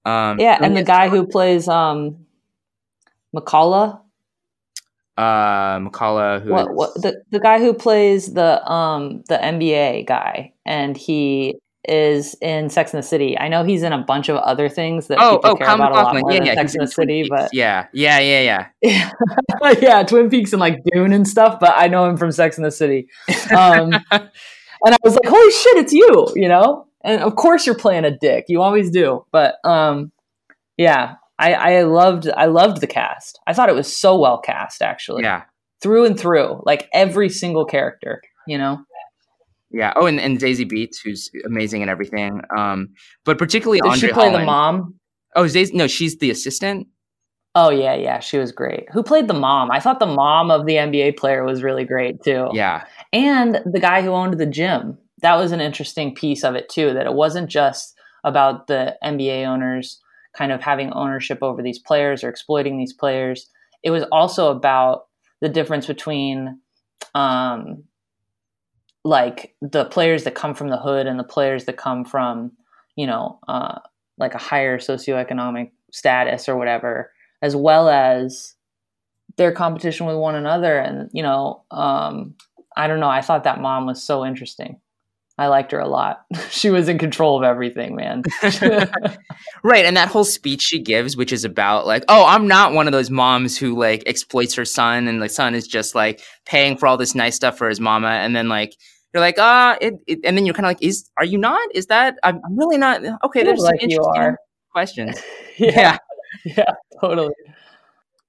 Um, 0.05 0.39
yeah, 0.39 0.59
and 0.61 0.75
the 0.75 0.83
guy 0.83 1.09
who 1.09 1.25
plays, 1.25 1.67
um, 1.67 2.25
Mckayla. 3.35 4.02
Uh, 5.15 5.77
Mckayla, 5.79 6.41
who 6.41 6.51
what, 6.51 6.73
what, 6.73 6.93
the 6.95 7.21
the 7.29 7.39
guy 7.39 7.59
who 7.59 7.73
plays 7.73 8.33
the 8.33 8.65
um 8.69 9.23
the 9.27 9.37
NBA 9.37 10.07
guy, 10.07 10.53
and 10.65 10.97
he 10.97 11.59
is 11.87 12.35
in 12.41 12.69
Sex 12.69 12.93
and 12.93 13.03
the 13.03 13.07
City. 13.07 13.37
I 13.37 13.47
know 13.47 13.63
he's 13.63 13.83
in 13.83 13.93
a 13.93 13.99
bunch 13.99 14.29
of 14.29 14.37
other 14.37 14.69
things 14.69 15.07
that 15.07 15.19
oh, 15.19 15.37
people 15.37 15.51
oh, 15.51 15.55
care 15.55 15.75
about 15.75 15.91
a 15.91 15.95
lot 15.95 16.15
more 16.15 16.31
yeah, 16.31 16.39
than 16.39 16.47
yeah, 16.47 16.53
Sex 16.55 16.75
and 16.75 16.87
the 16.87 16.91
City, 16.91 17.25
but 17.29 17.49
yeah, 17.53 17.87
yeah, 17.93 18.19
yeah, 18.19 18.67
yeah, 18.81 19.11
yeah, 19.81 20.03
Twin 20.03 20.29
Peaks 20.29 20.53
and 20.53 20.59
like 20.59 20.79
Dune 20.91 21.13
and 21.13 21.27
stuff. 21.27 21.59
But 21.59 21.73
I 21.75 21.87
know 21.87 22.05
him 22.05 22.17
from 22.17 22.31
Sex 22.31 22.57
and 22.57 22.65
the 22.65 22.71
City, 22.71 23.07
um, 23.55 23.93
and 24.11 24.29
I 24.83 24.97
was 25.03 25.13
like, 25.13 25.27
holy 25.27 25.51
shit, 25.51 25.77
it's 25.77 25.93
you, 25.93 26.27
you 26.35 26.47
know. 26.47 26.87
And 27.03 27.21
of 27.21 27.35
course, 27.35 27.65
you're 27.65 27.75
playing 27.77 28.05
a 28.05 28.17
dick. 28.17 28.45
You 28.47 28.61
always 28.61 28.89
do. 28.89 29.25
But 29.31 29.55
um, 29.65 30.11
yeah, 30.77 31.15
I, 31.39 31.53
I 31.53 31.83
loved 31.83 32.29
I 32.29 32.45
loved 32.45 32.81
the 32.81 32.87
cast. 32.87 33.39
I 33.47 33.53
thought 33.53 33.69
it 33.69 33.75
was 33.75 33.95
so 33.95 34.17
well 34.19 34.39
cast, 34.39 34.81
actually. 34.81 35.23
Yeah, 35.23 35.43
through 35.81 36.05
and 36.05 36.19
through, 36.19 36.61
like 36.65 36.89
every 36.93 37.29
single 37.29 37.65
character. 37.65 38.21
You 38.47 38.57
know. 38.57 38.79
Yeah. 39.71 39.91
Oh, 39.95 40.05
and, 40.05 40.19
and 40.19 40.37
Zazie 40.37 40.71
Beetz, 40.71 40.97
who's 41.03 41.31
amazing 41.47 41.81
and 41.81 41.89
everything. 41.89 42.41
Um, 42.55 42.89
but 43.25 43.39
particularly 43.39 43.79
Did 43.79 43.89
Andre 43.89 44.07
she 44.09 44.13
play 44.13 44.25
Holland. 44.25 44.43
the 44.43 44.45
mom? 44.45 44.99
Oh, 45.35 45.45
Zazie, 45.45 45.73
no, 45.73 45.87
she's 45.87 46.19
the 46.19 46.29
assistant. 46.29 46.87
Oh 47.55 47.69
yeah, 47.69 47.93
yeah, 47.93 48.19
she 48.19 48.37
was 48.37 48.51
great. 48.51 48.87
Who 48.91 49.03
played 49.03 49.27
the 49.27 49.33
mom? 49.33 49.71
I 49.71 49.79
thought 49.79 49.99
the 49.99 50.05
mom 50.05 50.49
of 50.49 50.65
the 50.65 50.75
NBA 50.75 51.17
player 51.17 51.43
was 51.43 51.61
really 51.61 51.85
great 51.85 52.21
too. 52.23 52.49
Yeah. 52.51 52.85
And 53.11 53.59
the 53.65 53.79
guy 53.79 54.01
who 54.01 54.09
owned 54.09 54.39
the 54.39 54.45
gym. 54.45 54.97
That 55.21 55.35
was 55.35 55.51
an 55.51 55.61
interesting 55.61 56.13
piece 56.13 56.43
of 56.43 56.55
it 56.55 56.67
too. 56.69 56.93
That 56.93 57.05
it 57.05 57.13
wasn't 57.13 57.49
just 57.49 57.95
about 58.23 58.67
the 58.67 58.95
NBA 59.03 59.45
owners 59.45 59.99
kind 60.37 60.51
of 60.51 60.61
having 60.61 60.91
ownership 60.93 61.39
over 61.41 61.61
these 61.61 61.79
players 61.79 62.23
or 62.23 62.29
exploiting 62.29 62.77
these 62.77 62.93
players. 62.93 63.49
It 63.83 63.91
was 63.91 64.03
also 64.11 64.49
about 64.49 65.07
the 65.41 65.49
difference 65.49 65.87
between 65.87 66.59
um, 67.15 67.83
like 69.03 69.55
the 69.61 69.85
players 69.85 70.23
that 70.23 70.35
come 70.35 70.53
from 70.53 70.69
the 70.69 70.77
hood 70.77 71.07
and 71.07 71.19
the 71.19 71.23
players 71.23 71.65
that 71.65 71.77
come 71.77 72.05
from 72.05 72.51
you 72.95 73.05
know 73.05 73.39
uh, 73.47 73.79
like 74.17 74.33
a 74.33 74.39
higher 74.39 74.77
socioeconomic 74.77 75.71
status 75.91 76.47
or 76.47 76.57
whatever 76.57 77.11
as 77.41 77.55
well 77.55 77.89
as 77.89 78.55
their 79.35 79.51
competition 79.51 80.05
with 80.05 80.15
one 80.15 80.35
another 80.35 80.77
and 80.77 81.09
you 81.13 81.23
know 81.23 81.63
um, 81.71 82.33
i 82.77 82.87
don't 82.87 82.99
know 82.99 83.09
i 83.09 83.21
thought 83.21 83.43
that 83.43 83.61
mom 83.61 83.85
was 83.85 84.01
so 84.01 84.25
interesting 84.25 84.79
I 85.37 85.47
liked 85.47 85.71
her 85.71 85.79
a 85.79 85.87
lot. 85.87 86.21
she 86.49 86.69
was 86.69 86.87
in 86.87 86.97
control 86.97 87.37
of 87.37 87.43
everything, 87.43 87.95
man. 87.95 88.23
right, 89.63 89.85
and 89.85 89.97
that 89.97 90.09
whole 90.09 90.23
speech 90.23 90.61
she 90.61 90.79
gives, 90.79 91.17
which 91.17 91.33
is 91.33 91.43
about 91.43 91.87
like, 91.87 92.03
oh, 92.07 92.25
I'm 92.25 92.47
not 92.47 92.73
one 92.73 92.87
of 92.87 92.93
those 92.93 93.09
moms 93.09 93.57
who 93.57 93.77
like 93.77 94.03
exploits 94.05 94.53
her 94.55 94.65
son, 94.65 95.07
and 95.07 95.21
the 95.21 95.29
son 95.29 95.55
is 95.55 95.67
just 95.67 95.95
like 95.95 96.21
paying 96.45 96.77
for 96.77 96.87
all 96.87 96.97
this 96.97 97.15
nice 97.15 97.35
stuff 97.35 97.57
for 97.57 97.67
his 97.67 97.79
mama, 97.79 98.09
and 98.09 98.35
then 98.35 98.47
like 98.47 98.75
you're 99.13 99.21
like, 99.21 99.35
ah, 99.39 99.77
it, 99.81 99.95
it, 100.07 100.19
and 100.23 100.37
then 100.37 100.45
you're 100.45 100.55
kind 100.55 100.65
of 100.65 100.69
like, 100.69 100.81
is 100.81 101.09
are 101.17 101.25
you 101.25 101.37
not? 101.37 101.67
Is 101.73 101.87
that 101.87 102.15
I'm, 102.23 102.39
I'm 102.45 102.57
really 102.57 102.77
not? 102.77 103.01
Okay, 103.23 103.43
there's 103.43 103.61
like 103.61 103.81
you 103.81 104.03
are 104.03 104.37
questions. 104.71 105.19
yeah. 105.57 105.97
yeah, 106.45 106.55
yeah, 106.57 106.73
totally. 107.01 107.33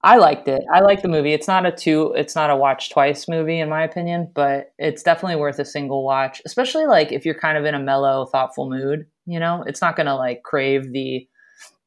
I 0.05 0.17
liked 0.17 0.49
it. 0.49 0.63
I 0.73 0.81
like 0.81 1.01
the 1.01 1.09
movie. 1.09 1.33
It's 1.33 1.49
not 1.49 1.65
a 1.65 1.73
two. 1.73 2.13
It's 2.15 2.35
not 2.35 2.51
a 2.51 2.57
watch 2.57 2.91
twice 2.91 3.27
movie, 3.27 3.59
in 3.59 3.71
my 3.71 3.83
opinion, 3.83 4.31
but 4.35 4.73
it's 4.79 5.03
definitely 5.03 5.37
worth 5.37 5.59
a 5.59 5.65
single 5.65 6.05
watch. 6.05 6.43
Especially 6.45 6.85
like 6.85 7.11
if 7.11 7.25
you're 7.25 7.35
kind 7.35 7.57
of 7.57 7.65
in 7.65 7.75
a 7.75 7.81
mellow, 7.81 8.27
thoughtful 8.27 8.69
mood. 8.69 9.07
You 9.25 9.41
know, 9.41 9.65
it's 9.67 9.81
not 9.81 9.97
going 9.97 10.07
to 10.07 10.15
like 10.15 10.43
crave 10.43 10.93
the 10.93 11.27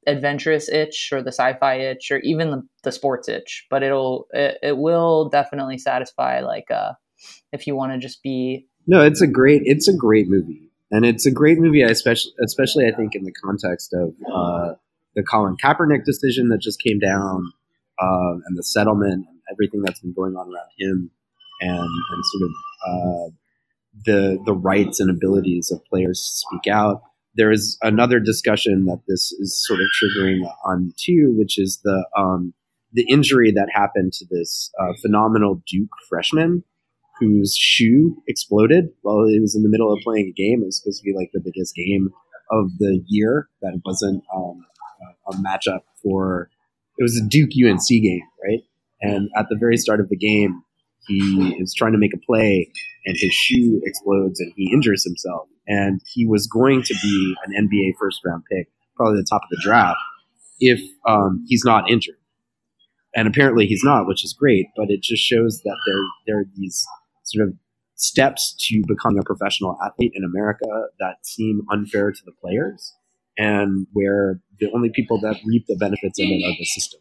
adventurous 0.07 0.67
itch 0.67 1.09
or 1.11 1.21
the 1.21 1.31
sci-fi 1.31 1.75
itch 1.75 2.09
or 2.09 2.17
even 2.19 2.49
the, 2.49 2.67
the 2.83 2.91
sports 2.91 3.29
itch, 3.29 3.67
but 3.69 3.83
it'll 3.83 4.25
it, 4.31 4.57
it 4.63 4.77
will 4.77 5.29
definitely 5.29 5.77
satisfy 5.77 6.39
like 6.39 6.71
uh 6.71 6.93
if 7.51 7.67
you 7.67 7.75
want 7.75 7.91
to 7.91 7.99
just 7.99 8.23
be 8.23 8.65
no, 8.87 9.01
it's 9.01 9.21
a 9.21 9.27
great 9.27 9.61
it's 9.65 9.87
a 9.87 9.95
great 9.95 10.29
movie, 10.29 10.71
and 10.91 11.05
it's 11.05 11.25
a 11.25 11.31
great 11.31 11.59
movie, 11.59 11.81
especially 11.81 12.31
especially 12.43 12.87
I 12.87 12.95
think 12.95 13.15
in 13.15 13.25
the 13.25 13.33
context 13.33 13.93
of 13.93 14.15
uh, 14.33 14.75
the 15.13 15.23
Colin 15.23 15.57
Kaepernick 15.61 16.05
decision 16.05 16.47
that 16.49 16.61
just 16.61 16.81
came 16.81 16.99
down, 16.99 17.51
um, 18.01 18.43
and 18.45 18.57
the 18.57 18.63
settlement 18.63 19.25
and 19.27 19.39
everything 19.51 19.81
that's 19.81 19.99
been 19.99 20.13
going 20.13 20.35
on 20.35 20.47
around 20.47 20.69
him, 20.77 21.11
and 21.61 21.79
and 21.79 22.25
sort 22.25 22.43
of 22.43 22.51
uh, 22.87 23.29
the 24.05 24.39
the 24.45 24.53
rights 24.53 24.99
and 24.99 25.09
abilities 25.09 25.71
of 25.71 25.83
players 25.85 26.19
to 26.19 26.57
speak 26.57 26.73
out. 26.73 27.01
There 27.35 27.51
is 27.51 27.77
another 27.81 28.19
discussion 28.19 28.85
that 28.85 29.01
this 29.07 29.31
is 29.31 29.63
sort 29.65 29.79
of 29.79 29.87
triggering 30.01 30.41
on 30.65 30.93
too, 30.97 31.35
which 31.37 31.57
is 31.59 31.79
the 31.83 32.05
um, 32.17 32.53
the 32.93 33.05
injury 33.09 33.51
that 33.51 33.69
happened 33.71 34.13
to 34.13 34.25
this 34.29 34.71
uh, 34.79 34.93
phenomenal 35.01 35.61
Duke 35.67 35.91
freshman 36.09 36.63
whose 37.19 37.55
shoe 37.55 38.15
exploded 38.27 38.89
while 39.01 39.25
he 39.27 39.39
was 39.39 39.55
in 39.55 39.63
the 39.63 39.69
middle 39.69 39.91
of 39.91 39.99
playing 40.03 40.27
a 40.27 40.31
game. 40.31 40.61
It 40.61 40.65
was 40.65 40.77
supposed 40.79 41.01
to 41.01 41.03
be 41.03 41.15
like 41.15 41.31
the 41.33 41.41
biggest 41.43 41.75
game 41.75 42.09
of 42.51 42.77
the 42.77 43.03
year. 43.07 43.49
That 43.61 43.81
wasn't 43.85 44.23
um, 44.35 44.65
a 45.27 45.33
matchup 45.33 45.81
for. 46.03 46.49
It 46.97 47.03
was 47.03 47.17
a 47.17 47.27
Duke 47.27 47.51
UNC 47.51 47.87
game, 47.87 48.27
right? 48.43 48.63
And 49.01 49.29
at 49.37 49.47
the 49.49 49.57
very 49.59 49.77
start 49.77 49.99
of 49.99 50.09
the 50.09 50.17
game, 50.17 50.63
he 51.07 51.55
is 51.59 51.73
trying 51.73 51.93
to 51.93 51.97
make 51.97 52.13
a 52.13 52.17
play, 52.17 52.69
and 53.05 53.15
his 53.17 53.33
shoe 53.33 53.81
explodes, 53.85 54.39
and 54.39 54.51
he 54.55 54.71
injures 54.73 55.03
himself. 55.03 55.47
And 55.67 56.01
he 56.13 56.25
was 56.25 56.47
going 56.47 56.83
to 56.83 56.95
be 57.01 57.35
an 57.45 57.67
NBA 57.67 57.93
first 57.99 58.21
round 58.25 58.43
pick, 58.51 58.69
probably 58.95 59.19
the 59.19 59.27
top 59.29 59.41
of 59.43 59.49
the 59.49 59.61
draft, 59.61 59.97
if 60.59 60.81
um, 61.07 61.45
he's 61.47 61.63
not 61.63 61.89
injured. 61.89 62.15
And 63.15 63.27
apparently 63.27 63.65
he's 63.65 63.83
not, 63.83 64.07
which 64.07 64.23
is 64.23 64.33
great. 64.33 64.67
But 64.75 64.89
it 64.89 65.01
just 65.01 65.23
shows 65.23 65.61
that 65.61 65.77
there 65.85 66.01
there 66.25 66.39
are 66.41 66.45
these 66.55 66.85
sort 67.23 67.47
of 67.47 67.53
steps 67.95 68.55
to 68.67 68.83
becoming 68.87 69.19
a 69.19 69.23
professional 69.23 69.77
athlete 69.83 70.11
in 70.13 70.23
America 70.23 70.87
that 70.99 71.25
seem 71.25 71.61
unfair 71.71 72.11
to 72.11 72.21
the 72.25 72.31
players 72.31 72.93
and 73.37 73.87
where 73.93 74.39
the 74.59 74.71
only 74.73 74.89
people 74.93 75.19
that 75.21 75.37
reap 75.45 75.65
the 75.67 75.75
benefits 75.75 76.19
of 76.19 76.25
it 76.27 76.43
are 76.43 76.55
the 76.57 76.65
system. 76.65 76.99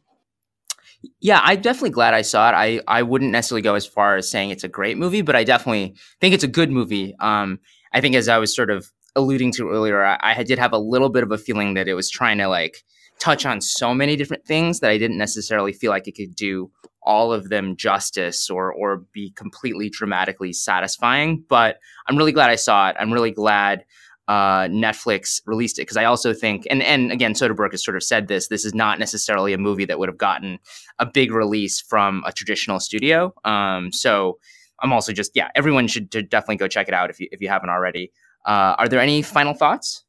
Yeah, 1.21 1.41
I'm 1.43 1.61
definitely 1.61 1.91
glad 1.91 2.15
I 2.15 2.23
saw 2.23 2.49
it. 2.51 2.55
I, 2.55 2.81
I 2.89 3.03
wouldn't 3.03 3.31
necessarily 3.31 3.63
go 3.63 3.75
as 3.75 3.87
far 3.87 4.17
as 4.17 4.31
saying 4.31 4.51
it's 4.51 4.65
a 4.65 4.69
great 4.69 4.97
movie, 4.97 5.23
but 5.23 5.37
I 5.37 5.45
definitely 5.45 5.95
think 6.21 6.35
it's 6.35 6.45
a 6.45 6.49
good 6.49 6.71
movie. 6.71 7.15
Um, 7.21 7.61
I 7.93 8.01
think 8.01 8.15
as 8.15 8.29
I 8.29 8.39
was 8.39 8.55
sort 8.55 8.71
of 8.71 8.91
alluding 9.15 9.53
to 9.53 9.71
earlier, 9.71 10.05
I, 10.05 10.19
I 10.23 10.43
did 10.43 10.59
have 10.59 10.73
a 10.73 10.79
little 10.79 11.09
bit 11.09 11.23
of 11.23 11.33
a 11.33 11.39
feeling 11.39 11.75
that 11.75 11.89
it 11.89 11.95
was 11.95 12.11
trying 12.11 12.39
to 12.39 12.49
like 12.49 12.83
touch 13.19 13.47
on 13.47 13.61
so 13.61 13.95
many 13.95 14.17
different 14.17 14.47
things 14.47 14.81
that 14.81 14.91
I 14.91 14.99
didn't 14.99 15.19
necessarily 15.19 15.73
feel 15.73 15.91
like 15.91 16.07
it 16.07 16.17
could 16.17 16.35
do 16.35 16.71
all 17.03 17.33
of 17.33 17.49
them 17.49 17.77
justice 17.77 18.51
or 18.51 18.73
or 18.73 19.05
be 19.13 19.31
completely 19.31 19.89
dramatically 19.89 20.53
satisfying. 20.53 21.45
But 21.49 21.79
I'm 22.07 22.17
really 22.17 22.33
glad 22.33 22.51
I 22.51 22.57
saw 22.57 22.91
it. 22.91 22.97
I'm 22.99 23.13
really 23.13 23.31
glad 23.31 23.85
uh, 24.29 24.69
Netflix 24.69 25.41
released 25.47 25.79
it 25.79 25.83
because 25.83 25.97
I 25.97 26.05
also 26.05 26.33
think, 26.33 26.67
and 26.71 26.83
and 26.83 27.13
again, 27.13 27.35
Soderbergh 27.35 27.73
has 27.73 27.85
sort 27.85 27.97
of 27.97 28.03
said 28.03 28.29
this. 28.29 28.49
This 28.49 28.65
is 28.65 28.75
not 28.75 28.99
necessarily 28.99 29.53
a 29.53 29.59
movie 29.59 29.85
that 29.85 29.99
would 29.99 30.09
have 30.09 30.19
gotten 30.19 30.59
a 30.99 31.07
big 31.07 31.33
release 31.33 31.81
from 31.81 32.23
a 32.27 32.33
traditional 32.33 32.81
studio. 32.81 33.33
Um, 33.45 33.93
so 33.93 34.39
I'm 34.83 34.93
also 34.93 35.13
just 35.13 35.33
yeah, 35.35 35.49
everyone 35.55 35.87
should 35.87 36.11
definitely 36.11 36.57
go 36.57 36.69
check 36.69 36.89
it 36.89 36.95
out 36.95 37.11
if 37.11 37.21
you 37.21 37.29
if 37.31 37.41
you 37.41 37.49
haven't 37.49 37.71
already. 37.71 38.13
Uh, 38.45 38.75
are 38.79 38.89
there 38.89 39.01
any 39.01 39.23
final 39.23 39.55
thoughts? 39.55 40.05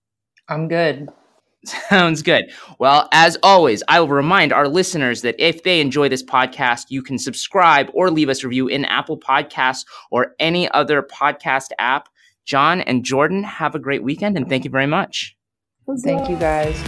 I'm 0.48 0.68
good. 0.68 1.10
Sounds 1.66 2.22
good. 2.22 2.52
Well, 2.80 3.10
as 3.12 3.38
always, 3.44 3.84
I 3.88 4.00
will 4.00 4.10
remind 4.10 4.54
our 4.54 4.68
listeners 4.68 5.22
that 5.24 5.36
if 5.40 5.64
they 5.64 5.82
enjoy 5.82 6.08
this 6.08 6.24
podcast, 6.24 6.86
you 6.90 7.02
can 7.02 7.18
subscribe 7.18 7.90
or 7.94 8.12
leave 8.12 8.30
us 8.30 8.44
a 8.44 8.48
review 8.48 8.68
in 8.68 8.86
Apple 8.86 9.20
Podcasts 9.20 9.86
or 10.12 10.36
any 10.40 10.70
other 10.72 11.02
podcast 11.02 11.70
app. 11.80 12.10
John 12.48 12.82
and 12.82 13.04
Jordan, 13.04 13.44
have 13.44 13.76
a 13.76 13.80
great 13.80 14.02
weekend 14.02 14.38
and 14.38 14.48
thank 14.48 14.64
you 14.64 14.72
very 14.72 14.88
much. 14.88 15.36
Thank 16.02 16.30
you 16.30 16.38
guys. 16.38 16.82